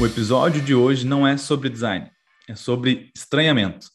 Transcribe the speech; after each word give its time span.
O 0.00 0.06
episódio 0.06 0.62
de 0.62 0.74
hoje 0.74 1.06
não 1.06 1.28
é 1.28 1.36
sobre 1.36 1.68
design, 1.68 2.10
é 2.48 2.54
sobre 2.54 3.10
estranhamento. 3.14 3.86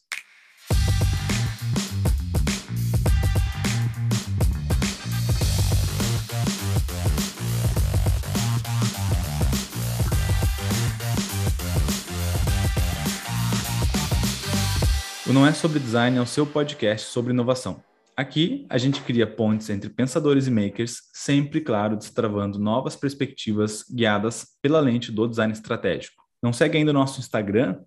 O 15.25 15.33
Não 15.33 15.47
é 15.47 15.54
sobre 15.54 15.79
design 15.79 16.18
é 16.18 16.21
o 16.21 16.28
seu 16.28 16.46
podcast 16.46 17.07
sobre 17.07 17.33
inovação. 17.33 17.83
Aqui, 18.18 18.65
a 18.69 18.78
gente 18.78 19.01
cria 19.01 19.28
pontes 19.28 19.69
entre 19.69 19.89
pensadores 19.89 20.47
e 20.47 20.51
makers, 20.51 21.01
sempre, 21.14 21.60
claro, 21.60 21.97
destravando 21.97 22.57
novas 22.57 22.96
perspectivas 22.96 23.83
guiadas 23.93 24.57
pela 24.61 24.79
lente 24.79 25.11
do 25.11 25.28
design 25.28 25.51
estratégico. 25.51 26.24
Não 26.41 26.54
segue 26.54 26.78
ainda 26.78 26.91
o 26.91 26.93
nosso 26.93 27.19
Instagram? 27.19 27.78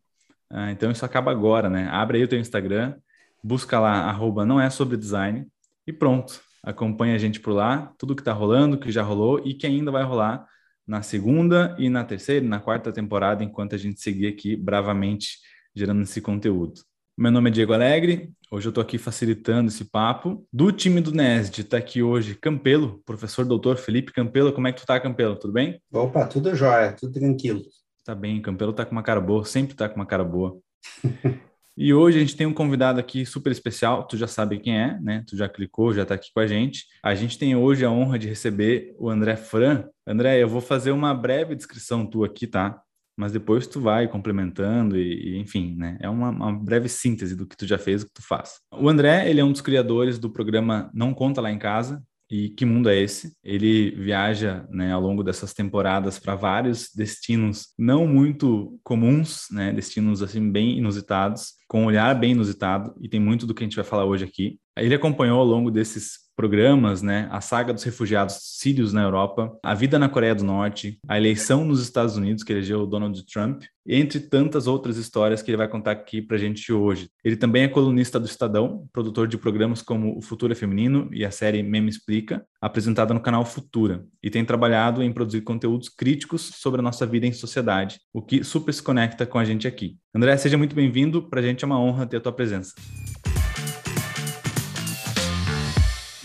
Ah, 0.50 0.70
então 0.70 0.90
isso 0.90 1.02
acaba 1.02 1.30
agora, 1.30 1.70
né? 1.70 1.88
Abre 1.90 2.18
aí 2.18 2.24
o 2.24 2.28
teu 2.28 2.38
Instagram, 2.38 2.96
busca 3.42 3.80
lá, 3.80 4.04
arroba 4.04 4.44
não 4.44 4.60
é 4.60 4.68
sobre 4.68 4.98
design 4.98 5.46
e 5.86 5.92
pronto. 5.94 6.42
Acompanha 6.62 7.14
a 7.14 7.18
gente 7.18 7.40
por 7.40 7.52
lá, 7.52 7.94
tudo 7.98 8.14
que 8.14 8.20
está 8.20 8.32
rolando, 8.32 8.78
que 8.78 8.92
já 8.92 9.02
rolou 9.02 9.40
e 9.42 9.54
que 9.54 9.66
ainda 9.66 9.90
vai 9.90 10.02
rolar 10.02 10.46
na 10.86 11.00
segunda 11.00 11.74
e 11.78 11.88
na 11.88 12.04
terceira 12.04 12.44
e 12.44 12.48
na 12.48 12.60
quarta 12.60 12.92
temporada, 12.92 13.42
enquanto 13.42 13.74
a 13.74 13.78
gente 13.78 14.00
seguir 14.00 14.26
aqui 14.26 14.56
bravamente 14.56 15.38
gerando 15.74 16.02
esse 16.02 16.20
conteúdo. 16.20 16.82
Meu 17.20 17.32
nome 17.32 17.50
é 17.50 17.52
Diego 17.52 17.72
Alegre, 17.72 18.30
hoje 18.48 18.68
eu 18.68 18.70
estou 18.70 18.80
aqui 18.80 18.96
facilitando 18.96 19.68
esse 19.68 19.84
papo. 19.86 20.46
Do 20.52 20.70
time 20.70 21.00
do 21.00 21.10
NESD 21.10 21.62
está 21.62 21.76
aqui 21.76 22.00
hoje 22.00 22.36
Campelo, 22.36 23.02
professor 23.04 23.44
doutor 23.44 23.76
Felipe 23.76 24.12
Campelo. 24.12 24.52
Como 24.52 24.68
é 24.68 24.72
que 24.72 24.80
tu 24.80 24.86
tá, 24.86 25.00
Campelo? 25.00 25.34
Tudo 25.34 25.52
bem? 25.52 25.82
Opa, 25.92 26.24
tudo 26.28 26.54
jóia, 26.54 26.92
tudo 26.92 27.14
tranquilo. 27.14 27.60
Tá 28.04 28.14
bem, 28.14 28.40
Campelo 28.40 28.72
tá 28.72 28.84
com 28.84 28.92
uma 28.92 29.02
cara 29.02 29.20
boa, 29.20 29.44
sempre 29.44 29.74
tá 29.74 29.88
com 29.88 29.96
uma 29.96 30.06
cara 30.06 30.22
boa. 30.22 30.60
e 31.76 31.92
hoje 31.92 32.18
a 32.18 32.20
gente 32.20 32.36
tem 32.36 32.46
um 32.46 32.54
convidado 32.54 33.00
aqui 33.00 33.26
super 33.26 33.50
especial, 33.50 34.06
tu 34.06 34.16
já 34.16 34.28
sabe 34.28 34.60
quem 34.60 34.78
é, 34.80 34.96
né? 35.00 35.24
Tu 35.26 35.36
já 35.36 35.48
clicou, 35.48 35.92
já 35.92 36.06
tá 36.06 36.14
aqui 36.14 36.30
com 36.32 36.38
a 36.38 36.46
gente. 36.46 36.84
A 37.02 37.16
gente 37.16 37.36
tem 37.36 37.56
hoje 37.56 37.84
a 37.84 37.90
honra 37.90 38.16
de 38.16 38.28
receber 38.28 38.94
o 38.96 39.10
André 39.10 39.34
Fran. 39.34 39.88
André, 40.06 40.40
eu 40.40 40.48
vou 40.48 40.60
fazer 40.60 40.92
uma 40.92 41.12
breve 41.12 41.56
descrição 41.56 42.06
tua 42.06 42.26
aqui, 42.26 42.46
tá? 42.46 42.80
Mas 43.18 43.32
depois 43.32 43.66
tu 43.66 43.80
vai 43.80 44.06
complementando 44.06 44.96
e, 44.96 45.34
e 45.34 45.38
enfim, 45.38 45.74
né? 45.76 45.98
É 46.00 46.08
uma, 46.08 46.30
uma, 46.30 46.52
breve 46.52 46.88
síntese 46.88 47.34
do 47.34 47.46
que 47.46 47.56
tu 47.56 47.66
já 47.66 47.76
fez, 47.76 48.02
o 48.02 48.06
que 48.06 48.14
tu 48.14 48.22
faz. 48.22 48.60
O 48.72 48.88
André, 48.88 49.28
ele 49.28 49.40
é 49.40 49.44
um 49.44 49.50
dos 49.50 49.60
criadores 49.60 50.20
do 50.20 50.30
programa 50.30 50.88
Não 50.94 51.12
Conta 51.12 51.40
Lá 51.40 51.50
em 51.50 51.58
Casa. 51.58 52.00
E 52.30 52.50
que 52.50 52.66
mundo 52.66 52.90
é 52.90 52.96
esse? 52.96 53.32
Ele 53.42 53.90
viaja, 53.92 54.66
né, 54.70 54.92
ao 54.92 55.00
longo 55.00 55.24
dessas 55.24 55.54
temporadas 55.54 56.18
para 56.18 56.34
vários 56.34 56.90
destinos 56.94 57.68
não 57.76 58.06
muito 58.06 58.78
comuns, 58.84 59.46
né, 59.50 59.72
destinos 59.72 60.22
assim 60.22 60.52
bem 60.52 60.76
inusitados, 60.76 61.54
com 61.66 61.82
um 61.82 61.86
olhar 61.86 62.14
bem 62.14 62.32
inusitado, 62.32 62.94
e 63.00 63.08
tem 63.08 63.18
muito 63.18 63.46
do 63.46 63.54
que 63.54 63.64
a 63.64 63.66
gente 63.66 63.76
vai 63.76 63.84
falar 63.84 64.04
hoje 64.04 64.26
aqui. 64.26 64.58
Ele 64.76 64.94
acompanhou 64.94 65.40
ao 65.40 65.46
longo 65.46 65.70
desses 65.70 66.27
programas, 66.38 67.02
né? 67.02 67.26
A 67.32 67.40
saga 67.40 67.72
dos 67.74 67.82
refugiados 67.82 68.38
sírios 68.40 68.92
na 68.92 69.02
Europa, 69.02 69.58
a 69.60 69.74
vida 69.74 69.98
na 69.98 70.08
Coreia 70.08 70.36
do 70.36 70.44
Norte, 70.44 71.00
a 71.08 71.16
eleição 71.16 71.64
nos 71.64 71.82
Estados 71.82 72.16
Unidos 72.16 72.44
que 72.44 72.52
elegeu 72.52 72.80
o 72.80 72.86
Donald 72.86 73.26
Trump, 73.26 73.64
entre 73.84 74.20
tantas 74.20 74.68
outras 74.68 74.96
histórias 74.98 75.42
que 75.42 75.50
ele 75.50 75.56
vai 75.56 75.66
contar 75.66 75.90
aqui 75.90 76.22
para 76.22 76.38
gente 76.38 76.72
hoje. 76.72 77.10
Ele 77.24 77.36
também 77.36 77.64
é 77.64 77.68
colunista 77.68 78.20
do 78.20 78.26
Estadão, 78.26 78.86
produtor 78.92 79.26
de 79.26 79.36
programas 79.36 79.82
como 79.82 80.16
O 80.16 80.22
Futuro 80.22 80.52
é 80.52 80.54
Feminino 80.54 81.08
e 81.10 81.24
a 81.24 81.30
série 81.32 81.60
Meme 81.60 81.90
Explica, 81.90 82.46
apresentada 82.60 83.12
no 83.12 83.20
canal 83.20 83.44
Futura, 83.44 84.04
e 84.22 84.30
tem 84.30 84.44
trabalhado 84.44 85.02
em 85.02 85.12
produzir 85.12 85.40
conteúdos 85.40 85.88
críticos 85.88 86.52
sobre 86.54 86.78
a 86.78 86.84
nossa 86.84 87.04
vida 87.04 87.26
em 87.26 87.32
sociedade, 87.32 87.98
o 88.14 88.22
que 88.22 88.44
super 88.44 88.72
se 88.72 88.82
conecta 88.82 89.26
com 89.26 89.40
a 89.40 89.44
gente 89.44 89.66
aqui. 89.66 89.96
André, 90.14 90.36
seja 90.36 90.56
muito 90.56 90.76
bem-vindo, 90.76 91.28
para 91.28 91.40
a 91.40 91.42
gente 91.42 91.64
é 91.64 91.66
uma 91.66 91.80
honra 91.80 92.06
ter 92.06 92.18
a 92.18 92.20
tua 92.20 92.32
presença. 92.32 92.74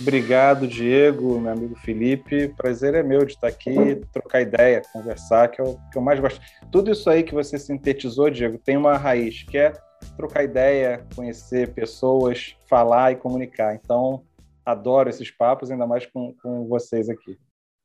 Obrigado, 0.04 0.68
Diego, 0.68 1.40
meu 1.40 1.54
amigo 1.54 1.76
Felipe. 1.78 2.50
Prazer 2.50 2.94
é 2.94 3.02
meu 3.02 3.24
de 3.24 3.36
estar 3.36 3.48
aqui, 3.48 4.02
trocar 4.12 4.42
ideia, 4.42 4.82
conversar, 4.92 5.48
que 5.48 5.62
é 5.62 5.64
o 5.64 5.78
que 5.90 5.98
eu 5.98 6.02
mais 6.02 6.20
gosto. 6.20 6.42
Tudo 6.70 6.92
isso 6.92 7.10
aí 7.10 7.24
que 7.24 7.34
você 7.34 7.58
sintetizou, 7.58 8.30
Diego, 8.30 8.58
tem 8.58 8.76
uma 8.76 8.98
raiz, 8.98 9.44
que 9.44 9.58
é 9.58 9.72
trocar 10.18 10.44
ideia, 10.44 11.08
conhecer 11.16 11.74
pessoas, 11.74 12.54
falar 12.70 13.14
e 13.14 13.16
comunicar. 13.16 13.76
Então, 13.76 14.26
adoro 14.66 15.10
esses 15.10 15.32
papos, 15.32 15.72
ainda 15.72 15.88
mais 15.88 16.06
com, 16.06 16.36
com 16.44 16.68
vocês 16.68 17.08
aqui. 17.08 17.38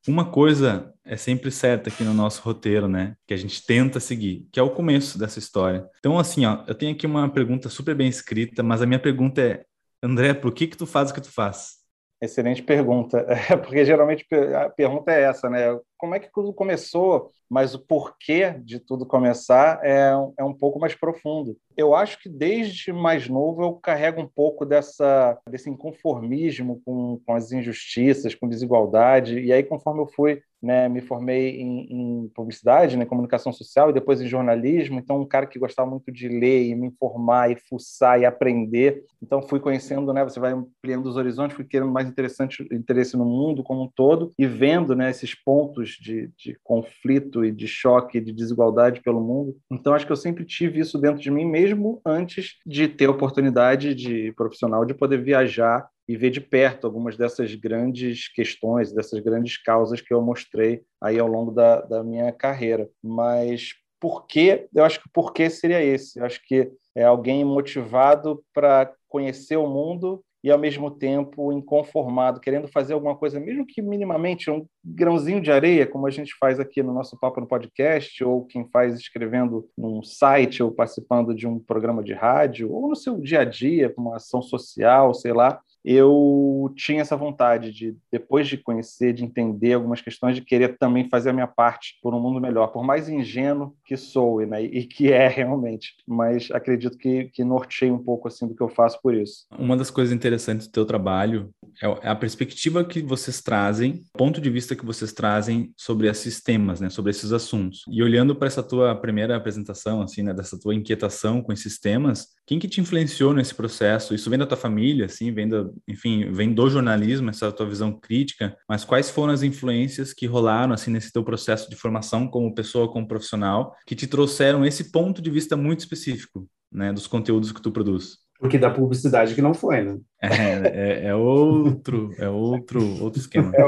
Uma 0.05 0.29
coisa 0.29 0.93
é 1.05 1.15
sempre 1.15 1.49
certa 1.49 1.89
aqui 1.89 2.03
no 2.03 2.13
nosso 2.13 2.41
roteiro, 2.41 2.89
né? 2.89 3.15
Que 3.25 3.33
a 3.33 3.37
gente 3.37 3.65
tenta 3.65 3.97
seguir, 4.01 4.45
que 4.51 4.59
é 4.59 4.63
o 4.63 4.71
começo 4.71 5.17
dessa 5.17 5.39
história. 5.39 5.87
Então, 5.99 6.19
assim, 6.19 6.45
ó, 6.45 6.65
eu 6.67 6.75
tenho 6.75 6.91
aqui 6.91 7.05
uma 7.05 7.29
pergunta 7.29 7.69
super 7.69 7.95
bem 7.95 8.09
escrita, 8.09 8.61
mas 8.61 8.81
a 8.81 8.85
minha 8.85 8.99
pergunta 8.99 9.41
é, 9.41 9.63
André, 10.03 10.33
por 10.33 10.53
que 10.53 10.67
que 10.67 10.75
tu 10.75 10.85
faz 10.85 11.11
o 11.11 11.13
que 11.13 11.21
tu 11.21 11.31
faz? 11.31 11.78
Excelente 12.21 12.61
pergunta, 12.61 13.19
é, 13.49 13.55
porque 13.55 13.85
geralmente 13.85 14.25
a 14.55 14.69
pergunta 14.69 15.11
é 15.11 15.23
essa, 15.23 15.49
né? 15.49 15.79
Como 15.99 16.15
é 16.15 16.19
que 16.19 16.31
tudo 16.31 16.53
começou? 16.53 17.29
Mas 17.49 17.75
o 17.75 17.79
porquê 17.79 18.55
de 18.63 18.79
tudo 18.79 19.05
começar 19.05 19.79
é, 19.83 20.13
é 20.37 20.43
um 20.43 20.53
pouco 20.53 20.79
mais 20.79 20.95
profundo. 20.95 21.57
Eu 21.75 21.93
acho 21.93 22.21
que 22.21 22.29
desde 22.29 22.93
mais 22.93 23.27
novo 23.27 23.61
eu 23.61 23.73
carrego 23.73 24.21
um 24.21 24.27
pouco 24.27 24.65
dessa, 24.65 25.37
desse 25.49 25.69
inconformismo 25.69 26.81
com, 26.85 27.19
com 27.25 27.33
as 27.33 27.51
injustiças, 27.51 28.33
com 28.33 28.47
desigualdade, 28.47 29.39
e 29.39 29.51
aí 29.51 29.61
conforme 29.61 30.01
eu 30.01 30.07
fui 30.07 30.41
né, 30.61 30.89
me 30.89 31.01
formei 31.01 31.61
em, 31.61 31.87
em, 31.89 32.27
publicidade, 32.29 32.97
né, 32.97 33.05
comunicação 33.05 33.51
social 33.51 33.89
e 33.89 33.93
depois 33.93 34.21
em 34.21 34.27
jornalismo. 34.27 34.99
Então, 34.99 35.21
um 35.21 35.25
cara 35.25 35.47
que 35.47 35.57
gostava 35.57 35.89
muito 35.89 36.11
de 36.11 36.27
ler 36.27 36.67
e 36.67 36.75
me 36.75 36.87
informar 36.87 37.49
e 37.49 37.55
fuçar 37.55 38.19
e 38.19 38.25
aprender. 38.25 39.03
Então, 39.21 39.41
fui 39.41 39.59
conhecendo, 39.59 40.13
né, 40.13 40.23
você 40.23 40.39
vai 40.39 40.51
ampliando 40.51 41.05
os 41.07 41.15
horizontes, 41.15 41.55
fui 41.55 41.65
querendo 41.65 41.91
mais 41.91 42.07
interessante 42.07 42.67
interesse 42.71 43.15
no 43.15 43.25
mundo 43.25 43.63
como 43.63 43.83
um 43.83 43.89
todo 43.89 44.31
e 44.37 44.45
vendo, 44.45 44.95
né, 44.95 45.09
esses 45.09 45.33
pontos 45.33 45.88
de, 45.91 46.31
de 46.37 46.57
conflito 46.63 47.43
e 47.43 47.51
de 47.51 47.67
choque, 47.67 48.19
de 48.19 48.31
desigualdade 48.31 49.01
pelo 49.01 49.21
mundo. 49.21 49.57
Então, 49.71 49.93
acho 49.93 50.05
que 50.05 50.11
eu 50.11 50.17
sempre 50.17 50.45
tive 50.45 50.79
isso 50.79 50.97
dentro 50.97 51.21
de 51.21 51.31
mim, 51.31 51.45
mesmo 51.45 52.01
antes 52.05 52.55
de 52.65 52.87
ter 52.87 53.05
a 53.05 53.11
oportunidade 53.11 53.95
de 53.95 54.33
profissional 54.33 54.85
de 54.85 54.93
poder 54.93 55.21
viajar 55.21 55.87
e 56.07 56.17
ver 56.17 56.31
de 56.31 56.41
perto 56.41 56.87
algumas 56.87 57.15
dessas 57.15 57.53
grandes 57.53 58.27
questões, 58.33 58.91
dessas 58.91 59.19
grandes 59.19 59.61
causas 59.61 60.01
que 60.01 60.13
eu 60.13 60.21
mostrei 60.21 60.81
aí 60.99 61.19
ao 61.19 61.27
longo 61.27 61.51
da, 61.51 61.81
da 61.81 62.03
minha 62.03 62.31
carreira. 62.31 62.89
Mas 63.03 63.73
por 63.99 64.25
quê? 64.25 64.67
Eu 64.73 64.83
acho 64.83 64.99
que 64.99 65.07
o 65.07 65.11
porquê 65.11 65.49
seria 65.49 65.83
esse. 65.83 66.19
Eu 66.19 66.25
acho 66.25 66.41
que 66.45 66.71
é 66.95 67.03
alguém 67.03 67.43
motivado 67.43 68.43
para 68.53 68.91
conhecer 69.07 69.57
o 69.57 69.67
mundo 69.67 70.23
e 70.43 70.49
ao 70.49 70.57
mesmo 70.57 70.89
tempo 70.89 71.51
inconformado, 71.51 72.39
querendo 72.39 72.67
fazer 72.67 72.93
alguma 72.93 73.15
coisa, 73.15 73.39
mesmo 73.39 73.65
que 73.65 73.81
minimamente 73.81 74.49
um 74.49 74.65
grãozinho 74.83 75.41
de 75.41 75.51
areia, 75.51 75.85
como 75.85 76.07
a 76.07 76.11
gente 76.11 76.33
faz 76.39 76.59
aqui 76.59 76.81
no 76.81 76.93
nosso 76.93 77.19
papo 77.19 77.41
no 77.41 77.47
podcast, 77.47 78.23
ou 78.23 78.45
quem 78.45 78.67
faz 78.69 78.95
escrevendo 78.95 79.67
num 79.77 80.01
site 80.01 80.63
ou 80.63 80.71
participando 80.71 81.35
de 81.35 81.47
um 81.47 81.59
programa 81.59 82.03
de 82.03 82.13
rádio, 82.13 82.71
ou 82.71 82.89
no 82.89 82.95
seu 82.95 83.19
dia 83.19 83.41
a 83.41 83.45
dia, 83.45 83.93
uma 83.97 84.15
ação 84.15 84.41
social, 84.41 85.13
sei 85.13 85.33
lá, 85.33 85.59
eu 85.83 86.73
tinha 86.75 87.01
essa 87.01 87.15
vontade 87.15 87.71
de, 87.71 87.95
depois 88.11 88.47
de 88.47 88.57
conhecer, 88.57 89.13
de 89.13 89.23
entender 89.23 89.73
algumas 89.73 90.01
questões, 90.01 90.35
de 90.35 90.41
querer 90.41 90.77
também 90.77 91.09
fazer 91.09 91.29
a 91.29 91.33
minha 91.33 91.47
parte 91.47 91.97
por 92.01 92.13
um 92.13 92.19
mundo 92.19 92.39
melhor, 92.39 92.67
por 92.67 92.83
mais 92.83 93.09
ingênuo 93.09 93.75
que 93.85 93.95
sou, 93.97 94.45
né, 94.45 94.63
e 94.63 94.85
que 94.85 95.11
é 95.11 95.27
realmente, 95.29 95.95
mas 96.07 96.49
acredito 96.51 96.97
que, 96.97 97.25
que 97.25 97.43
nortei 97.43 97.91
um 97.91 97.97
pouco 97.97 98.27
assim 98.27 98.47
do 98.47 98.55
que 98.55 98.61
eu 98.61 98.69
faço 98.69 99.01
por 99.01 99.13
isso. 99.13 99.45
Uma 99.57 99.77
das 99.77 99.89
coisas 99.89 100.13
interessantes 100.13 100.67
do 100.67 100.71
teu 100.71 100.85
trabalho 100.85 101.49
é, 101.81 101.87
é 101.87 102.09
a 102.09 102.15
perspectiva 102.15 102.83
que 102.83 103.01
vocês 103.01 103.41
trazem, 103.41 104.01
ponto 104.13 104.41
de 104.41 104.49
vista 104.49 104.75
que 104.75 104.85
vocês 104.85 105.13
trazem 105.13 105.71
sobre 105.77 106.07
esses 106.07 106.41
temas, 106.41 106.79
né, 106.79 106.89
sobre 106.89 107.11
esses 107.11 107.31
assuntos. 107.31 107.83
E 107.89 108.03
olhando 108.03 108.35
para 108.35 108.47
essa 108.47 108.63
tua 108.63 108.95
primeira 108.95 109.35
apresentação, 109.35 110.01
assim, 110.01 110.23
né, 110.23 110.33
dessa 110.33 110.59
tua 110.59 110.75
inquietação 110.75 111.41
com 111.41 111.53
esses 111.53 111.79
temas, 111.79 112.27
quem 112.49 112.57
que 112.57 112.67
te 112.67 112.81
influenciou 112.81 113.31
nesse 113.31 113.53
processo? 113.53 114.15
Isso 114.15 114.27
vem 114.27 114.39
da 114.39 114.47
tua 114.47 114.57
família, 114.57 115.05
assim, 115.05 115.31
vem 115.31 115.47
da, 115.47 115.69
enfim, 115.87 116.31
vem 116.31 116.51
do 116.51 116.67
jornalismo, 116.67 117.29
essa 117.29 117.51
tua 117.51 117.67
visão 117.67 117.91
crítica, 117.93 118.57
mas 118.67 118.83
quais 118.83 119.07
foram 119.07 119.31
as 119.31 119.43
influências 119.43 120.13
que 120.13 120.25
rolaram, 120.25 120.73
assim, 120.73 120.89
nesse 120.89 121.13
teu 121.13 121.23
processo 121.23 121.69
de 121.69 121.75
formação 121.75 122.27
como 122.27 122.55
pessoa, 122.55 122.91
como 122.91 123.07
profissional, 123.07 123.75
que 123.85 123.93
te 123.93 124.07
trouxeram 124.07 124.65
esse 124.65 124.91
ponto 124.91 125.21
de 125.21 125.29
vista 125.29 125.55
muito 125.55 125.81
específico, 125.81 126.47
né, 126.71 126.91
dos 126.91 127.05
conteúdos 127.05 127.51
que 127.51 127.61
tu 127.61 127.71
produz? 127.71 128.17
Porque 128.39 128.57
da 128.57 128.71
publicidade 128.71 129.35
que 129.35 129.43
não 129.43 129.53
foi, 129.53 129.83
né? 129.83 129.99
É, 130.19 130.27
é, 130.29 131.05
é 131.09 131.15
outro, 131.15 132.09
é 132.17 132.27
outro, 132.27 132.81
outro 133.03 133.19
esquema. 133.19 133.51
É, 133.53 133.61
é 133.61 133.63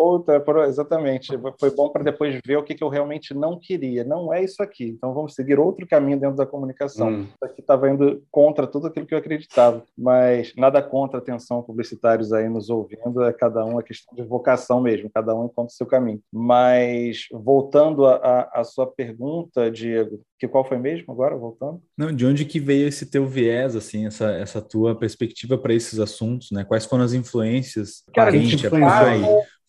outra, 0.00 0.42
exatamente. 0.66 1.28
Foi 1.58 1.70
bom 1.74 1.90
para 1.90 2.02
depois 2.02 2.38
ver 2.44 2.56
o 2.56 2.62
que, 2.62 2.74
que 2.74 2.82
eu 2.82 2.88
realmente 2.88 3.34
não 3.34 3.58
queria. 3.58 4.04
Não 4.04 4.32
é 4.32 4.42
isso 4.42 4.62
aqui. 4.62 4.88
Então 4.88 5.12
vamos 5.12 5.34
seguir 5.34 5.58
outro 5.58 5.86
caminho 5.86 6.18
dentro 6.18 6.36
da 6.36 6.46
comunicação. 6.46 7.08
Hum. 7.08 7.22
Isso 7.22 7.44
aqui 7.44 7.60
estava 7.60 7.90
indo 7.90 8.22
contra 8.30 8.66
tudo 8.66 8.86
aquilo 8.86 9.06
que 9.06 9.14
eu 9.14 9.18
acreditava. 9.18 9.84
Mas 9.96 10.52
nada 10.56 10.82
contra 10.82 11.18
a 11.18 11.22
atenção 11.22 11.62
publicitários 11.62 12.32
aí 12.32 12.48
nos 12.48 12.70
ouvindo. 12.70 13.22
É 13.24 13.32
cada 13.32 13.64
um 13.64 13.78
a 13.78 13.82
questão 13.82 14.14
de 14.14 14.22
vocação 14.22 14.80
mesmo. 14.80 15.10
Cada 15.12 15.34
um 15.34 15.46
encontra 15.46 15.72
o 15.72 15.76
seu 15.76 15.86
caminho. 15.86 16.20
Mas 16.32 17.26
voltando 17.32 18.06
à 18.06 18.62
sua 18.64 18.86
pergunta, 18.86 19.70
Diego, 19.70 20.20
que 20.38 20.48
qual 20.48 20.64
foi 20.64 20.78
mesmo 20.78 21.12
agora, 21.12 21.36
voltando? 21.36 21.82
Não, 21.96 22.10
de 22.10 22.24
onde 22.24 22.46
que 22.46 22.58
veio 22.58 22.88
esse 22.88 23.10
teu 23.10 23.26
viés, 23.26 23.76
assim, 23.76 24.06
essa, 24.06 24.30
essa 24.32 24.62
tua 24.62 24.94
perspectiva 24.94 25.58
para 25.58 25.74
esses 25.74 25.98
assuntos, 25.98 26.50
né? 26.50 26.64
Quais 26.64 26.86
foram 26.86 27.04
as 27.04 27.12
influências? 27.12 28.02
Cara, 28.14 28.30
parente, 28.30 28.70
pai, 28.70 29.20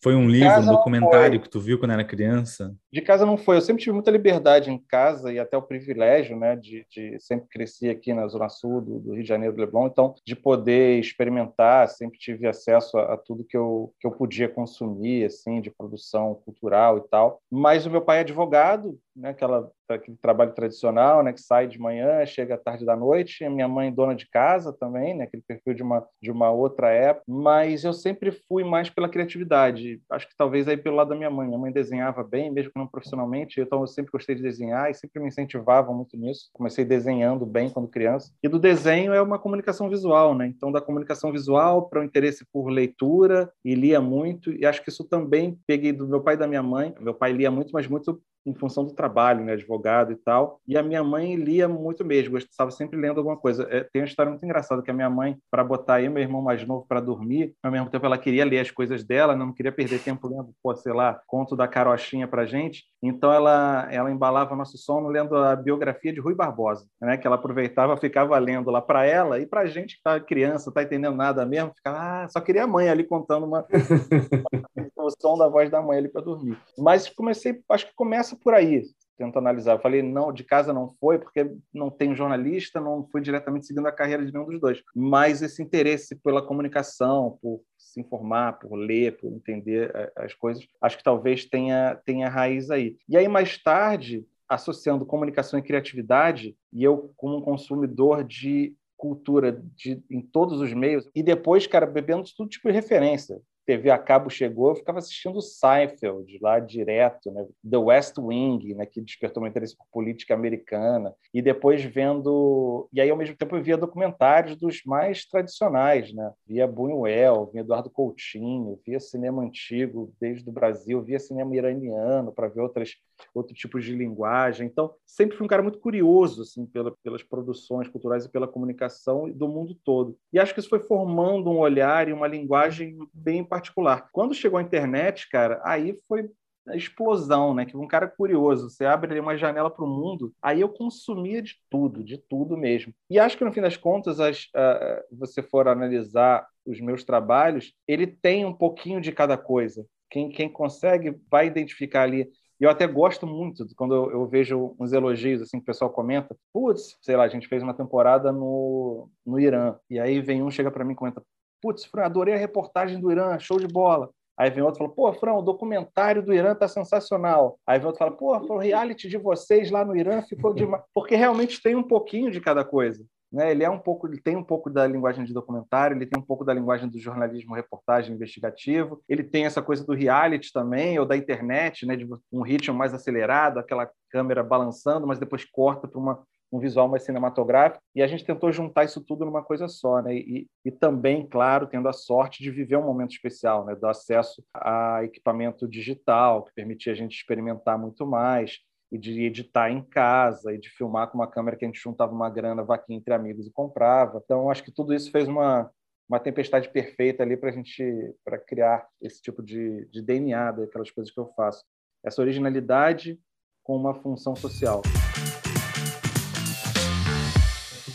foi 0.03 0.15
um 0.15 0.27
livro, 0.27 0.62
um 0.62 0.65
documentário 0.65 1.39
que 1.39 1.50
tu 1.50 1.59
viu 1.59 1.77
quando 1.77 1.92
era 1.92 2.03
criança? 2.03 2.75
De 2.92 3.01
casa 3.01 3.24
não 3.24 3.38
foi. 3.38 3.57
Eu 3.57 3.62
sempre 3.62 3.83
tive 3.83 3.94
muita 3.94 4.09
liberdade 4.09 4.71
em 4.71 4.77
casa 4.77 5.31
e 5.31 5.38
até 5.38 5.56
o 5.56 5.62
privilégio, 5.62 6.36
né, 6.36 6.56
de, 6.56 6.86
de 6.89 7.19
sempre 7.19 7.48
crescer 7.48 7.92
aqui 7.92 8.12
na 8.12 8.27
Zona 8.27 8.50
Sul 8.50 8.81
do, 8.81 9.00
do, 9.00 9.13
Rio 9.13 9.21
de 9.21 9.30
Janeiro, 9.30 9.56
do 9.56 9.62
Leblon, 9.62 9.86
então 9.86 10.15
de 10.25 10.36
poder 10.36 11.00
experimentar, 11.00 11.88
sempre 11.88 12.18
tive 12.18 12.48
acesso 12.48 12.98
a, 12.98 13.13
a, 13.13 13.18
tudo 13.18 13.44
que 13.44 13.56
eu, 13.56 13.94
que 14.00 14.07
eu 14.07 14.12
podia 14.12 14.50
consumir, 14.50 15.25
assim, 15.25 15.62
de 15.62 15.69
produção 15.69 16.33
cultural 16.44 16.97
e 16.97 17.01
tal. 17.01 17.39
Mas 17.51 17.86
o 17.86 17.92
meu 17.92 18.01
pai 18.01 18.18
é 18.18 18.21
advogado, 18.21 18.97
né, 19.16 19.30
aquela 19.30 19.69
aquele 19.90 20.18
trabalho 20.18 20.54
tradicional, 20.54 21.24
né, 21.24 21.34
que 21.34 21.42
sai 21.42 21.68
de 21.68 21.80
manhã, 21.80 22.25
chega 22.25 22.56
à 22.56 22.58
tarde 22.58 22.86
da 22.86 22.96
noite. 22.96 23.48
Minha 23.50 23.68
mãe 23.68 23.92
dona 23.92 24.16
de 24.16 24.30
casa 24.30 24.72
também, 24.74 25.16
né, 25.16 25.25
aquele 25.25 25.44
perfil 25.44 25.74
de 25.74 25.84
uma 25.84 26.08
de 26.22 26.31
uma 26.31 26.52
outra 26.52 26.90
época. 26.90 27.25
Mas 27.28 27.84
eu 27.84 27.94
sempre 27.94 28.31
fui 28.31 28.63
mais 28.63 28.90
pela 28.90 29.10
criatividade. 29.10 30.02
Acho 30.10 30.28
que 30.28 30.36
talvez 30.36 30.68
aí 30.68 30.78
pelo 30.78 30.96
lado 30.96 31.10
da 31.10 31.16
minha 31.16 31.30
mãe. 31.30 31.48
Minha 31.48 31.60
mãe 31.60 31.72
desenhava 31.72 32.24
bem, 32.24 32.52
mesmo 32.52 32.72
que 32.72 32.80
não 32.80 32.88
profissionalmente. 32.88 33.60
Então 33.60 33.81
eu 33.81 33.88
sempre 33.88 34.12
gostei 34.12 34.36
de 34.36 34.42
desenhar 34.42 34.90
e 34.90 34.94
sempre 34.94 35.22
me 35.22 35.28
incentivava 35.28 35.94
muito 35.94 36.18
nisso. 36.18 36.50
Comecei 36.54 36.86
desenhando 36.86 37.46
bem 37.46 37.69
quando 37.69 37.88
criança. 37.88 38.31
E 38.42 38.48
do 38.48 38.60
desenho 38.60 39.14
é 39.14 39.22
uma 39.22 39.40
comunicação 39.40 39.90
visual, 39.90 40.34
né? 40.36 40.48
Então 40.48 40.72
da 40.72 40.81
comunicação 40.81 41.31
visual 41.31 41.90
para 41.90 42.00
o 42.02 42.04
interesse 42.04 42.46
por 42.52 42.69
leitura 42.69 43.52
e 43.64 43.75
lia 43.75 44.00
muito. 44.00 44.52
E 44.52 44.66
acho 44.66 44.81
que 44.81 44.90
isso 44.90 45.04
também 45.04 45.60
peguei 45.68 45.92
do 45.92 46.07
meu 46.07 46.22
pai 46.22 46.36
e 46.36 46.38
da 46.38 46.48
minha 46.48 46.64
mãe. 46.64 46.94
Meu 47.00 47.14
pai 47.14 47.34
lia 47.34 47.52
muito, 47.52 47.72
mas 47.74 47.88
muito 47.88 48.22
em 48.46 48.54
função 48.54 48.86
do 48.86 48.94
trabalho, 48.94 49.44
né, 49.44 49.54
advogado 49.54 50.12
e 50.12 50.16
tal. 50.16 50.60
E 50.68 50.78
a 50.78 50.84
minha 50.84 51.04
mãe 51.04 51.36
lia 51.36 51.68
muito 51.68 52.04
mesmo, 52.04 52.38
estava 52.38 52.72
sempre 52.72 53.00
lendo 53.00 53.20
alguma 53.20 53.38
coisa. 53.38 53.68
É, 53.70 53.84
tem 53.84 54.02
uma 54.02 54.08
história 54.08 54.30
muito 54.30 54.44
engraçada 54.44 54.82
que 54.82 54.92
a 54.92 54.94
minha 54.94 55.10
mãe, 55.10 55.38
para 55.50 55.64
botar 55.64 55.96
aí 55.96 56.10
meu 56.10 56.22
irmão 56.22 56.42
mais 56.42 56.66
novo 56.66 56.86
para 56.88 57.00
dormir, 57.00 57.54
ao 57.62 57.72
mesmo 57.72 57.90
tempo 57.90 58.06
ela 58.06 58.18
queria 58.18 58.46
ler 58.46 58.60
as 58.60 58.72
coisas 58.72 59.04
dela, 59.04 59.36
não 59.36 59.54
queria 59.54 59.72
perder 59.72 60.00
tempo 60.00 60.28
lendo, 60.28 60.54
pô, 60.62 60.76
sei 60.76 60.94
lá, 60.94 61.22
conto 61.28 61.56
da 61.56 61.68
carochinha 61.68 62.28
para 62.28 62.46
gente. 62.46 62.86
Então 63.01 63.33
ela 63.33 63.88
ela 63.92 64.12
embalava 64.12 64.56
nosso 64.56 64.77
sono 64.77 65.07
lendo 65.07 65.36
a 65.36 65.56
biografia 65.56 66.13
de 66.13 66.19
Rui 66.19 66.36
Barbosa, 66.36 66.86
né, 67.01 67.18
que 67.18 67.25
ela 67.25 67.36
aproveitava, 67.36 67.98
ficava 67.98 68.38
lendo 68.38 68.69
lá 68.69 68.81
para 68.81 69.06
ela 69.06 69.39
e 69.39 69.45
para 69.45 69.62
a 69.62 69.65
gente 69.65 69.98
que 69.98 70.03
tá 70.03 70.19
criança, 70.19 70.71
tá 70.71 70.83
entendendo 70.83 71.15
nada 71.15 71.45
mesmo, 71.45 71.74
ficava, 71.75 71.98
ah, 71.98 72.27
só 72.30 72.39
queria 72.39 72.63
a 72.63 72.68
mãe 72.68 72.89
ali 72.89 73.03
contando 73.03 73.45
uma 73.45 73.65
o 74.95 75.09
som 75.19 75.38
da 75.38 75.48
voz 75.48 75.69
da 75.69 75.81
mãe 75.81 75.98
ali 75.98 76.09
para 76.09 76.21
dormir. 76.21 76.57
Mas 76.77 77.09
comecei, 77.09 77.59
acho 77.69 77.88
que 77.88 77.95
começa 77.95 78.38
por 78.44 78.53
aí, 78.53 78.83
tento 79.21 79.38
analisar. 79.38 79.73
Eu 79.73 79.79
falei, 79.79 80.01
não, 80.01 80.33
de 80.33 80.44
casa 80.44 80.73
não 80.73 80.89
foi, 81.00 81.19
porque 81.19 81.51
não 81.71 81.89
tem 81.91 82.15
jornalista, 82.15 82.81
não 82.81 83.07
fui 83.12 83.21
diretamente 83.21 83.68
seguindo 83.68 83.85
a 83.85 83.91
carreira 83.91 84.25
de 84.25 84.33
nenhum 84.33 84.45
dos 84.45 84.59
dois. 84.59 84.81
Mas 84.95 85.44
esse 85.44 85.62
interesse 85.62 86.15
pela 86.15 86.41
comunicação, 86.41 87.38
por 87.41 87.62
se 87.77 88.01
informar, 88.01 88.53
por 88.53 88.73
ler, 88.75 89.18
por 89.18 89.31
entender 89.31 89.91
eh, 89.94 90.12
as 90.15 90.33
coisas, 90.33 90.65
acho 90.81 90.97
que 90.97 91.03
talvez 91.03 91.45
tenha, 91.45 91.95
tenha 92.03 92.29
raiz 92.29 92.71
aí. 92.71 92.97
E 93.07 93.15
aí, 93.15 93.27
mais 93.27 93.62
tarde, 93.62 94.25
associando 94.50 95.06
comunicação 95.06 95.59
e 95.59 95.63
criatividade, 95.63 96.56
e 96.73 96.83
eu, 96.83 97.13
como 97.15 97.38
um 97.38 97.41
consumidor 97.41 98.23
de 98.23 98.75
cultura 98.97 99.59
de, 99.75 100.01
em 100.09 100.21
todos 100.21 100.62
os 100.62 100.73
meios, 100.73 101.09
e 101.13 101.23
depois, 101.23 101.68
cara, 101.68 101.85
bebendo 101.85 102.23
tudo 102.35 102.50
tipo 102.50 102.68
de 102.68 102.73
referência. 102.73 103.41
TV 103.66 103.90
a 103.90 103.98
cabo 103.98 104.30
chegou, 104.30 104.69
eu 104.69 104.75
ficava 104.75 105.00
assistindo 105.00 105.42
Seinfeld 105.42 106.40
lá 106.42 106.60
direto, 106.60 107.31
né? 107.31 107.46
The 107.69 107.78
West 107.78 108.18
Wing, 108.18 108.74
né? 108.75 108.86
que 108.86 109.02
despertou 109.02 109.42
meu 109.42 109.50
interesse 109.50 109.78
por 109.78 109.86
política 109.92 110.34
americana, 110.34 111.13
e 111.34 111.42
depois 111.42 111.84
vendo... 111.84 112.88
E 112.92 113.00
aí, 113.00 113.10
ao 113.10 113.18
mesmo 113.18 113.36
tempo, 113.36 113.56
eu 113.56 113.63
via 113.63 113.78
documentários 113.78 114.56
dos 114.56 114.81
mais 114.86 115.25
tradicionais, 115.25 116.13
né? 116.13 116.31
Via 116.46 116.68
Buñuel, 116.68 117.50
via 117.52 117.62
Eduardo 117.62 117.90
Coutinho, 117.90 118.80
via 118.86 119.00
cinema 119.00 119.42
antigo 119.42 120.14
desde 120.19 120.50
o 120.50 120.54
Brasil, 120.54 121.02
via 121.02 121.19
cinema 121.19 121.56
iraniano 121.56 122.31
para 122.31 122.48
ver 122.48 122.62
outras, 122.62 122.96
outros 123.33 123.57
tipos 123.57 123.83
de 123.83 123.95
linguagem. 123.95 124.68
Então, 124.68 124.94
sempre 125.06 125.38
fui 125.38 125.45
um 125.45 125.50
cara 125.50 125.63
muito 125.63 125.79
curioso 125.79 126.41
assim, 126.41 126.65
pela, 126.65 126.91
pelas 127.03 127.23
produções 127.23 127.88
culturais 127.88 128.25
e 128.25 128.29
pela 128.29 128.47
comunicação 128.47 129.29
do 129.29 129.47
mundo 129.47 129.75
todo. 129.83 130.18
E 130.31 130.39
acho 130.39 130.53
que 130.53 130.59
isso 130.59 130.69
foi 130.69 130.79
formando 130.79 131.50
um 131.50 131.59
olhar 131.59 132.07
e 132.07 132.13
uma 132.13 132.27
linguagem 132.27 132.97
bem 133.13 133.44
particular. 133.44 134.09
Quando 134.12 134.33
chegou 134.33 134.59
a 134.59 134.63
internet, 134.63 135.29
cara, 135.29 135.62
aí 135.63 135.97
foi 136.07 136.29
a 136.68 136.75
explosão, 136.75 137.53
né? 137.53 137.65
Que 137.65 137.75
um 137.75 137.88
cara 137.88 138.07
curioso, 138.07 138.69
você 138.69 138.85
abre 138.85 139.12
ali 139.12 139.19
uma 139.19 139.38
janela 139.38 139.69
para 139.69 139.83
o 139.83 139.88
mundo, 139.88 140.33
aí 140.41 140.62
eu 140.62 140.69
consumia 140.69 141.41
de 141.41 141.56
tudo, 141.69 142.03
de 142.03 142.18
tudo 142.18 142.57
mesmo. 142.57 142.94
E 143.09 143.19
acho 143.19 143.38
que 143.38 143.44
no 143.44 143.51
fim 143.51 143.62
das 143.62 143.77
contas, 143.77 144.19
as, 144.19 144.44
uh, 144.56 145.03
você 145.12 145.41
for 145.41 145.68
analisar 145.68 146.47
os 146.65 146.79
meus 146.79 147.03
trabalhos, 147.03 147.73
ele 147.88 148.07
tem 148.07 148.45
um 148.45 148.53
pouquinho 148.53 149.01
de 149.01 149.12
cada 149.12 149.38
coisa. 149.38 149.85
Quem, 150.09 150.29
quem 150.29 150.50
consegue 150.50 151.15
vai 151.29 151.47
identificar 151.47 152.03
ali. 152.03 152.29
E 152.62 152.63
eu 152.63 152.69
até 152.69 152.86
gosto 152.86 153.25
muito 153.25 153.66
quando 153.75 153.96
eu, 153.96 154.12
eu, 154.12 154.28
vejo 154.28 154.75
uns 154.80 154.94
elogios 154.94 155.42
assim 155.42 155.58
que 155.58 155.63
o 155.63 155.66
pessoal 155.66 155.90
comenta. 155.90 156.38
Putz, 156.54 156.96
sei 157.02 157.18
lá, 157.18 157.24
a 157.24 157.28
gente 157.28 157.48
fez 157.48 157.63
uma 157.63 157.74
temporada 157.74 158.31
no, 158.31 159.10
no 159.25 159.40
Irã. 159.40 159.75
E 159.90 160.00
aí 160.00 160.22
vem 160.22 160.44
um, 160.44 160.52
chega 160.52 160.69
para 160.69 160.86
mim 160.86 160.94
e 160.94 160.96
comenta: 160.96 161.24
Putz, 161.60 161.86
Fran, 161.86 162.06
adorei 162.06 162.36
a 162.36 162.38
reportagem 162.38 163.00
do 163.00 163.12
Irã, 163.12 163.40
show 163.40 163.60
de 163.60 163.68
bola. 163.68 164.12
Aí 164.38 164.52
vem 164.52 164.63
outro 164.63 164.78
e 164.78 164.84
fala, 164.84 164.96
pô, 164.96 165.13
Fran, 165.13 165.34
o 165.34 165.42
documentário 165.42 166.24
do 166.24 166.34
Irã 166.34 166.56
tá 166.56 166.68
sensacional. 166.68 167.60
Aí 167.66 167.80
vem 167.80 167.88
outro 167.88 167.98
e 167.98 168.04
fala, 168.06 168.16
pô, 168.16 168.36
o 168.54 168.58
reality 168.58 169.10
de 169.10 169.18
vocês 169.18 169.72
lá 169.72 169.84
no 169.84 169.96
Irã 169.96 170.22
ficou 170.22 170.54
demais. 170.54 170.84
Porque 170.94 171.16
realmente 171.16 171.62
tem 171.62 171.75
um 171.75 171.84
pouquinho 171.84 172.31
de 172.31 172.40
cada 172.40 172.64
coisa. 172.64 173.04
Né? 173.31 173.51
Ele 173.51 173.63
é 173.63 173.69
um 173.69 173.80
pouco, 173.80 174.07
ele 174.07 174.19
tem 174.19 174.36
um 174.36 174.44
pouco 174.44 174.69
da 174.69 174.86
linguagem 174.86 175.24
de 175.24 175.33
documentário, 175.33 175.95
ele 175.95 176.06
tem 176.06 176.19
um 176.19 176.25
pouco 176.25 176.44
da 176.44 176.54
linguagem 176.54 176.89
do 176.89 177.00
jornalismo, 177.00 177.56
reportagem, 177.56 178.13
investigativo. 178.13 179.01
Ele 179.07 179.24
tem 179.24 179.45
essa 179.45 179.62
coisa 179.62 179.86
do 179.86 179.94
reality 179.94 180.51
também, 180.51 181.00
ou 181.00 181.06
da 181.06 181.16
internet, 181.16 181.86
né? 181.86 181.95
De 181.95 182.07
um 182.31 182.42
ritmo 182.42 182.78
mais 182.78 182.94
acelerado, 182.94 183.60
aquela 183.60 183.89
câmera 184.10 184.44
balançando, 184.44 185.07
mas 185.07 185.19
depois 185.19 185.45
corta 185.45 185.88
para 185.88 186.00
uma 186.00 186.24
um 186.51 186.60
visual 186.60 186.88
mais 186.88 187.04
cinematográfico, 187.04 187.81
e 187.95 188.04
a 188.04 188.07
gente 188.07 188.25
tentou 188.25 188.51
juntar 188.51 188.83
isso 188.83 189.00
tudo 189.01 189.24
numa 189.24 189.42
coisa 189.42 189.68
só, 189.68 190.01
né? 190.01 190.13
E, 190.16 190.48
e 190.66 190.72
também, 190.72 191.25
claro, 191.25 191.66
tendo 191.66 191.88
a 191.88 191.94
sorte 191.94 192.44
de 192.44 192.52
viver 192.52 192.76
um 192.76 192.85
momento 192.85 193.11
especial, 193.11 193.66
né? 193.66 193.73
Do 193.73 193.88
acesso 193.88 194.44
a 194.54 195.04
equipamento 195.04 195.68
digital, 195.68 196.44
que 196.44 196.54
permitia 196.54 196.92
a 196.92 196.95
gente 196.95 197.16
experimentar 197.16 197.80
muito 197.80 198.06
mais, 198.06 198.59
e 198.92 198.98
de 198.98 199.24
editar 199.24 199.71
em 199.71 199.81
casa, 199.81 200.54
e 200.54 200.57
de 200.57 200.69
filmar 200.69 201.07
com 201.07 201.18
uma 201.18 201.28
câmera 201.28 201.56
que 201.56 201.64
a 201.64 201.68
gente 201.68 201.81
juntava 201.81 202.12
uma 202.12 202.30
grana, 202.30 202.64
vaquinha 202.64 202.98
entre 202.98 203.14
amigos 203.14 203.48
e 203.48 203.52
comprava. 203.52 204.21
Então, 204.24 204.50
acho 204.50 204.64
que 204.64 204.71
tudo 204.71 204.94
isso 204.94 205.12
fez 205.12 205.28
uma, 205.28 205.71
uma 206.10 206.19
tempestade 206.19 206.69
perfeita 206.69 207.24
ali 207.24 207.38
para 207.38 207.50
a 207.50 207.54
gente 207.54 208.14
para 208.24 208.38
criar 208.38 208.86
esse 209.02 209.21
tipo 209.21 209.42
de, 209.42 209.86
de 209.86 210.02
DNA 210.02 210.52
daquelas 210.52 210.92
coisas 210.92 211.14
que 211.14 211.19
eu 211.19 211.28
faço. 211.36 211.64
Essa 212.04 212.21
originalidade 212.21 213.19
com 213.64 213.78
uma 213.78 213.94
função 213.94 214.36
social 214.36 214.81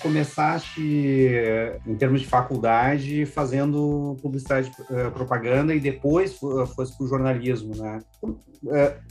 começaste, 0.07 0.81
em 1.87 1.97
termos 1.97 2.21
de 2.21 2.27
faculdade, 2.27 3.27
fazendo 3.27 4.17
publicidade, 4.23 4.71
uh, 4.83 5.11
propaganda 5.11 5.75
e 5.75 5.81
depois 5.81 6.41
uh, 6.43 6.67
fosse 6.67 6.97
para 6.97 7.05
o 7.05 7.09
jornalismo, 7.09 7.75
né? 7.75 8.01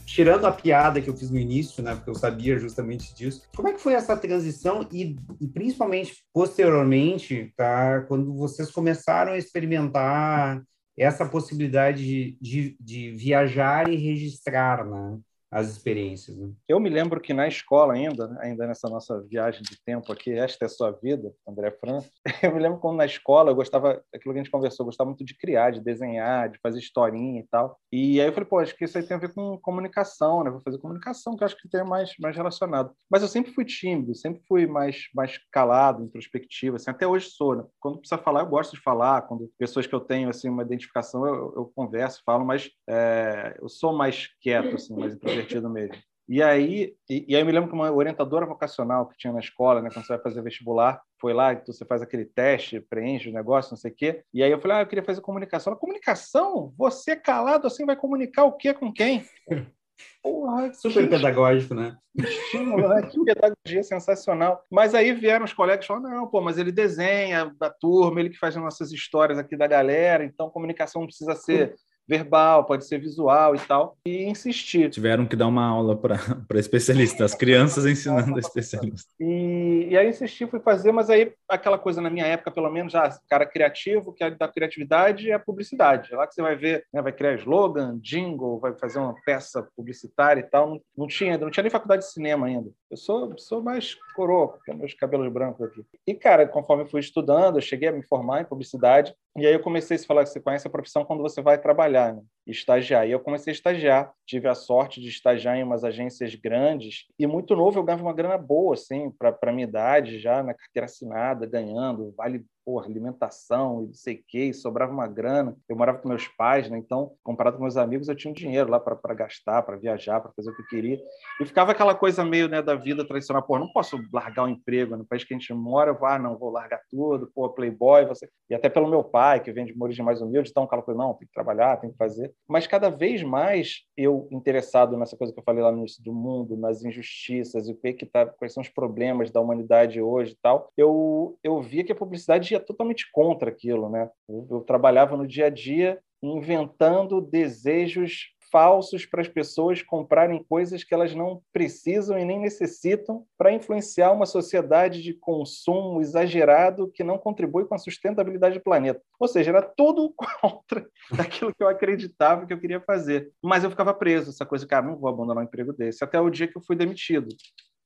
Tirando 0.04 0.46
a 0.46 0.52
piada 0.52 1.00
que 1.00 1.08
eu 1.08 1.16
fiz 1.16 1.30
no 1.30 1.38
início, 1.38 1.82
né? 1.82 1.94
Porque 1.94 2.10
eu 2.10 2.14
sabia 2.14 2.58
justamente 2.58 3.14
disso. 3.14 3.42
Como 3.54 3.68
é 3.68 3.72
que 3.72 3.80
foi 3.80 3.92
essa 3.92 4.16
transição 4.16 4.86
e, 4.90 5.16
e 5.40 5.46
principalmente 5.46 6.24
posteriormente, 6.32 7.52
tá? 7.56 8.00
Quando 8.08 8.34
vocês 8.34 8.70
começaram 8.70 9.32
a 9.32 9.38
experimentar 9.38 10.62
essa 10.98 11.26
possibilidade 11.26 12.04
de, 12.04 12.38
de, 12.40 12.76
de 12.80 13.10
viajar 13.10 13.88
e 13.88 13.96
registrar, 13.96 14.84
né? 14.84 15.18
As 15.56 15.70
experiências. 15.70 16.36
Né? 16.36 16.52
Eu 16.68 16.78
me 16.78 16.90
lembro 16.90 17.18
que 17.18 17.32
na 17.32 17.48
escola 17.48 17.94
ainda, 17.94 18.28
né, 18.28 18.38
ainda 18.42 18.66
nessa 18.66 18.90
nossa 18.90 19.22
viagem 19.22 19.62
de 19.62 19.82
tempo 19.82 20.12
aqui, 20.12 20.30
esta 20.32 20.66
é 20.66 20.68
sua 20.68 20.90
vida, 20.90 21.32
André 21.48 21.70
Fran, 21.70 22.00
eu 22.42 22.54
me 22.54 22.60
lembro 22.60 22.78
quando 22.78 22.98
na 22.98 23.06
escola 23.06 23.50
eu 23.50 23.54
gostava, 23.54 24.02
aquilo 24.14 24.34
que 24.34 24.40
a 24.40 24.42
gente 24.42 24.50
conversou, 24.50 24.84
eu 24.84 24.88
gostava 24.88 25.08
muito 25.08 25.24
de 25.24 25.34
criar, 25.34 25.70
de 25.70 25.80
desenhar, 25.80 26.50
de 26.50 26.58
fazer 26.58 26.78
historinha 26.78 27.40
e 27.40 27.46
tal. 27.50 27.80
E 27.90 28.20
aí 28.20 28.26
eu 28.26 28.32
falei, 28.34 28.46
pô, 28.46 28.58
acho 28.58 28.76
que 28.76 28.84
isso 28.84 28.98
aí 28.98 29.04
tem 29.04 29.16
a 29.16 29.20
ver 29.20 29.32
com 29.32 29.58
comunicação, 29.58 30.44
né? 30.44 30.50
Vou 30.50 30.60
fazer 30.60 30.76
comunicação, 30.76 31.34
que 31.34 31.42
eu 31.42 31.46
acho 31.46 31.56
que 31.56 31.70
tem 31.70 31.82
mais, 31.82 32.12
mais 32.20 32.36
relacionado. 32.36 32.92
Mas 33.10 33.22
eu 33.22 33.28
sempre 33.28 33.50
fui 33.50 33.64
tímido, 33.64 34.14
sempre 34.14 34.42
fui 34.46 34.66
mais, 34.66 35.04
mais 35.14 35.40
calado, 35.50 36.04
introspectivo, 36.04 36.76
assim, 36.76 36.90
até 36.90 37.06
hoje 37.06 37.30
sou, 37.30 37.56
né? 37.56 37.64
Quando 37.80 37.98
precisa 37.98 38.20
falar, 38.20 38.40
eu 38.40 38.48
gosto 38.48 38.72
de 38.76 38.82
falar, 38.82 39.22
quando 39.22 39.50
pessoas 39.58 39.86
que 39.86 39.94
eu 39.94 40.00
tenho, 40.00 40.28
assim, 40.28 40.50
uma 40.50 40.62
identificação, 40.62 41.26
eu, 41.26 41.54
eu 41.56 41.72
converso, 41.74 42.20
falo, 42.26 42.44
mas 42.44 42.68
é, 42.86 43.56
eu 43.58 43.70
sou 43.70 43.96
mais 43.96 44.28
quieto, 44.42 44.74
assim, 44.74 44.94
mais 44.94 45.14
introvertido 45.14 45.45
mesmo. 45.68 45.96
E 46.28 46.42
aí, 46.42 46.94
e, 47.08 47.24
e, 47.28 47.36
aí 47.36 47.42
eu 47.42 47.46
me 47.46 47.52
lembro 47.52 47.68
que 47.68 47.74
uma 47.74 47.90
orientadora 47.92 48.44
vocacional 48.44 49.06
que 49.06 49.16
tinha 49.16 49.32
na 49.32 49.38
escola, 49.38 49.80
né, 49.80 49.90
quando 49.92 50.04
você 50.04 50.14
vai 50.14 50.22
fazer 50.22 50.42
vestibular, 50.42 51.00
foi 51.20 51.32
lá, 51.32 51.52
então 51.52 51.72
você 51.72 51.84
faz 51.84 52.02
aquele 52.02 52.24
teste, 52.24 52.80
preenche 52.80 53.30
o 53.30 53.32
negócio, 53.32 53.70
não 53.70 53.76
sei 53.76 53.92
o 53.92 53.94
quê. 53.94 54.24
E 54.34 54.42
aí 54.42 54.50
eu 54.50 54.60
falei, 54.60 54.78
ah, 54.78 54.80
eu 54.80 54.86
queria 54.86 55.04
fazer 55.04 55.20
comunicação. 55.20 55.70
Ela, 55.70 55.80
comunicação? 55.80 56.74
Você 56.76 57.14
calado 57.14 57.68
assim 57.68 57.86
vai 57.86 57.94
comunicar 57.94 58.44
o 58.44 58.52
quê 58.52 58.74
com 58.74 58.92
quem? 58.92 59.24
Porra, 60.22 60.72
Super 60.74 61.04
que 61.04 61.10
pedagógico, 61.10 61.74
né? 61.74 61.96
Né? 62.14 63.02
Que 63.10 63.24
pedagogia 63.24 63.82
sensacional. 63.82 64.62
Mas 64.70 64.94
aí 64.94 65.12
vieram 65.14 65.44
os 65.44 65.54
colegas 65.54 65.84
e 65.84 65.88
falaram: 65.88 66.10
não, 66.10 66.26
pô, 66.26 66.40
mas 66.40 66.58
ele 66.58 66.72
desenha 66.72 67.54
da 67.58 67.70
turma, 67.70 68.20
ele 68.20 68.28
que 68.30 68.38
faz 68.38 68.56
as 68.56 68.62
nossas 68.62 68.92
histórias 68.92 69.38
aqui 69.38 69.56
da 69.56 69.66
galera, 69.66 70.24
então 70.24 70.50
comunicação 70.50 71.00
não 71.00 71.06
precisa 71.06 71.34
ser 71.34 71.74
verbal, 72.08 72.64
pode 72.64 72.86
ser 72.86 72.98
visual 72.98 73.54
e 73.54 73.58
tal, 73.58 73.96
e 74.06 74.24
insistir. 74.24 74.90
Tiveram 74.90 75.26
que 75.26 75.36
dar 75.36 75.46
uma 75.46 75.66
aula 75.66 75.96
para 75.96 76.18
especialista, 76.54 77.24
as 77.24 77.34
crianças 77.34 77.84
ensinando 77.86 78.36
a 78.36 78.38
especialista. 78.38 79.12
E, 79.20 79.88
e 79.90 79.96
aí 79.96 80.08
insisti, 80.08 80.46
fui 80.46 80.60
fazer, 80.60 80.92
mas 80.92 81.10
aí 81.10 81.32
aquela 81.48 81.78
coisa 81.78 82.00
na 82.00 82.10
minha 82.10 82.26
época, 82.26 82.50
pelo 82.50 82.70
menos, 82.70 82.92
já 82.92 83.16
cara 83.28 83.46
criativo, 83.46 84.12
que 84.12 84.22
é 84.22 84.30
da 84.30 84.48
criatividade 84.48 85.30
é 85.30 85.34
a 85.34 85.38
publicidade. 85.38 86.12
É 86.12 86.16
lá 86.16 86.26
que 86.26 86.34
você 86.34 86.42
vai 86.42 86.56
ver, 86.56 86.84
né, 86.92 87.02
vai 87.02 87.12
criar 87.12 87.34
slogan, 87.34 87.98
jingle, 88.00 88.58
vai 88.58 88.74
fazer 88.74 88.98
uma 88.98 89.14
peça 89.24 89.66
publicitária 89.76 90.40
e 90.40 90.44
tal. 90.44 90.70
Não, 90.70 90.80
não 90.96 91.06
tinha 91.06 91.32
ainda, 91.32 91.44
não 91.44 91.50
tinha 91.50 91.62
nem 91.62 91.70
faculdade 91.70 92.02
de 92.02 92.12
cinema 92.12 92.46
ainda. 92.46 92.70
Eu 92.90 92.96
sou, 92.96 93.36
sou 93.38 93.62
mais 93.62 93.94
coroa, 94.14 94.58
com 94.64 94.74
meus 94.74 94.94
cabelos 94.94 95.32
brancos 95.32 95.66
aqui. 95.66 95.84
E, 96.06 96.14
cara, 96.14 96.46
conforme 96.46 96.86
fui 96.86 97.00
estudando, 97.00 97.56
eu 97.56 97.62
cheguei 97.62 97.88
a 97.88 97.92
me 97.92 98.02
formar 98.02 98.42
em 98.42 98.44
publicidade, 98.44 99.14
e 99.36 99.46
aí 99.46 99.54
eu 99.54 99.60
comecei 99.62 99.96
a 99.96 100.00
falar 100.00 100.24
que 100.24 100.30
você 100.30 100.40
conhece 100.40 100.66
a 100.66 100.70
profissão 100.70 101.04
quando 101.04 101.22
você 101.22 101.42
vai 101.42 101.60
trabalhar, 101.60 102.14
né? 102.14 102.22
Estagiar. 102.46 103.06
E 103.08 103.12
eu 103.12 103.20
comecei 103.20 103.50
a 103.50 103.54
estagiar. 103.54 104.12
Tive 104.26 104.48
a 104.48 104.54
sorte 104.54 105.00
de 105.00 105.08
estagiar 105.08 105.56
em 105.56 105.62
umas 105.62 105.84
agências 105.84 106.34
grandes. 106.34 107.06
E 107.18 107.26
muito 107.26 107.54
novo 107.56 107.78
eu 107.78 107.82
ganhava 107.82 108.02
uma 108.02 108.14
grana 108.14 108.38
boa, 108.38 108.74
assim, 108.74 109.10
para 109.10 109.52
minha 109.52 109.66
idade, 109.66 110.18
já 110.18 110.42
na 110.42 110.54
carteira 110.54 110.86
assinada, 110.86 111.46
ganhando, 111.46 112.12
vale 112.16 112.44
porra, 112.66 112.86
alimentação 112.86 113.84
e 113.84 113.86
não 113.86 113.94
sei 113.94 114.16
o 114.16 114.24
quê, 114.26 114.52
sobrava 114.52 114.92
uma 114.92 115.06
grana. 115.06 115.56
Eu 115.68 115.76
morava 115.76 115.98
com 115.98 116.08
meus 116.08 116.26
pais, 116.26 116.68
né? 116.68 116.76
Então, 116.76 117.12
comparado 117.22 117.56
com 117.56 117.62
meus 117.62 117.76
amigos, 117.76 118.08
eu 118.08 118.16
tinha 118.16 118.28
um 118.28 118.34
dinheiro 118.34 118.68
lá 118.68 118.80
para 118.80 119.14
gastar, 119.14 119.62
para 119.62 119.76
viajar, 119.76 120.20
para 120.20 120.32
fazer 120.32 120.50
o 120.50 120.56
que 120.56 120.62
eu 120.62 120.66
queria. 120.66 121.00
E 121.40 121.46
ficava 121.46 121.70
aquela 121.70 121.94
coisa 121.94 122.24
meio 122.24 122.48
né, 122.48 122.60
da 122.60 122.74
vida 122.74 123.06
tradicional, 123.06 123.44
pô, 123.44 123.56
não 123.56 123.72
posso 123.72 123.96
largar 124.12 124.42
o 124.42 124.48
emprego 124.48 124.96
no 124.96 125.06
país 125.06 125.22
que 125.22 125.32
a 125.32 125.38
gente 125.38 125.54
mora, 125.54 125.92
eu 125.92 125.98
vou, 125.98 126.08
ah, 126.08 126.18
não, 126.18 126.36
vou 126.36 126.50
largar 126.50 126.80
tudo, 126.90 127.30
pô, 127.32 127.48
playboy, 127.50 128.04
você... 128.04 128.28
E 128.50 128.54
até 128.54 128.68
pelo 128.68 128.88
meu 128.88 129.04
pai, 129.04 129.38
que 129.38 129.52
vem 129.52 129.64
de 129.64 129.72
uma 129.72 129.84
origem 129.84 130.04
mais 130.04 130.20
humilde, 130.20 130.50
então 130.50 130.64
aquela 130.64 130.82
coisa, 130.82 130.98
não, 130.98 131.14
tem 131.14 131.28
que 131.28 131.32
trabalhar, 131.32 131.76
tem 131.76 131.92
que 131.92 131.96
fazer. 131.96 132.34
Mas 132.48 132.66
cada 132.66 132.88
vez 132.88 133.22
mais 133.22 133.82
eu, 133.96 134.28
interessado 134.30 134.96
nessa 134.96 135.16
coisa 135.16 135.32
que 135.32 135.38
eu 135.38 135.44
falei 135.44 135.62
lá 135.62 135.72
no 135.72 135.78
início 135.78 136.02
do 136.02 136.12
mundo, 136.12 136.56
nas 136.56 136.84
injustiças, 136.84 137.68
e 137.68 137.72
o 137.72 137.76
que 137.76 137.92
que 137.92 138.06
tá, 138.06 138.24
quais 138.26 138.52
são 138.52 138.62
os 138.62 138.68
problemas 138.68 139.30
da 139.30 139.40
humanidade 139.40 140.00
hoje 140.00 140.32
e 140.32 140.38
tal, 140.40 140.70
eu, 140.76 141.36
eu 141.42 141.60
via 141.60 141.82
que 141.82 141.92
a 141.92 141.96
publicidade 141.96 142.54
ia 142.54 142.60
totalmente 142.60 143.10
contra 143.10 143.50
aquilo, 143.50 143.88
né? 143.88 144.08
Eu, 144.28 144.46
eu 144.48 144.60
trabalhava 144.60 145.16
no 145.16 145.26
dia 145.26 145.46
a 145.46 145.50
dia 145.50 145.98
inventando 146.22 147.20
desejos 147.20 148.35
falsos 148.50 149.06
para 149.06 149.20
as 149.20 149.28
pessoas 149.28 149.82
comprarem 149.82 150.42
coisas 150.44 150.84
que 150.84 150.94
elas 150.94 151.14
não 151.14 151.42
precisam 151.52 152.18
e 152.18 152.24
nem 152.24 152.38
necessitam 152.38 153.24
para 153.36 153.52
influenciar 153.52 154.12
uma 154.12 154.26
sociedade 154.26 155.02
de 155.02 155.14
consumo 155.14 156.00
exagerado 156.00 156.90
que 156.90 157.04
não 157.04 157.18
contribui 157.18 157.64
com 157.64 157.74
a 157.74 157.78
sustentabilidade 157.78 158.58
do 158.58 158.64
planeta. 158.64 159.00
Ou 159.18 159.28
seja, 159.28 159.50
era 159.50 159.62
tudo 159.62 160.12
contra 160.40 160.86
aquilo 161.18 161.54
que 161.54 161.62
eu 161.62 161.68
acreditava 161.68 162.46
que 162.46 162.52
eu 162.52 162.60
queria 162.60 162.80
fazer. 162.80 163.32
Mas 163.42 163.64
eu 163.64 163.70
ficava 163.70 163.94
preso, 163.94 164.30
essa 164.30 164.46
coisa, 164.46 164.66
cara, 164.66 164.86
não 164.86 164.96
vou 164.96 165.08
abandonar 165.08 165.42
um 165.42 165.46
emprego 165.46 165.72
desse, 165.72 166.02
até 166.04 166.20
o 166.20 166.30
dia 166.30 166.48
que 166.48 166.56
eu 166.56 166.62
fui 166.62 166.76
demitido. 166.76 167.28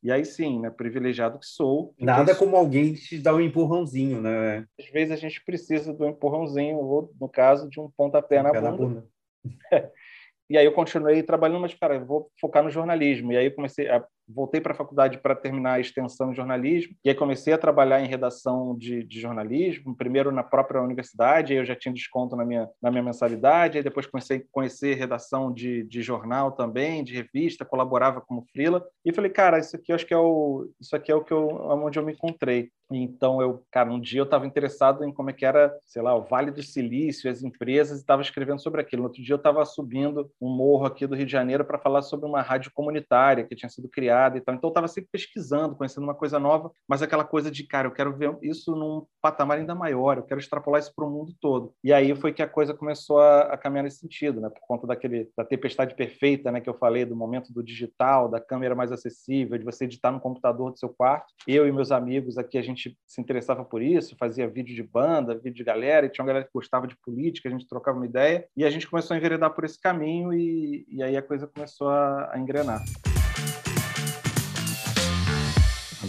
E 0.03 0.11
aí 0.11 0.25
sim, 0.25 0.61
né, 0.61 0.71
privilegiado 0.71 1.39
que 1.39 1.47
sou. 1.47 1.95
Nada 1.99 2.35
como 2.35 2.57
alguém 2.57 2.95
te 2.95 3.19
dar 3.19 3.35
um 3.35 3.41
empurrãozinho, 3.41 4.21
né? 4.21 4.65
Às 4.79 4.91
vezes 4.91 5.13
a 5.13 5.17
gente 5.17 5.45
precisa 5.45 5.93
do 5.93 6.07
empurrãozinho, 6.07 6.79
ou 6.79 7.13
no 7.21 7.29
caso, 7.29 7.69
de 7.69 7.79
um 7.79 7.91
pontapé 7.91 8.41
um 8.41 8.45
na, 8.45 8.53
bunda. 8.53 8.71
na 8.71 8.77
bunda. 8.77 9.07
E 10.51 10.59
aí 10.59 10.67
eu 10.67 10.73
continuei 10.73 11.23
trabalhando, 11.23 11.61
mas, 11.61 11.75
cara, 11.75 11.99
vou 12.01 12.31
focar 12.41 12.63
no 12.63 12.71
jornalismo. 12.71 13.33
E 13.33 13.37
aí 13.37 13.47
eu 13.47 13.55
comecei 13.55 13.89
a 13.89 14.05
voltei 14.35 14.61
para 14.61 14.73
a 14.73 14.77
faculdade 14.77 15.19
para 15.19 15.35
terminar 15.35 15.75
a 15.75 15.81
extensão 15.81 16.33
em 16.33 16.35
jornalismo, 16.35 16.95
e 17.05 17.09
aí 17.09 17.15
comecei 17.15 17.53
a 17.53 17.59
trabalhar 17.59 18.01
em 18.01 18.09
redação 18.09 18.77
de, 18.77 19.03
de, 19.05 19.21
jornalismo, 19.21 19.97
primeiro 19.97 20.33
na 20.33 20.43
própria 20.43 20.81
universidade, 20.83 21.53
aí 21.53 21.59
eu 21.59 21.65
já 21.65 21.77
tinha 21.77 21.93
desconto 21.93 22.37
na 22.37 22.45
minha, 22.45 22.69
na 22.83 22.91
minha 22.91 23.03
mensalidade, 23.03 23.79
aí 23.79 23.85
depois 23.85 24.07
comecei 24.07 24.39
a 24.39 24.43
conhecer 24.51 24.95
redação 24.95 25.53
de, 25.53 25.83
de 25.85 26.03
jornal 26.03 26.53
também, 26.53 27.05
de 27.05 27.15
revista, 27.15 27.65
colaborava 27.65 28.21
como 28.21 28.47
frila, 28.53 28.85
e 29.05 29.13
falei, 29.13 29.31
cara, 29.31 29.59
isso 29.59 29.77
aqui 29.77 29.93
acho 29.93 30.07
que 30.07 30.15
é 30.15 30.19
o, 30.19 30.69
isso 30.81 30.95
aqui 30.95 31.11
é 31.11 31.15
o 31.15 31.25
que 31.25 31.33
eu, 31.33 31.49
onde 31.49 31.99
eu 31.99 32.05
me 32.05 32.13
encontrei. 32.13 32.71
Então 32.93 33.41
eu, 33.41 33.65
cara, 33.71 33.91
um 33.91 34.01
dia 34.01 34.21
eu 34.21 34.25
estava 34.25 34.47
interessado 34.47 35.05
em 35.05 35.13
como 35.13 35.31
é 35.31 35.33
que 35.33 35.45
era, 35.45 35.73
sei 35.87 36.03
lá, 36.03 36.15
o 36.15 36.23
Vale 36.23 36.51
do 36.51 36.63
Silício, 36.63 37.31
as 37.31 37.43
empresas, 37.43 37.99
e 37.99 38.01
estava 38.01 38.23
escrevendo 38.23 38.61
sobre 38.61 38.81
aquilo. 38.81 39.03
No 39.03 39.09
outro 39.09 39.23
dia 39.23 39.35
eu 39.35 39.39
estava 39.39 39.65
subindo 39.65 40.31
um 40.41 40.49
morro 40.49 40.87
aqui 40.87 41.07
do 41.07 41.15
Rio 41.15 41.27
de 41.27 41.33
Janeiro 41.33 41.65
para 41.65 41.79
falar 41.79 42.03
sobre 42.03 42.27
uma 42.27 42.43
rádio 42.43 42.73
comunitária 42.75 43.45
que 43.45 43.55
tinha 43.55 43.71
sido 43.71 43.89
criada 43.89 44.20
e 44.39 44.41
tal. 44.41 44.55
Então 44.55 44.69
eu 44.69 44.73
estava 44.73 44.89
sempre 44.89 45.11
pesquisando, 45.13 45.77
conhecendo 45.77 46.05
uma 46.05 46.15
coisa 46.15 46.39
nova, 46.39 46.71
mas 46.89 47.03
aquela 47.03 47.25
coisa 47.25 47.51
de, 47.51 47.65
cara, 47.67 47.89
eu 47.89 47.93
quero 47.93 48.17
ver 48.17 48.37
isso 48.43 48.75
num 48.75 49.07
patamar 49.21 49.59
ainda 49.59 49.75
maior, 49.75 50.19
eu 50.19 50.23
quero 50.23 50.41
extrapolar 50.41 50.81
isso 50.81 50.93
para 50.95 51.05
o 51.05 51.11
mundo 51.11 51.33
todo. 51.41 51.73
E 51.83 51.93
aí 51.93 52.15
foi 52.15 52.33
que 52.33 52.43
a 52.43 52.49
coisa 52.49 52.75
começou 52.75 53.21
a, 53.21 53.43
a, 53.43 53.57
caminhar 53.57 53.85
nesse 53.85 53.99
sentido, 53.99 54.41
né? 54.41 54.49
Por 54.49 54.61
conta 54.67 54.87
daquele 54.87 55.31
da 55.37 55.45
tempestade 55.45 55.95
perfeita, 55.95 56.51
né, 56.51 56.61
que 56.61 56.69
eu 56.69 56.75
falei 56.75 57.05
do 57.05 57.17
momento 57.17 57.53
do 57.53 57.63
digital, 57.63 58.29
da 58.29 58.41
câmera 58.41 58.75
mais 58.75 58.93
acessível, 58.93 59.59
de 59.59 59.65
você 59.65 59.85
editar 59.85 60.11
no 60.11 60.21
computador 60.21 60.71
do 60.71 60.79
seu 60.79 60.89
quarto. 60.89 61.33
Eu 61.47 61.67
e 61.67 61.73
meus 61.73 61.91
amigos 61.93 62.39
aqui 62.39 62.59
a 62.59 62.63
gente 62.63 62.97
se 63.07 63.21
interessava 63.21 63.65
por 63.65 63.83
isso, 63.83 64.17
fazia 64.19 64.49
vídeo 64.49 64.75
de 64.75 64.83
banda, 64.83 65.35
vídeo 65.35 65.55
de 65.55 65.65
galera, 65.65 66.07
e 66.07 66.09
tinha 66.09 66.23
uma 66.23 66.29
galera 66.29 66.45
que 66.45 66.53
gostava 66.53 66.87
de 66.87 66.97
política, 67.05 67.49
a 67.49 67.53
gente 67.53 67.69
trocava 67.69 67.97
uma 67.97 68.07
ideia, 68.07 68.47
e 68.57 68.65
a 68.65 68.71
gente 68.71 68.89
começou 68.89 69.15
a 69.15 69.19
enveredar 69.19 69.55
por 69.55 69.65
esse 69.65 69.81
caminho 69.81 70.33
e, 70.33 70.87
e 70.89 71.03
aí 71.03 71.17
a 71.17 71.23
coisa 71.23 71.47
começou 71.47 71.89
a, 71.89 72.31
a 72.33 72.39
engrenar. 72.39 72.83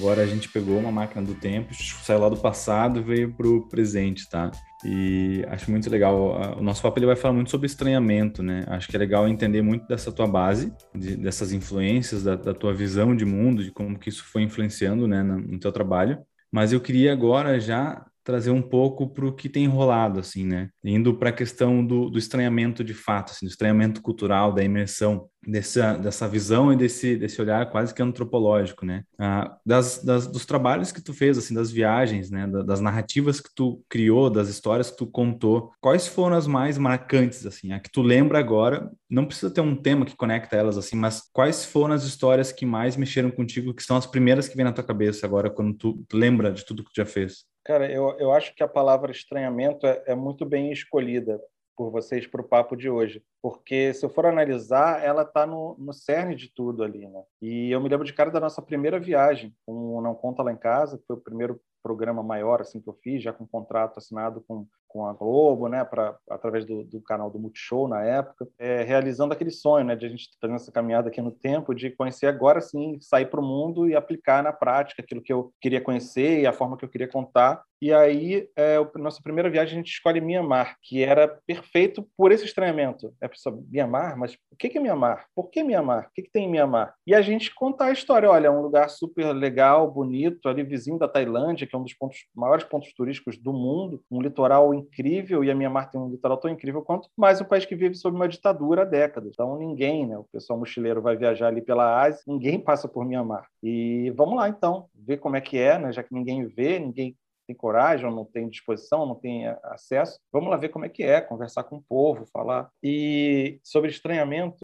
Agora 0.01 0.24
a 0.24 0.25
gente 0.25 0.50
pegou 0.50 0.79
uma 0.79 0.91
máquina 0.91 1.22
do 1.22 1.36
tempo, 1.36 1.75
saiu 1.75 2.22
lá 2.22 2.27
do 2.27 2.36
passado 2.36 3.00
e 3.00 3.03
veio 3.03 3.31
para 3.36 3.48
o 3.48 3.67
presente, 3.70 4.27
tá? 4.27 4.50
E 4.84 5.46
acho 5.48 5.70
muito 5.70 5.88
legal. 5.91 6.58
O 6.58 6.63
nosso 6.63 6.81
papo 6.81 6.98
ele 6.98 7.05
vai 7.05 7.15
falar 7.15 7.36
muito 7.36 7.51
sobre 7.51 7.67
estranhamento, 7.67 8.41
né? 8.41 8.65
Acho 8.67 8.88
que 8.88 8.96
é 8.96 9.00
legal 9.00 9.27
entender 9.27 9.62
muito 9.62 9.86
dessa 9.86 10.12
tua 10.12 10.25
base, 10.25 10.74
de, 10.96 11.15
dessas 11.15 11.53
influências, 11.53 12.24
da, 12.24 12.36
da, 12.36 12.51
tua 12.51 12.74
visão 12.74 13.15
de 13.15 13.25
mundo, 13.25 13.63
de 13.63 13.70
como 13.70 14.00
que 14.00 14.10
isso 14.10 14.24
foi 14.24 14.41
influenciando, 14.41 15.08
né, 15.08 15.22
no, 15.22 15.38
no 15.38 15.60
teu 15.60 15.72
trabalho. 15.72 16.17
Mas 16.51 16.74
eu 16.74 16.81
queria 16.81 17.13
agora 17.13 17.60
já 17.60 18.03
trazer 18.24 18.50
um 18.50 18.62
pouco 18.62 19.08
para 19.08 19.27
o 19.27 19.34
que 19.36 19.48
tem 19.48 19.67
rolado, 19.67 20.20
assim, 20.20 20.46
né? 20.46 20.70
Indo 20.84 21.13
para 21.13 21.29
a 21.29 21.34
questão 21.34 21.86
do, 21.86 22.10
do, 22.10 22.17
estranhamento 22.17 22.84
de 22.84 22.96
fato, 22.96 23.34
assim, 23.34 23.46
do 23.46 23.50
estranhamento 23.50 24.01
cultural, 24.01 24.51
da 24.51 24.63
imersão, 24.63 25.27
dessa, 25.45 25.93
dessa 25.93 26.27
visão 26.27 26.71
e 26.71 26.75
desse, 26.75 27.15
desse 27.15 27.41
olhar 27.41 27.69
quase 27.69 27.93
que 27.93 28.01
antropológico, 28.01 28.86
né? 28.86 29.03
Ah, 29.17 29.57
das, 29.65 30.03
das, 30.03 30.27
dos 30.27 30.45
trabalhos 30.45 30.91
que 30.91 31.01
tu 31.01 31.13
fez, 31.13 31.38
assim, 31.38 31.53
das 31.53 31.71
viagens, 31.71 32.29
né? 32.29 32.48
das 32.48 32.79
narrativas 32.79 33.41
que 33.41 33.50
tu 33.53 33.83
criou, 33.89 34.29
das 34.29 34.50
histórias 34.50 34.91
que 34.91 34.98
tu 34.98 35.07
contou, 35.07 35.71
quais 35.81 36.07
foram 36.07 36.36
as 36.36 36.48
mais 36.48 36.77
marcantes, 36.77 37.45
assim? 37.45 37.71
A 37.71 37.79
que 37.79 37.91
tu 37.91 38.01
lembra 38.01 38.39
agora, 38.39 38.91
não 39.10 39.25
precisa 39.25 39.51
ter 39.51 39.62
um 39.62 39.75
tema 39.75 40.05
que 40.05 40.15
conecta 40.15 40.55
elas, 40.55 40.77
assim, 40.77 40.95
mas 40.95 41.29
quais 41.33 41.65
foram 41.65 41.93
as 41.93 42.03
histórias 42.03 42.51
que 42.51 42.65
mais 42.65 42.95
mexeram 42.95 43.31
contigo, 43.31 43.74
que 43.74 43.83
são 43.83 43.98
as 43.98 44.05
primeiras 44.05 44.48
que 44.48 44.55
vêm 44.55 44.65
na 44.65 44.74
tua 44.74 44.83
cabeça 44.83 45.25
agora, 45.25 45.50
quando 45.50 45.74
tu 45.74 46.05
lembra 46.13 46.51
de 46.51 46.65
tudo 46.65 46.83
que 46.83 46.91
tu 46.91 46.98
já 46.98 47.05
fez? 47.05 47.45
Cara, 47.63 47.91
eu, 47.91 48.15
eu 48.19 48.31
acho 48.31 48.55
que 48.55 48.63
a 48.63 48.67
palavra 48.67 49.12
estranhamento 49.12 49.86
é, 49.86 50.03
é 50.07 50.15
muito 50.15 50.45
bem 50.45 50.71
escolhida 50.71 51.39
por 51.75 51.91
vocês 51.91 52.27
para 52.27 52.41
o 52.41 52.47
papo 52.47 52.75
de 52.75 52.89
hoje, 52.89 53.23
porque 53.41 53.93
se 53.93 54.05
eu 54.05 54.09
for 54.09 54.25
analisar, 54.25 55.03
ela 55.03 55.23
está 55.23 55.45
no, 55.45 55.75
no 55.79 55.93
cerne 55.93 56.35
de 56.35 56.47
tudo 56.53 56.83
ali, 56.83 57.07
né? 57.07 57.23
E 57.41 57.71
eu 57.71 57.81
me 57.81 57.89
lembro 57.89 58.05
de 58.05 58.13
cara 58.13 58.29
da 58.29 58.39
nossa 58.39 58.61
primeira 58.61 58.99
viagem, 58.99 59.55
com 59.65 60.01
Não 60.01 60.13
Conta 60.13 60.43
Lá 60.43 60.51
em 60.51 60.57
Casa, 60.57 60.97
que 60.97 61.05
foi 61.05 61.15
o 61.15 61.21
primeiro 61.21 61.59
programa 61.81 62.23
maior 62.23 62.61
assim 62.61 62.81
que 62.81 62.88
eu 62.88 62.97
fiz, 63.01 63.23
já 63.23 63.33
com 63.33 63.47
contrato 63.47 63.97
assinado 63.97 64.43
com, 64.47 64.65
com 64.88 65.05
a 65.05 65.13
Globo, 65.13 65.67
né, 65.67 65.83
pra, 65.83 66.17
através 66.29 66.65
do, 66.65 66.83
do 66.83 67.01
canal 67.01 67.29
do 67.29 67.39
Multishow 67.39 67.88
na 67.88 68.03
época, 68.03 68.47
é, 68.59 68.83
realizando 68.83 69.33
aquele 69.33 69.51
sonho, 69.51 69.85
né, 69.85 69.95
de 69.95 70.05
a 70.05 70.09
gente 70.09 70.29
fazer 70.39 70.53
essa 70.53 70.71
caminhada 70.71 71.09
aqui 71.09 71.21
no 71.21 71.31
tempo, 71.31 71.73
de 71.73 71.89
conhecer 71.91 72.27
agora 72.27 72.61
sim, 72.61 72.97
sair 73.00 73.25
para 73.25 73.39
o 73.39 73.45
mundo 73.45 73.88
e 73.88 73.95
aplicar 73.95 74.43
na 74.43 74.51
prática 74.51 75.01
aquilo 75.01 75.21
que 75.21 75.31
eu 75.31 75.53
queria 75.61 75.81
conhecer 75.81 76.41
e 76.41 76.47
a 76.47 76.53
forma 76.53 76.77
que 76.77 76.85
eu 76.85 76.89
queria 76.89 77.07
contar. 77.07 77.63
E 77.81 77.91
aí, 77.91 78.47
é, 78.55 78.75
a 78.75 79.00
nossa 79.00 79.23
primeira 79.23 79.50
viagem, 79.50 79.73
a 79.73 79.77
gente 79.77 79.91
escolhe 79.91 80.21
Mianmar, 80.21 80.77
que 80.83 81.03
era 81.03 81.27
perfeito 81.47 82.07
por 82.15 82.31
esse 82.31 82.45
estranhamento. 82.45 83.11
É 83.19 83.27
pessoa, 83.27 83.59
Mianmar? 83.71 84.15
Mas 84.15 84.33
o 84.51 84.55
que 84.55 84.77
é 84.77 84.79
Mianmar? 84.79 85.25
Por 85.33 85.50
que 85.50 85.63
Mianmar? 85.63 86.05
O 86.05 86.13
que, 86.13 86.21
que 86.21 86.31
tem 86.31 86.45
em 86.45 86.51
Mianmar? 86.51 86.93
E 87.07 87.15
a 87.15 87.23
gente 87.23 87.51
contar 87.55 87.85
a 87.85 87.91
história. 87.91 88.29
Olha, 88.29 88.47
é 88.47 88.51
um 88.51 88.61
lugar 88.61 88.88
super 88.88 89.33
legal, 89.33 89.89
bonito, 89.89 90.47
ali 90.47 90.61
vizinho 90.61 91.00
da 91.00 91.07
Tailândia, 91.07 91.65
que 91.71 91.75
é 91.75 91.79
um 91.79 91.83
dos 91.83 91.93
pontos, 91.93 92.25
maiores 92.35 92.65
pontos 92.65 92.93
turísticos 92.93 93.37
do 93.37 93.53
mundo, 93.53 94.03
um 94.11 94.21
litoral 94.21 94.73
incrível, 94.73 95.43
e 95.43 95.49
a 95.49 95.55
Mianmar 95.55 95.89
tem 95.89 95.99
um 95.99 96.09
litoral 96.09 96.37
tão 96.37 96.51
incrível 96.51 96.81
quanto, 96.81 97.09
mais 97.17 97.39
um 97.39 97.45
país 97.45 97.65
que 97.65 97.75
vive 97.75 97.95
sob 97.95 98.15
uma 98.15 98.27
ditadura 98.27 98.81
há 98.81 98.85
décadas. 98.85 99.31
Então, 99.33 99.57
ninguém, 99.57 100.05
né? 100.05 100.17
O 100.17 100.25
pessoal 100.25 100.59
mochileiro 100.59 101.01
vai 101.01 101.15
viajar 101.15 101.47
ali 101.47 101.61
pela 101.61 102.03
Ásia, 102.03 102.21
ninguém 102.27 102.59
passa 102.59 102.87
por 102.87 103.05
Mianmar. 103.05 103.47
E 103.63 104.11
vamos 104.15 104.35
lá, 104.35 104.49
então, 104.49 104.85
ver 104.93 105.17
como 105.17 105.37
é 105.37 105.41
que 105.41 105.57
é, 105.57 105.79
né? 105.79 105.91
Já 105.91 106.03
que 106.03 106.13
ninguém 106.13 106.45
vê, 106.45 106.77
ninguém 106.77 107.15
tem 107.51 107.53
coragem, 107.53 108.05
ou 108.05 108.15
não 108.15 108.25
tem 108.25 108.50
disposição, 108.50 109.05
não 109.05 109.15
tem 109.15 109.48
acesso. 109.63 110.20
Vamos 110.31 110.50
lá 110.50 110.58
ver 110.58 110.70
como 110.70 110.86
é 110.86 110.89
que 110.89 111.03
é, 111.03 111.22
conversar 111.22 111.63
com 111.63 111.77
o 111.77 111.81
povo, 111.81 112.25
falar. 112.31 112.70
E 112.81 113.60
sobre 113.63 113.91
estranhamento, 113.91 114.58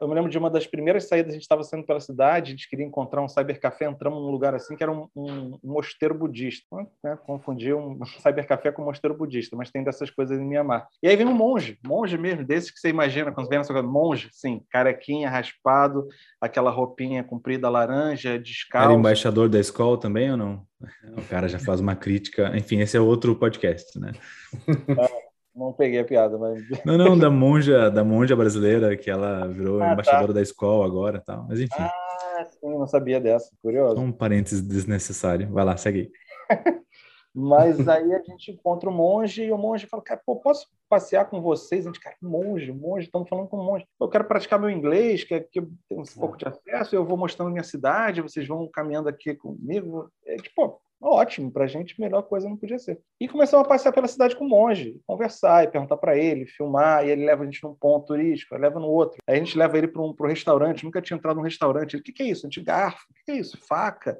eu 0.00 0.08
me 0.08 0.14
lembro 0.14 0.30
de 0.30 0.38
uma 0.38 0.50
das 0.50 0.66
primeiras 0.66 1.08
saídas, 1.08 1.30
a 1.30 1.34
gente 1.34 1.42
estava 1.42 1.62
saindo 1.64 1.86
pela 1.86 2.00
cidade, 2.00 2.48
a 2.48 2.50
gente 2.50 2.68
queria 2.68 2.84
encontrar 2.84 3.22
um 3.22 3.28
cybercafé, 3.28 3.86
entramos 3.86 4.20
num 4.20 4.30
lugar 4.30 4.54
assim 4.54 4.76
que 4.76 4.82
era 4.82 4.92
um, 4.92 5.08
um, 5.16 5.58
um 5.62 5.72
mosteiro 5.72 6.14
budista. 6.14 6.76
Né? 7.02 7.18
Confundir 7.26 7.74
um 7.74 8.04
cybercafé 8.22 8.70
com 8.70 8.82
um 8.82 8.86
mosteiro 8.86 9.16
budista, 9.16 9.56
mas 9.56 9.70
tem 9.70 9.82
dessas 9.82 10.10
coisas 10.10 10.38
em 10.38 10.44
Mianmar. 10.44 10.86
E 11.02 11.08
aí 11.08 11.16
vem 11.16 11.26
um 11.26 11.34
monge, 11.34 11.78
monge 11.84 12.18
mesmo, 12.18 12.44
desses 12.44 12.70
que 12.70 12.78
você 12.78 12.88
imagina 12.88 13.32
quando 13.32 13.48
vem 13.48 13.58
na 13.58 13.82
monge, 13.82 14.28
sim, 14.32 14.62
carequinha, 14.70 15.30
raspado, 15.30 16.06
aquela 16.40 16.70
roupinha 16.70 17.24
comprida 17.24 17.68
laranja, 17.68 18.38
descalço. 18.38 18.88
Era 18.88 18.98
embaixador 18.98 19.48
da 19.48 19.58
escola 19.58 19.98
também 19.98 20.30
ou 20.30 20.36
não? 20.36 20.66
O 21.16 21.22
cara 21.28 21.48
já 21.48 21.58
faz 21.58 21.80
uma 21.80 21.96
crítica. 21.96 22.52
Enfim, 22.56 22.80
esse 22.80 22.96
é 22.96 23.00
outro 23.00 23.34
podcast, 23.36 23.98
né? 23.98 24.12
Não 25.54 25.72
peguei 25.72 26.00
a 26.00 26.04
piada, 26.04 26.36
mas. 26.36 26.60
Não, 26.84 26.98
não, 26.98 27.16
da 27.16 27.30
monja, 27.30 27.88
da 27.88 28.02
monja 28.02 28.34
brasileira, 28.34 28.96
que 28.96 29.08
ela 29.08 29.46
virou 29.46 29.80
ah, 29.80 29.86
tá. 29.86 29.92
embaixadora 29.92 30.26
tá. 30.26 30.32
da 30.32 30.42
escola 30.42 30.84
agora 30.84 31.22
tal. 31.24 31.46
Mas 31.48 31.60
enfim. 31.60 31.70
Ah, 31.78 32.44
sim, 32.50 32.76
não 32.76 32.88
sabia 32.88 33.20
dessa. 33.20 33.52
Curioso. 33.62 34.00
Um 34.00 34.10
parênteses 34.10 34.60
desnecessário. 34.60 35.48
Vai 35.52 35.64
lá, 35.64 35.76
segue 35.76 36.10
aí. 36.50 36.76
Mas 37.34 37.86
aí 37.88 38.14
a 38.14 38.22
gente 38.22 38.52
encontra 38.52 38.88
o 38.88 38.92
monge 38.92 39.44
e 39.44 39.52
o 39.52 39.58
monge 39.58 39.86
fala, 39.86 40.02
cara, 40.02 40.20
pô, 40.24 40.36
posso 40.36 40.68
passear 40.88 41.28
com 41.28 41.40
vocês? 41.40 41.86
A 41.86 41.88
gente, 41.88 42.00
cara, 42.00 42.16
monge, 42.22 42.70
monge, 42.72 43.06
estamos 43.06 43.28
falando 43.28 43.48
com 43.48 43.56
monge. 43.56 43.86
Eu 44.00 44.08
quero 44.08 44.24
praticar 44.24 44.60
meu 44.60 44.70
inglês, 44.70 45.24
que, 45.24 45.40
que 45.40 45.58
eu 45.58 45.68
tenho 45.88 46.02
um 46.02 46.20
pouco 46.20 46.36
de 46.36 46.46
acesso, 46.46 46.94
eu 46.94 47.04
vou 47.04 47.16
mostrando 47.16 47.50
minha 47.50 47.64
cidade, 47.64 48.22
vocês 48.22 48.46
vão 48.46 48.68
caminhando 48.68 49.08
aqui 49.08 49.34
comigo. 49.34 50.08
É, 50.24 50.36
tipo, 50.36 50.80
ótimo, 51.00 51.50
para 51.50 51.64
a 51.64 51.66
gente, 51.66 52.00
melhor 52.00 52.22
coisa 52.22 52.48
não 52.48 52.56
podia 52.56 52.78
ser. 52.78 53.00
E 53.20 53.28
começamos 53.28 53.66
a 53.66 53.68
passear 53.68 53.92
pela 53.92 54.08
cidade 54.08 54.36
com 54.36 54.44
o 54.44 54.48
monge, 54.48 55.00
conversar 55.06 55.64
e 55.64 55.68
perguntar 55.68 55.96
para 55.96 56.16
ele, 56.16 56.46
filmar, 56.46 57.06
e 57.06 57.10
ele 57.10 57.24
leva 57.26 57.42
a 57.42 57.46
gente 57.46 57.62
num 57.62 57.74
ponto 57.74 58.06
turístico, 58.06 58.56
leva 58.56 58.78
no 58.80 58.88
outro. 58.88 59.18
Aí 59.26 59.36
a 59.36 59.38
gente 59.38 59.58
leva 59.58 59.76
ele 59.76 59.88
para 59.88 60.02
um 60.02 60.12
pro 60.12 60.28
restaurante, 60.28 60.84
nunca 60.84 61.02
tinha 61.02 61.16
entrado 61.16 61.36
num 61.36 61.42
restaurante. 61.42 61.94
Ele, 61.94 62.00
o 62.00 62.04
que, 62.04 62.12
que 62.12 62.22
é 62.22 62.26
isso? 62.26 62.46
A 62.46 62.48
gente 62.48 62.64
garfo, 62.64 63.04
o 63.10 63.14
que, 63.14 63.24
que 63.24 63.32
é 63.32 63.36
isso? 63.36 63.58
Faca. 63.66 64.18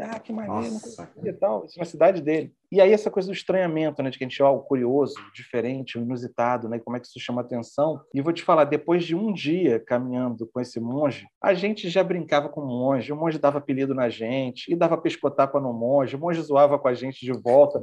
Ah, 0.00 0.20
que 0.20 0.32
maneiro, 0.32 0.74
não 0.74 0.80
conhecia 0.80 1.32
tal. 1.38 1.64
Isso 1.64 1.78
na 1.78 1.84
cidade 1.84 2.20
dele. 2.20 2.54
E 2.70 2.80
aí 2.80 2.92
essa 2.92 3.10
coisa 3.10 3.28
do 3.28 3.34
estranhamento, 3.34 4.02
né, 4.02 4.10
de 4.10 4.18
que 4.18 4.24
a 4.24 4.28
gente 4.28 4.40
é 4.40 4.44
algo 4.44 4.62
curioso, 4.64 5.14
diferente, 5.34 5.96
inusitado, 5.96 6.68
né, 6.68 6.78
como 6.78 6.96
é 6.96 7.00
que 7.00 7.06
isso 7.06 7.18
chama 7.18 7.40
atenção. 7.40 8.00
E 8.12 8.20
vou 8.20 8.32
te 8.32 8.42
falar, 8.42 8.64
depois 8.64 9.04
de 9.04 9.16
um 9.16 9.32
dia 9.32 9.80
caminhando 9.80 10.46
com 10.46 10.60
esse 10.60 10.78
monge, 10.78 11.26
a 11.42 11.54
gente 11.54 11.88
já 11.88 12.04
brincava 12.04 12.48
com 12.48 12.60
o 12.60 12.66
monge, 12.66 13.12
o 13.12 13.16
monge 13.16 13.38
dava 13.38 13.58
apelido 13.58 13.94
na 13.94 14.08
gente, 14.08 14.70
e 14.70 14.76
dava 14.76 14.98
pescotapa 14.98 15.58
no 15.60 15.72
monge, 15.72 16.16
o 16.16 16.18
monge 16.18 16.42
zoava 16.42 16.78
com 16.78 16.88
a 16.88 16.94
gente 16.94 17.24
de 17.24 17.32
volta. 17.32 17.80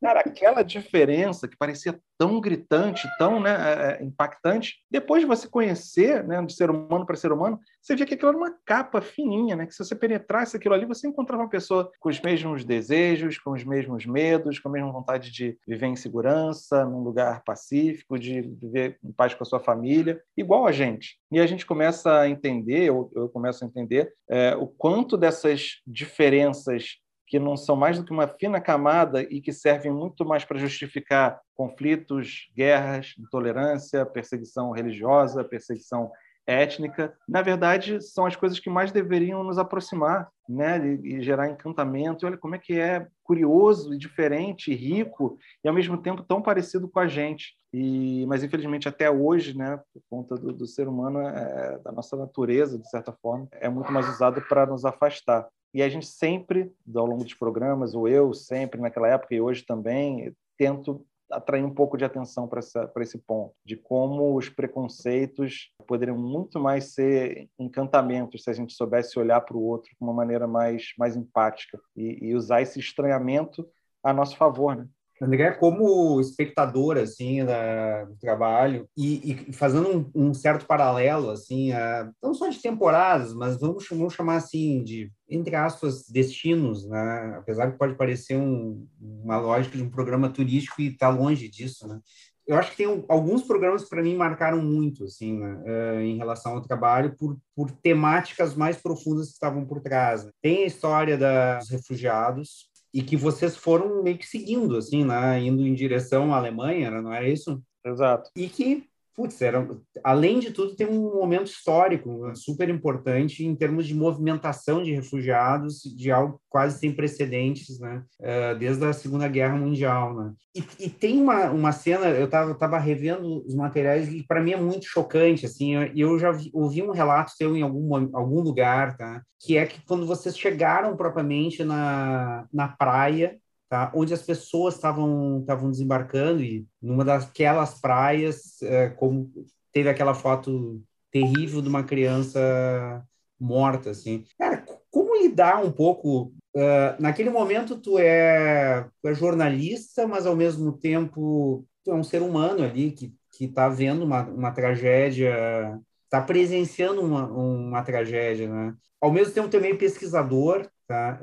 Cara, 0.00 0.20
aquela 0.20 0.62
diferença 0.62 1.46
que 1.46 1.56
parecia 1.56 1.98
tão 2.16 2.40
gritante, 2.40 3.08
tão 3.18 3.40
né, 3.40 3.50
é, 3.50 4.02
é, 4.02 4.04
impactante, 4.04 4.76
depois 4.90 5.22
de 5.22 5.26
você 5.26 5.48
conhecer, 5.48 6.24
né, 6.24 6.40
de 6.42 6.54
ser 6.54 6.70
humano 6.70 7.04
para 7.04 7.16
ser 7.16 7.32
humano, 7.32 7.58
você 7.80 7.96
via 7.96 8.06
que 8.06 8.14
aquilo 8.14 8.30
era 8.30 8.38
uma 8.38 8.54
capa 8.64 9.00
fininha, 9.00 9.56
né, 9.56 9.66
que 9.66 9.74
se 9.74 9.84
você 9.84 9.94
penetrasse 9.94 10.56
aquilo 10.56 10.74
ali, 10.74 10.86
você 10.86 11.06
encontrava 11.06 11.42
uma 11.42 11.48
pessoa 11.48 11.90
com 12.00 12.08
os 12.08 12.20
mesmos 12.20 12.64
desejos, 12.64 13.38
com 13.38 13.50
os 13.50 13.64
mesmos 13.64 14.06
medos, 14.06 14.21
medos, 14.22 14.60
com 14.60 14.68
a 14.68 14.72
mesma 14.72 14.92
vontade 14.92 15.32
de 15.32 15.58
viver 15.66 15.86
em 15.86 15.96
segurança, 15.96 16.84
num 16.84 17.02
lugar 17.02 17.42
pacífico, 17.44 18.18
de 18.18 18.40
viver 18.40 18.98
em 19.02 19.10
paz 19.10 19.34
com 19.34 19.42
a 19.42 19.46
sua 19.46 19.58
família, 19.58 20.22
igual 20.36 20.66
a 20.66 20.72
gente. 20.72 21.18
E 21.30 21.40
a 21.40 21.46
gente 21.46 21.66
começa 21.66 22.20
a 22.20 22.28
entender, 22.28 22.84
eu, 22.84 23.10
eu 23.14 23.28
começo 23.28 23.64
a 23.64 23.66
entender, 23.66 24.12
é, 24.30 24.54
o 24.54 24.66
quanto 24.66 25.16
dessas 25.16 25.80
diferenças 25.86 26.98
que 27.26 27.38
não 27.38 27.56
são 27.56 27.74
mais 27.74 27.98
do 27.98 28.04
que 28.04 28.12
uma 28.12 28.28
fina 28.28 28.60
camada 28.60 29.22
e 29.22 29.40
que 29.40 29.52
servem 29.52 29.90
muito 29.90 30.24
mais 30.24 30.44
para 30.44 30.58
justificar 30.58 31.40
conflitos, 31.54 32.50
guerras, 32.54 33.14
intolerância, 33.18 34.04
perseguição 34.04 34.70
religiosa, 34.70 35.42
perseguição 35.42 36.10
étnica, 36.46 37.14
na 37.28 37.42
verdade, 37.42 38.00
são 38.00 38.26
as 38.26 38.36
coisas 38.36 38.58
que 38.58 38.70
mais 38.70 38.90
deveriam 38.92 39.44
nos 39.44 39.58
aproximar, 39.58 40.28
né, 40.48 40.78
e, 41.02 41.14
e 41.14 41.22
gerar 41.22 41.48
encantamento. 41.48 42.26
Olha 42.26 42.36
como 42.36 42.54
é 42.54 42.58
que 42.58 42.78
é 42.78 43.06
curioso 43.22 43.94
e 43.94 43.98
diferente, 43.98 44.72
e 44.72 44.74
rico 44.74 45.38
e 45.64 45.68
ao 45.68 45.74
mesmo 45.74 45.96
tempo 45.96 46.22
tão 46.22 46.42
parecido 46.42 46.88
com 46.88 46.98
a 46.98 47.06
gente. 47.06 47.56
E, 47.72 48.26
mas 48.26 48.42
infelizmente 48.42 48.88
até 48.88 49.10
hoje, 49.10 49.56
né, 49.56 49.80
por 49.92 50.02
conta 50.10 50.34
do, 50.36 50.52
do 50.52 50.66
ser 50.66 50.88
humano, 50.88 51.20
é, 51.20 51.78
da 51.78 51.92
nossa 51.92 52.16
natureza, 52.16 52.78
de 52.78 52.88
certa 52.90 53.12
forma, 53.12 53.48
é 53.52 53.68
muito 53.68 53.90
mais 53.92 54.08
usado 54.08 54.42
para 54.42 54.66
nos 54.66 54.84
afastar. 54.84 55.48
E 55.74 55.82
a 55.82 55.88
gente 55.88 56.06
sempre, 56.06 56.70
ao 56.94 57.06
longo 57.06 57.24
dos 57.24 57.34
programas, 57.34 57.94
ou 57.94 58.06
eu 58.06 58.34
sempre 58.34 58.80
naquela 58.80 59.08
época 59.08 59.34
e 59.34 59.40
hoje 59.40 59.64
também, 59.64 60.34
tento 60.58 61.04
atrair 61.32 61.64
um 61.64 61.74
pouco 61.74 61.96
de 61.96 62.04
atenção 62.04 62.46
para 62.46 62.60
esse 63.02 63.18
ponto, 63.18 63.54
de 63.64 63.76
como 63.76 64.36
os 64.36 64.48
preconceitos 64.48 65.72
poderiam 65.86 66.16
muito 66.16 66.60
mais 66.60 66.94
ser 66.94 67.48
encantamentos 67.58 68.44
se 68.44 68.50
a 68.50 68.52
gente 68.52 68.74
soubesse 68.74 69.18
olhar 69.18 69.40
para 69.40 69.56
o 69.56 69.62
outro 69.62 69.90
de 69.90 69.96
uma 70.00 70.12
maneira 70.12 70.46
mais, 70.46 70.92
mais 70.98 71.16
empática 71.16 71.80
e, 71.96 72.28
e 72.28 72.34
usar 72.34 72.62
esse 72.62 72.78
estranhamento 72.78 73.66
a 74.02 74.12
nosso 74.12 74.36
favor, 74.36 74.76
né? 74.76 74.86
André, 75.22 75.52
como 75.52 76.20
espectador 76.20 76.98
assim 76.98 77.44
da, 77.44 78.04
do 78.04 78.16
trabalho 78.16 78.88
e, 78.96 79.48
e 79.48 79.52
fazendo 79.52 80.10
um, 80.14 80.28
um, 80.28 80.34
certo 80.34 80.66
paralelo 80.66 81.30
assim, 81.30 81.70
a, 81.70 82.10
não 82.20 82.34
só 82.34 82.48
de 82.48 82.60
temporadas, 82.60 83.32
mas 83.32 83.56
vamos, 83.56 83.86
vamos 83.88 84.14
chamar 84.14 84.36
assim 84.36 84.82
de 84.82 85.12
entre 85.30 85.54
aspas 85.54 86.08
destinos, 86.08 86.86
né? 86.88 87.36
Apesar 87.38 87.70
que 87.70 87.78
pode 87.78 87.94
parecer 87.94 88.36
um, 88.36 88.84
uma 89.00 89.38
lógica 89.38 89.76
de 89.76 89.82
um 89.82 89.90
programa 89.90 90.28
turístico 90.28 90.82
e 90.82 90.88
está 90.88 91.08
longe 91.08 91.48
disso, 91.48 91.86
né? 91.86 92.00
Eu 92.44 92.56
acho 92.56 92.72
que 92.72 92.76
tem 92.78 93.04
alguns 93.08 93.44
programas 93.44 93.84
que 93.84 93.90
para 93.90 94.02
mim 94.02 94.16
marcaram 94.16 94.60
muito 94.60 95.04
assim, 95.04 95.38
né? 95.38 95.62
uh, 95.64 96.00
em 96.00 96.16
relação 96.16 96.54
ao 96.54 96.60
trabalho 96.60 97.14
por, 97.16 97.38
por 97.54 97.70
temáticas 97.70 98.56
mais 98.56 98.76
profundas 98.76 99.28
que 99.28 99.34
estavam 99.34 99.64
por 99.64 99.80
trás. 99.80 100.24
Né? 100.24 100.32
Tem 100.42 100.64
a 100.64 100.66
história 100.66 101.16
da, 101.16 101.58
dos 101.58 101.70
refugiados, 101.70 102.71
e 102.92 103.02
que 103.02 103.16
vocês 103.16 103.56
foram 103.56 104.02
meio 104.02 104.18
que 104.18 104.26
seguindo, 104.26 104.76
assim, 104.76 105.04
né? 105.04 105.40
indo 105.42 105.66
em 105.66 105.74
direção 105.74 106.32
à 106.34 106.36
Alemanha, 106.36 106.90
não 106.90 107.12
era 107.12 107.28
isso? 107.28 107.62
Exato. 107.84 108.30
E 108.36 108.48
que 108.48 108.88
putz, 109.14 109.40
era, 109.42 109.66
além 110.02 110.38
de 110.38 110.50
tudo, 110.50 110.74
tem 110.74 110.86
um 110.86 111.14
momento 111.14 111.46
histórico 111.46 112.26
né, 112.26 112.34
super 112.34 112.68
importante 112.68 113.44
em 113.44 113.54
termos 113.54 113.86
de 113.86 113.94
movimentação 113.94 114.82
de 114.82 114.92
refugiados, 114.92 115.82
de 115.82 116.10
algo 116.10 116.40
quase 116.48 116.78
sem 116.78 116.94
precedentes, 116.94 117.78
né? 117.78 118.02
Uh, 118.20 118.58
desde 118.58 118.84
a 118.84 118.92
Segunda 118.92 119.28
Guerra 119.28 119.56
Mundial, 119.56 120.14
né? 120.14 120.32
E, 120.54 120.64
e 120.80 120.90
tem 120.90 121.20
uma, 121.20 121.50
uma 121.50 121.72
cena, 121.72 122.08
eu 122.08 122.26
estava 122.26 122.54
tava 122.54 122.78
revendo 122.78 123.42
os 123.46 123.54
materiais 123.54 124.12
e 124.12 124.22
para 124.22 124.42
mim 124.42 124.52
é 124.52 124.60
muito 124.60 124.84
chocante, 124.84 125.46
assim, 125.46 125.74
eu, 125.74 125.90
eu, 125.94 126.18
já 126.18 126.30
vi, 126.30 126.50
ouvi 126.52 126.82
um 126.82 126.90
relato 126.90 127.32
seu 127.32 127.56
em 127.56 127.62
algum, 127.62 127.94
algum 128.14 128.40
lugar, 128.40 128.96
tá? 128.96 129.22
Que 129.40 129.56
é 129.56 129.66
que 129.66 129.84
quando 129.86 130.06
vocês 130.06 130.36
chegaram 130.38 130.96
propriamente 130.96 131.64
na, 131.64 132.46
na 132.52 132.68
praia, 132.68 133.38
tá? 133.72 133.90
onde 133.94 134.12
as 134.12 134.20
pessoas 134.20 134.74
estavam 134.74 135.40
estavam 135.40 135.70
desembarcando 135.70 136.42
e 136.42 136.66
numa 136.80 137.02
daquelas 137.02 137.80
praias, 137.80 138.60
é, 138.60 138.90
como 138.90 139.32
teve 139.72 139.88
aquela 139.88 140.12
foto 140.12 140.82
terrível 141.10 141.62
de 141.62 141.70
uma 141.70 141.82
criança 141.82 143.02
morta, 143.40 143.88
assim. 143.88 144.24
Cara, 144.38 144.62
como 144.90 145.16
lidar 145.16 145.64
um 145.64 145.72
pouco 145.72 146.34
Uh, 146.54 147.00
naquele 147.00 147.30
momento 147.30 147.78
tu 147.80 147.98
é, 147.98 148.86
tu 149.00 149.08
é 149.08 149.14
jornalista, 149.14 150.06
mas 150.06 150.26
ao 150.26 150.36
mesmo 150.36 150.70
tempo 150.70 151.64
tu 151.82 151.90
é 151.90 151.94
um 151.94 152.04
ser 152.04 152.20
humano 152.20 152.62
ali 152.62 152.90
que 152.90 153.14
que 153.32 153.46
está 153.46 153.70
vendo 153.70 154.04
uma, 154.04 154.22
uma 154.28 154.52
tragédia, 154.52 155.80
está 156.04 156.20
presenciando 156.20 157.00
uma, 157.00 157.26
uma 157.26 157.82
tragédia, 157.82 158.46
né? 158.46 158.74
Ao 159.00 159.10
mesmo 159.10 159.32
tempo 159.32 159.48
também 159.48 159.74
pesquisador, 159.74 160.68
Tá? 160.86 161.20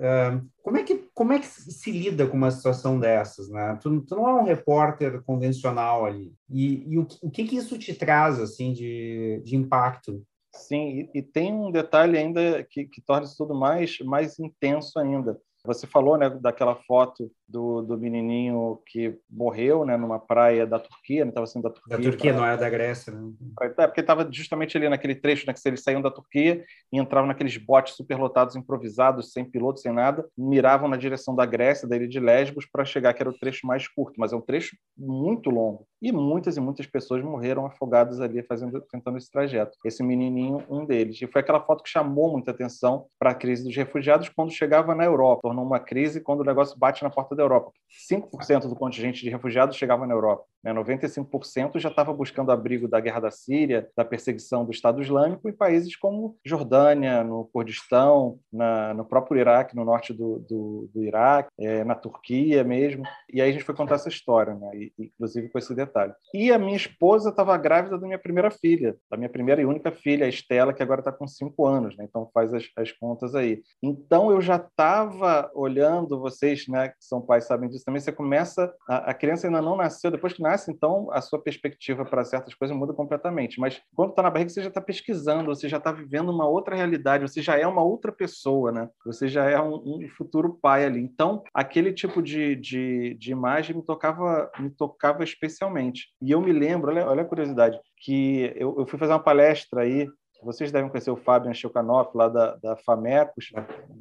Como, 0.64 0.78
é 0.78 0.84
que, 0.84 1.10
como 1.14 1.34
é 1.34 1.40
que 1.40 1.48
se 1.48 1.92
lida 1.92 2.26
com 2.26 2.36
uma 2.36 2.50
situação 2.50 3.00
dessas? 3.00 3.50
Né? 3.50 3.78
Tu, 3.82 4.02
tu 4.02 4.16
não 4.16 4.28
é 4.28 4.34
um 4.34 4.46
repórter 4.46 5.22
convencional 5.24 6.06
ali. 6.06 6.34
E, 6.50 6.94
e 6.94 6.98
o, 6.98 7.08
o 7.22 7.30
que, 7.30 7.44
que 7.44 7.56
isso 7.56 7.78
te 7.78 7.94
traz 7.94 8.40
assim, 8.40 8.74
de, 8.74 9.42
de 9.44 9.56
impacto? 9.56 10.24
Sim, 10.56 11.10
e, 11.14 11.20
e 11.20 11.22
tem 11.22 11.54
um 11.54 11.72
detalhe 11.72 12.18
ainda 12.18 12.64
que, 12.64 12.86
que 12.86 13.02
torna 13.02 13.26
isso 13.26 13.38
tudo 13.38 13.54
mais, 13.54 14.00
mais 14.00 14.40
intenso 14.40 14.98
ainda. 14.98 15.40
Você 15.66 15.86
falou 15.86 16.18
né, 16.18 16.30
daquela 16.30 16.76
foto 16.76 17.32
do, 17.50 17.82
do 17.82 17.98
menininho 17.98 18.80
que 18.86 19.18
morreu 19.30 19.84
né, 19.84 19.98
numa 19.98 20.20
praia 20.20 20.68
da 20.68 20.80
Turquia, 20.80 21.26
não 21.26 21.30
estava 21.30 21.48
sendo 21.48 21.64
da 21.64 21.72
Turquia. 21.72 21.98
Da 21.98 22.04
Turquia, 22.04 22.32
pra... 22.32 22.42
não 22.42 22.48
era 22.48 22.58
da 22.58 22.70
Grécia. 22.70 23.12
Né? 23.12 23.32
É, 23.62 23.88
porque 23.88 24.02
estava 24.02 24.28
justamente 24.32 24.78
ali 24.78 24.88
naquele 24.88 25.16
trecho 25.16 25.48
né, 25.48 25.54
que 25.54 25.68
eles 25.68 25.82
saíam 25.82 26.02
da 26.02 26.12
Turquia 26.12 26.64
e 26.94 27.00
entravam 27.00 27.28
naqueles 27.28 27.58
botes 27.58 27.96
superlotados, 27.96 28.56
improvisados, 28.56 29.32
sem 29.32 29.44
piloto, 29.44 29.80
sem 29.80 29.92
nada, 29.92 30.28
miravam 30.38 30.88
na 30.88 30.96
direção 30.96 31.36
da 31.36 31.46
Grécia, 31.46 31.88
da 31.88 31.96
ilha 31.96 32.08
de 32.08 32.20
Lesbos, 32.20 32.68
para 32.72 32.86
chegar, 32.86 33.14
que 33.14 33.24
era 33.24 33.30
o 33.30 33.38
trecho 33.38 33.66
mais 33.66 33.88
curto, 33.88 34.20
mas 34.20 34.32
é 34.32 34.36
um 34.36 34.42
trecho 34.42 34.78
muito 34.96 35.50
longo. 35.50 35.88
E 36.02 36.12
muitas 36.12 36.56
e 36.56 36.62
muitas 36.62 36.86
pessoas 36.86 37.24
morreram 37.24 37.66
afogadas 37.66 38.22
ali 38.22 38.44
fazendo, 38.44 38.80
tentando 38.90 39.18
esse 39.18 39.30
trajeto. 39.30 39.78
Esse 39.84 40.04
menininho, 40.04 40.64
um 40.70 40.86
deles. 40.86 41.22
E 41.22 41.28
foi 41.28 41.42
aquela 41.42 41.60
foto 41.60 41.84
que 41.84 41.90
chamou 41.90 42.32
muita 42.32 42.52
atenção 42.52 43.08
para 43.18 43.32
a 43.32 43.36
crise 43.36 43.64
dos 43.64 43.76
refugiados 43.76 44.30
quando 44.30 44.52
chegava 44.52 44.96
na 44.96 45.04
Europa. 45.04 45.42
Tornou 45.42 45.66
uma 45.66 45.80
crise 45.80 46.22
quando 46.22 46.42
o 46.42 46.46
negócio 46.46 46.78
bate 46.78 47.04
na 47.04 47.10
porta 47.10 47.36
da 47.40 47.44
Europa. 47.44 47.72
5% 48.12 48.68
do 48.68 48.76
contingente 48.76 49.24
de 49.24 49.30
refugiados 49.30 49.76
chegava 49.76 50.06
na 50.06 50.14
Europa. 50.14 50.46
95% 50.66 51.76
né? 51.76 51.80
já 51.80 51.90
estava 51.90 52.14
buscando 52.14 52.52
abrigo 52.52 52.88
da 52.88 53.00
guerra 53.00 53.22
da 53.22 53.32
Síria, 53.32 53.90
da 53.96 54.04
perseguição 54.04 54.66
do 54.66 54.72
Estado 54.72 55.02
Islâmico 55.02 55.48
em 55.48 55.54
países 55.54 55.96
como 55.96 56.38
Jordânia, 56.46 57.24
no 57.24 57.46
Kurdistão, 57.46 58.40
na, 58.52 58.94
no 58.94 59.06
próprio 59.06 59.40
Iraque, 59.40 59.76
no 59.76 59.86
norte 59.86 60.14
do, 60.14 60.40
do, 60.40 60.90
do 60.94 61.04
Iraque, 61.04 61.50
é, 61.58 61.84
na 61.84 61.96
Turquia 61.96 62.64
mesmo. 62.64 63.04
E 63.34 63.42
aí 63.42 63.50
a 63.50 63.54
gente 63.54 63.64
foi 63.64 63.74
contar 63.74 63.96
essa 63.96 64.10
história, 64.10 64.54
né? 64.54 64.70
E, 64.76 64.94
inclusive 65.00 65.50
com 65.50 65.58
esse 65.58 65.74
detalhe. 65.74 66.14
E 66.34 66.52
a 66.52 66.60
minha 66.60 66.76
esposa 66.76 67.30
estava 67.30 67.56
grávida 67.58 67.98
da 67.98 68.06
minha 68.06 68.20
primeira 68.20 68.52
filha, 68.52 68.98
da 69.10 69.16
minha 69.16 69.30
primeira 69.30 69.62
e 69.62 69.66
única 69.66 69.92
filha, 69.92 70.26
a 70.26 70.30
Estela, 70.30 70.74
que 70.74 70.84
agora 70.84 71.02
está 71.02 71.12
com 71.12 71.28
cinco 71.28 71.66
anos, 71.66 71.96
né? 71.96 72.06
Então 72.08 72.30
faz 72.34 72.54
as, 72.54 72.66
as 72.76 72.92
contas 72.92 73.34
aí. 73.34 73.62
Então 73.82 74.30
eu 74.30 74.42
já 74.42 74.58
estava 74.58 75.50
olhando, 75.56 76.20
vocês, 76.20 76.68
né, 76.68 76.90
que 76.90 76.96
são 77.00 77.22
pais 77.30 77.46
sabem 77.46 77.70
disso 77.70 77.86
também, 77.86 78.02
você 78.02 78.12
começa, 78.12 78.74
a, 78.88 79.12
a 79.12 79.14
criança 79.14 79.46
ainda 79.46 79.62
não 79.62 79.78
nasceu, 79.78 80.10
depois 80.10 80.34
que 80.34 80.42
nasce, 80.42 80.72
então 80.72 81.08
a 81.12 81.22
sua 81.22 81.40
perspectiva 81.40 82.04
para 82.04 82.26
certas 82.26 82.56
coisas 82.56 82.76
muda 82.76 82.92
completamente. 82.92 83.60
Mas 83.60 83.80
quando 83.96 84.10
está 84.10 84.24
na 84.24 84.32
barriga, 84.32 84.50
você 84.50 84.64
já 84.64 84.70
está 84.70 84.82
pesquisando, 84.82 85.54
você 85.54 85.70
já 85.70 85.78
está 85.78 85.92
vivendo 85.92 86.30
uma 86.30 86.48
outra 86.48 86.76
realidade, 86.76 87.22
você 87.22 87.40
já 87.40 87.56
é 87.56 87.68
uma 87.68 87.84
outra 87.84 88.12
pessoa, 88.12 88.72
né? 88.72 88.90
Você 89.06 89.28
já 89.28 89.46
é 89.46 89.62
um, 89.62 89.76
um 89.76 90.10
futuro 90.18 90.58
pai 90.60 90.86
ali. 90.86 91.00
Então, 91.00 91.44
aquele 91.54 91.94
tipo 91.94 92.20
de, 92.20 92.56
de, 92.56 93.14
de, 93.14 93.32
imagem 93.32 93.76
me 93.76 93.86
tocava, 93.86 94.50
me 94.60 94.72
tocava 94.72 95.24
especialmente. 95.24 96.08
E 96.20 96.32
eu 96.32 96.42
me 96.42 96.52
lembro, 96.52 96.90
olha, 96.90 97.08
olha 97.08 97.22
a 97.22 97.26
curiosidade, 97.26 97.80
que 98.02 98.52
eu, 98.56 98.76
eu 98.80 98.88
fui 98.88 98.98
fazer 98.98 99.14
uma 99.14 99.20
palestra 99.20 99.82
aí 99.82 100.08
vocês 100.42 100.72
devem 100.72 100.90
conhecer 100.90 101.12
o 101.12 101.18
Fábio 101.18 101.50
Anchilcanoff, 101.50 102.16
lá 102.16 102.30
da, 102.30 102.56
da 102.56 102.76
FAMECOS. 102.78 103.52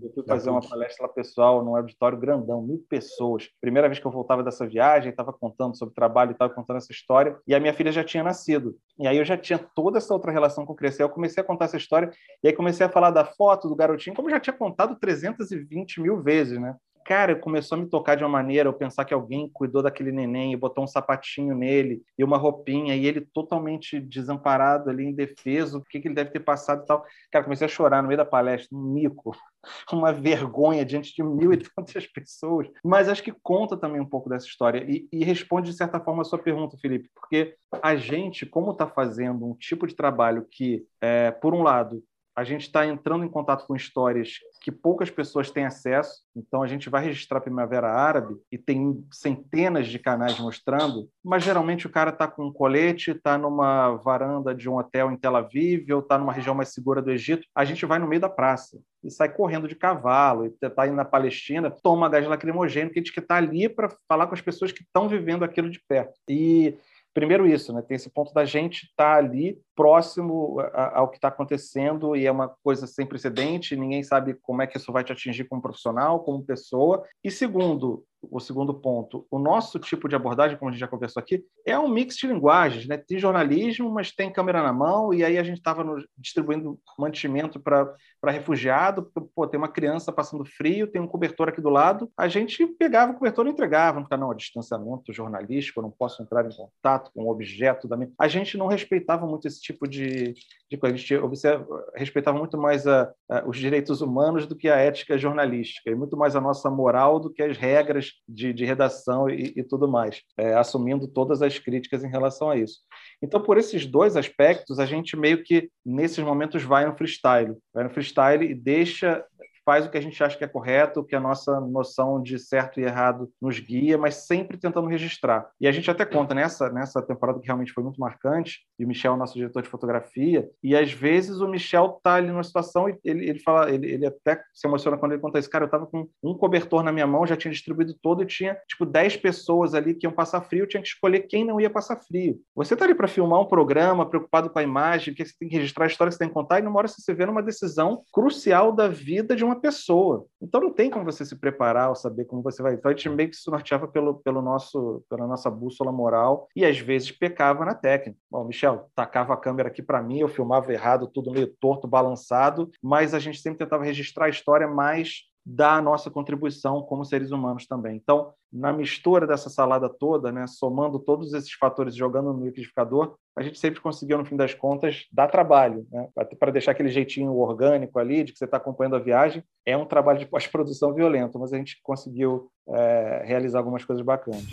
Eu 0.03 0.13
fui 0.13 0.25
fazer 0.25 0.51
uma 0.51 0.61
palestra 0.61 1.07
lá 1.07 1.13
pessoal 1.13 1.65
num 1.65 1.77
auditório 1.77 2.19
grandão, 2.19 2.63
mil 2.63 2.85
pessoas. 2.89 3.49
Primeira 3.61 3.89
vez 3.89 3.99
que 3.99 4.07
eu 4.07 4.11
voltava 4.11 4.43
dessa 4.43 4.67
viagem, 4.67 5.11
estava 5.11 5.33
contando 5.33 5.77
sobre 5.77 5.95
trabalho 5.95 6.31
e 6.31 6.33
estava 6.33 6.53
contando 6.53 6.77
essa 6.77 6.93
história. 6.93 7.37
E 7.47 7.55
a 7.55 7.61
minha 7.61 7.75
filha 7.75 7.91
já 7.91 8.05
tinha 8.05 8.23
nascido. 8.23 8.77
E 8.99 9.07
aí 9.07 9.17
eu 9.17 9.25
já 9.25 9.37
tinha 9.37 9.59
toda 9.59 9.99
essa 9.99 10.13
outra 10.15 10.31
relação 10.31 10.65
com 10.65 10.73
o 10.73 10.77
Crescer. 10.77 11.03
Eu 11.03 11.11
comecei 11.11 11.43
a 11.43 11.47
contar 11.47 11.67
essa 11.67 11.77
história 11.77 12.11
e 12.43 12.49
aí 12.49 12.55
comecei 12.55 12.87
a 12.87 12.91
falar 12.91 13.11
da 13.11 13.25
foto 13.25 13.69
do 13.69 13.77
garotinho, 13.77 14.15
como 14.15 14.29
eu 14.29 14.33
já 14.33 14.41
tinha 14.41 14.55
contado 14.55 14.97
320 14.97 16.01
mil 16.01 16.23
vezes, 16.23 16.59
né? 16.61 16.77
Cara, 17.09 17.35
começou 17.35 17.79
a 17.79 17.81
me 17.81 17.89
tocar 17.89 18.17
de 18.17 18.23
uma 18.23 18.29
maneira, 18.29 18.69
eu 18.69 18.73
pensar 18.75 19.03
que 19.03 19.15
alguém 19.15 19.49
cuidou 19.51 19.83
daquele 19.83 20.13
neném 20.13 20.53
e 20.53 20.57
botou 20.59 20.85
um 20.85 20.87
sapatinho 20.87 21.55
nele 21.55 22.03
e 22.19 22.23
uma 22.23 22.37
roupinha, 22.37 22.95
e 22.95 23.07
ele 23.07 23.23
totalmente 23.33 23.99
desamparado 23.99 24.91
ali, 24.91 25.07
indefeso, 25.07 25.79
o 25.79 25.85
que, 25.85 26.01
que 26.01 26.09
ele 26.09 26.15
deve 26.15 26.29
ter 26.29 26.41
passado 26.41 26.83
e 26.83 26.87
tal. 26.87 27.03
Cara, 27.33 27.47
comecei 27.47 27.65
a 27.65 27.69
chorar 27.69 28.03
no 28.03 28.09
meio 28.09 28.19
da 28.19 28.27
palestra, 28.27 28.77
um 28.77 28.93
mico, 28.93 29.35
uma 29.91 30.13
vergonha 30.13 30.85
diante 30.85 31.15
de 31.15 31.23
mil 31.23 31.51
e 31.51 31.57
tantas 31.57 32.07
pessoas. 32.07 32.69
Mas 32.85 33.09
acho 33.09 33.23
que 33.23 33.33
conta 33.43 33.75
também 33.75 34.03
um 34.03 34.09
pouco 34.09 34.29
dessa 34.29 34.47
história 34.47 34.85
e, 34.87 35.09
e 35.11 35.25
responde, 35.25 35.71
de 35.71 35.77
certa 35.79 35.99
forma, 35.99 36.21
a 36.21 36.27
sua 36.27 36.39
pergunta, 36.39 36.77
Felipe, 36.77 37.09
porque 37.15 37.55
a 37.83 37.97
gente, 37.97 38.45
como 38.45 38.73
está 38.73 38.87
fazendo 38.87 39.47
um 39.47 39.55
tipo 39.55 39.87
de 39.87 39.97
trabalho 39.97 40.47
que, 40.51 40.85
é, 41.01 41.31
por 41.31 41.55
um 41.55 41.63
lado, 41.63 42.03
a 42.39 42.45
gente 42.45 42.63
está 42.63 42.87
entrando 42.87 43.25
em 43.25 43.29
contato 43.29 43.67
com 43.67 43.75
histórias 43.75 44.35
que 44.63 44.71
poucas 44.71 45.11
pessoas 45.11 45.51
têm 45.51 45.65
acesso. 45.65 46.23
Então, 46.37 46.63
a 46.63 46.69
gente 46.69 46.89
vai 46.89 47.05
registrar 47.05 47.41
Primavera 47.41 47.89
Árabe 47.91 48.37
e 48.53 48.57
tem 48.57 49.05
centenas 49.11 49.89
de 49.89 49.99
canais 49.99 50.39
mostrando, 50.39 51.09
mas 51.25 51.43
geralmente 51.43 51.89
o 51.89 51.91
cara 51.91 52.11
está 52.11 52.29
com 52.29 52.47
um 52.47 52.53
colete, 52.53 53.11
está 53.11 53.37
numa 53.37 53.97
varanda 53.97 54.55
de 54.55 54.71
um 54.71 54.77
hotel 54.77 55.11
em 55.11 55.17
Tel 55.17 55.35
Aviv 55.35 55.93
ou 55.93 55.99
está 55.99 56.17
numa 56.17 56.33
região 56.33 56.55
mais 56.55 56.69
segura 56.69 57.03
do 57.03 57.11
Egito. 57.11 57.45
A 57.53 57.65
gente 57.65 57.85
vai 57.85 57.99
no 57.99 58.07
meio 58.07 58.21
da 58.21 58.29
praça 58.29 58.79
e 59.03 59.11
sai 59.11 59.31
correndo 59.31 59.67
de 59.67 59.75
cavalo, 59.75 60.47
e 60.47 60.55
está 60.65 60.87
indo 60.87 60.95
na 60.95 61.05
Palestina, 61.05 61.73
toma 61.83 62.09
gás 62.09 62.25
lacrimogêneo, 62.25 62.93
que 62.93 63.01
a 63.01 63.03
gente 63.03 63.19
está 63.19 63.35
ali 63.35 63.69
para 63.69 63.89
falar 64.09 64.29
com 64.29 64.35
as 64.35 64.41
pessoas 64.41 64.71
que 64.71 64.83
estão 64.85 65.09
vivendo 65.09 65.43
aquilo 65.43 65.69
de 65.69 65.81
perto. 65.89 66.15
E 66.29 66.79
primeiro 67.13 67.49
isso, 67.49 67.73
né? 67.73 67.83
Tem 67.83 67.97
esse 67.97 68.09
ponto 68.09 68.33
da 68.33 68.45
gente 68.45 68.85
estar 68.85 69.15
tá 69.15 69.17
ali 69.17 69.59
próximo 69.79 70.59
ao 70.75 71.09
que 71.09 71.19
está 71.19 71.29
acontecendo 71.29 72.17
e 72.17 72.27
é 72.27 72.33
uma 72.33 72.49
coisa 72.65 72.85
sem 72.85 73.07
precedente, 73.07 73.77
ninguém 73.77 74.03
sabe 74.03 74.35
como 74.43 74.61
é 74.61 74.67
que 74.67 74.77
isso 74.77 74.93
vai 74.93 75.05
te 75.05 75.13
atingir 75.13 75.45
como 75.45 75.63
profissional, 75.63 76.25
como 76.25 76.43
pessoa. 76.43 77.05
E 77.23 77.31
segundo, 77.31 78.05
o 78.21 78.41
segundo 78.41 78.75
ponto, 78.75 79.25
o 79.31 79.39
nosso 79.39 79.79
tipo 79.79 80.09
de 80.09 80.17
abordagem, 80.17 80.57
como 80.57 80.69
a 80.69 80.73
gente 80.73 80.81
já 80.81 80.89
conversou 80.89 81.21
aqui, 81.21 81.45
é 81.65 81.79
um 81.79 81.89
mix 81.89 82.17
de 82.17 82.27
linguagens, 82.27 82.89
né? 82.89 82.97
Tem 82.97 83.19
jornalismo, 83.19 83.89
mas 83.89 84.11
tem 84.11 84.33
câmera 84.33 84.63
na 84.63 84.73
mão, 84.73 85.15
e 85.15 85.25
aí 85.25 85.39
a 85.39 85.45
gente 85.45 85.59
estava 85.59 85.85
distribuindo 86.17 86.77
mantimento 86.99 87.61
para 87.61 87.95
refugiado, 88.27 89.09
pô, 89.35 89.47
tem 89.47 89.59
uma 89.59 89.69
criança 89.69 90.11
passando 90.11 90.45
frio, 90.45 90.89
tem 90.89 91.01
um 91.01 91.07
cobertor 91.07 91.49
aqui 91.49 91.61
do 91.61 91.71
lado, 91.71 92.11
a 92.17 92.27
gente 92.27 92.67
pegava 92.67 93.13
o 93.13 93.15
cobertor 93.15 93.47
e 93.47 93.51
entregava, 93.51 94.01
no 94.01 94.09
canal, 94.09 94.35
distanciamento 94.35 95.13
jornalístico, 95.13 95.79
eu 95.79 95.85
não 95.85 95.91
posso 95.91 96.21
entrar 96.21 96.45
em 96.45 96.51
contato 96.51 97.13
com 97.15 97.23
o 97.23 97.31
objeto 97.31 97.87
da 97.87 97.97
minha... 97.97 98.11
A 98.19 98.27
gente 98.27 98.59
não 98.59 98.67
respeitava 98.67 99.27
muito 99.27 99.47
esse 99.47 99.61
tipo 99.61 99.68
de, 99.89 100.35
de 100.71 100.77
coisa, 100.77 100.95
a 100.95 100.99
gente 100.99 101.15
observa, 101.17 101.67
respeitava 101.95 102.39
muito 102.39 102.57
mais 102.59 102.87
a, 102.87 103.13
a, 103.31 103.49
os 103.49 103.57
direitos 103.57 104.01
humanos 104.01 104.47
do 104.47 104.57
que 104.57 104.69
a 104.69 104.77
ética 104.77 105.19
jornalística, 105.19 105.91
e 105.91 105.95
muito 105.95 106.17
mais 106.17 106.37
a 106.37 106.41
nossa 106.41 106.71
moral 106.71 107.19
do 107.19 107.33
que 107.33 107.43
as 107.43 107.57
regras 107.57 108.13
de, 108.29 108.53
de 108.53 108.65
redação 108.65 109.29
e, 109.29 109.53
e, 109.57 109.63
tudo 109.63 109.89
mais, 109.89 110.23
é, 110.37 110.55
assumindo 110.55 111.09
todas 111.09 111.43
as 111.43 111.59
críticas 111.59 112.05
em 112.05 112.11
relação 112.11 112.51
a 112.51 112.57
isso. 112.57 112.81
Então, 113.23 113.43
por 113.43 113.59
esses 113.59 113.87
dois 113.87 114.17
aspectos, 114.17 114.79
a 114.79 114.87
gente 114.87 115.17
meio 115.17 115.43
que, 115.43 115.71
nesses 115.85 116.23
momentos, 116.25 116.63
vai 116.63 116.87
no 116.87 116.97
freestyle, 116.97 117.57
vai 117.73 117.85
no 117.85 117.91
freestyle 117.91 118.45
e 118.45 118.55
deixa 118.55 119.25
faz 119.69 119.85
o 119.85 119.91
que 119.91 119.99
a 119.99 120.01
gente 120.01 120.25
acha 120.25 120.35
que 120.35 120.43
é 120.43 120.49
correto, 120.49 121.05
que 121.05 121.15
a 121.15 121.21
nossa 121.21 121.61
noção 121.61 122.23
de 122.23 122.39
certo 122.39 122.81
e 122.81 122.85
errado 122.85 123.31
nos 123.39 123.61
guia, 123.61 123.99
mas 123.99 124.27
sempre 124.27 124.57
tentando 124.57 124.89
registrar. 124.89 125.47
E 125.61 125.69
a 125.69 125.71
gente 125.71 125.91
até 125.91 126.07
conta 126.07 126.35
nessa, 126.35 126.71
nessa 126.71 127.03
temporada 127.03 127.39
que 127.39 127.45
realmente 127.45 127.75
foi 127.75 127.85
muito 127.85 128.01
marcante, 128.01 128.61
e 128.79 128.85
o 128.87 128.89
Michel 128.89 129.13
é 129.13 129.17
nosso 129.19 129.35
diretor 129.35 129.63
de 129.63 129.69
fotografia, 129.69 130.49
e 130.63 130.75
às 130.75 130.91
vezes 130.91 131.43
o 131.43 131.47
Michel 131.47 132.01
tá 132.03 132.15
ali 132.15 132.29
numa 132.29 132.43
situação 132.43 132.89
e 132.89 132.97
ele, 133.05 133.29
ele 133.29 133.39
fala, 133.41 133.71
ele, 133.71 133.93
ele 133.93 134.07
até 134.07 134.43
se 134.55 134.67
emociona 134.67 134.97
quando 134.97 135.13
ele 135.13 135.21
conta 135.21 135.39
isso, 135.39 135.51
cara, 135.51 135.67
eu 135.67 135.71
tava 135.71 135.85
com 135.85 136.09
um 136.23 136.33
cobertor 136.33 136.83
na 136.83 136.91
minha 136.91 137.07
mão, 137.07 137.27
já 137.27 137.37
tinha 137.37 137.53
distribuído 137.53 137.93
todo 138.01 138.23
e 138.23 138.27
tinha, 138.27 138.57
tipo, 138.67 138.87
10 138.87 139.19
pessoas 139.19 139.75
ali 139.75 139.93
que 139.93 140.07
iam 140.07 140.13
passar 140.15 140.41
frio, 140.41 140.63
eu 140.63 140.67
tinha 140.67 140.83
que 140.83 140.89
escolher 140.89 141.27
quem 141.29 141.45
não 141.45 141.61
ia 141.61 141.69
passar 141.69 141.97
frio. 141.97 142.41
Você 142.57 142.75
tá 142.75 142.87
ali 142.87 142.95
para 142.95 143.07
filmar 143.07 143.39
um 143.39 143.47
programa, 143.47 144.09
preocupado 144.09 144.49
com 144.49 144.59
a 144.59 144.63
imagem, 144.63 145.13
que 145.13 145.23
você 145.23 145.35
tem 145.39 145.47
que 145.47 145.57
registrar 145.57 145.85
a 145.85 145.89
história 145.89 146.09
que 146.09 146.15
você 146.15 146.21
tem 146.21 146.29
que 146.29 146.35
contar, 146.35 146.59
e 146.59 146.63
numa 146.63 146.79
hora 146.79 146.89
você 146.89 147.13
vê 147.13 147.27
numa 147.27 147.43
decisão 147.43 148.03
crucial 148.11 148.73
da 148.73 148.89
vida 148.89 149.37
de 149.37 149.45
uma 149.45 149.58
pessoa. 149.59 150.27
Então 150.41 150.61
não 150.61 150.73
tem 150.73 150.91
como 150.91 151.05
você 151.05 151.25
se 151.25 151.37
preparar 151.37 151.89
ou 151.89 151.95
saber 151.95 152.25
como 152.25 152.43
você 152.43 152.63
vai. 152.63 152.75
Então 152.75 152.91
a 152.91 152.95
gente 152.95 153.09
meio 153.09 153.31
que 153.31 153.37
se 153.37 153.51
norteava 153.51 153.89
pelo, 153.89 154.15
pelo 154.15 154.43
nosso, 154.43 155.05
pela 155.09 155.27
nossa 155.27 155.51
bússola 155.51 155.93
moral 155.93 156.49
e 156.55 156.65
às 156.65 156.79
vezes 156.79 157.11
pecava 157.11 157.65
na 157.65 157.75
técnica. 157.75 158.19
Bom, 158.31 158.45
Michel, 158.45 158.91
tacava 158.95 159.35
a 159.35 159.37
câmera 159.37 159.69
aqui 159.69 159.83
para 159.83 160.03
mim, 160.03 160.21
eu 160.21 160.29
filmava 160.29 160.73
errado, 160.73 161.11
tudo 161.13 161.31
meio 161.31 161.49
torto, 161.61 161.87
balançado, 161.87 162.71
mas 162.83 163.15
a 163.15 163.19
gente 163.19 163.41
sempre 163.41 163.59
tentava 163.59 163.85
registrar 163.85 164.27
a 164.27 164.31
história 164.31 164.69
mais 164.69 165.29
da 165.51 165.81
nossa 165.81 166.11
contribuição 166.11 166.83
como 166.83 167.07
seres 167.07 167.31
humanos 167.31 167.67
também. 167.67 167.97
Então, 167.97 168.35
na 168.53 168.71
mistura 168.71 169.27
dessa 169.27 169.49
salada 169.49 169.89
toda, 169.89 170.31
né, 170.31 170.47
somando 170.47 170.99
todos 170.99 171.33
esses 171.33 171.53
fatores, 171.55 171.97
jogando 171.97 172.35
no 172.35 172.45
liquidificador, 172.45 173.17
a 173.35 173.43
gente 173.43 173.59
sempre 173.59 173.81
conseguiu, 173.81 174.19
no 174.19 174.27
fim 174.27 174.37
das 174.37 174.53
contas, 174.53 175.07
dar 175.11 175.29
trabalho, 175.29 175.87
né, 175.91 176.07
para 176.39 176.53
deixar 176.53 176.73
aquele 176.73 176.91
jeitinho 176.91 177.35
orgânico 177.35 177.99
ali, 177.99 178.25
de 178.25 178.33
que 178.33 178.39
você 178.39 178.45
está 178.45 178.59
acompanhando 178.59 178.97
a 178.97 179.01
viagem. 179.01 179.43
É 179.65 179.75
um 179.75 179.87
trabalho 179.87 180.19
de 180.19 180.27
pós-produção 180.27 180.93
violento, 180.93 181.39
mas 181.39 181.51
a 181.51 181.57
gente 181.57 181.81
conseguiu 181.83 182.51
é, 182.69 183.23
realizar 183.25 183.61
algumas 183.61 183.87
coisas 183.87 184.05
bacanas. 184.05 184.45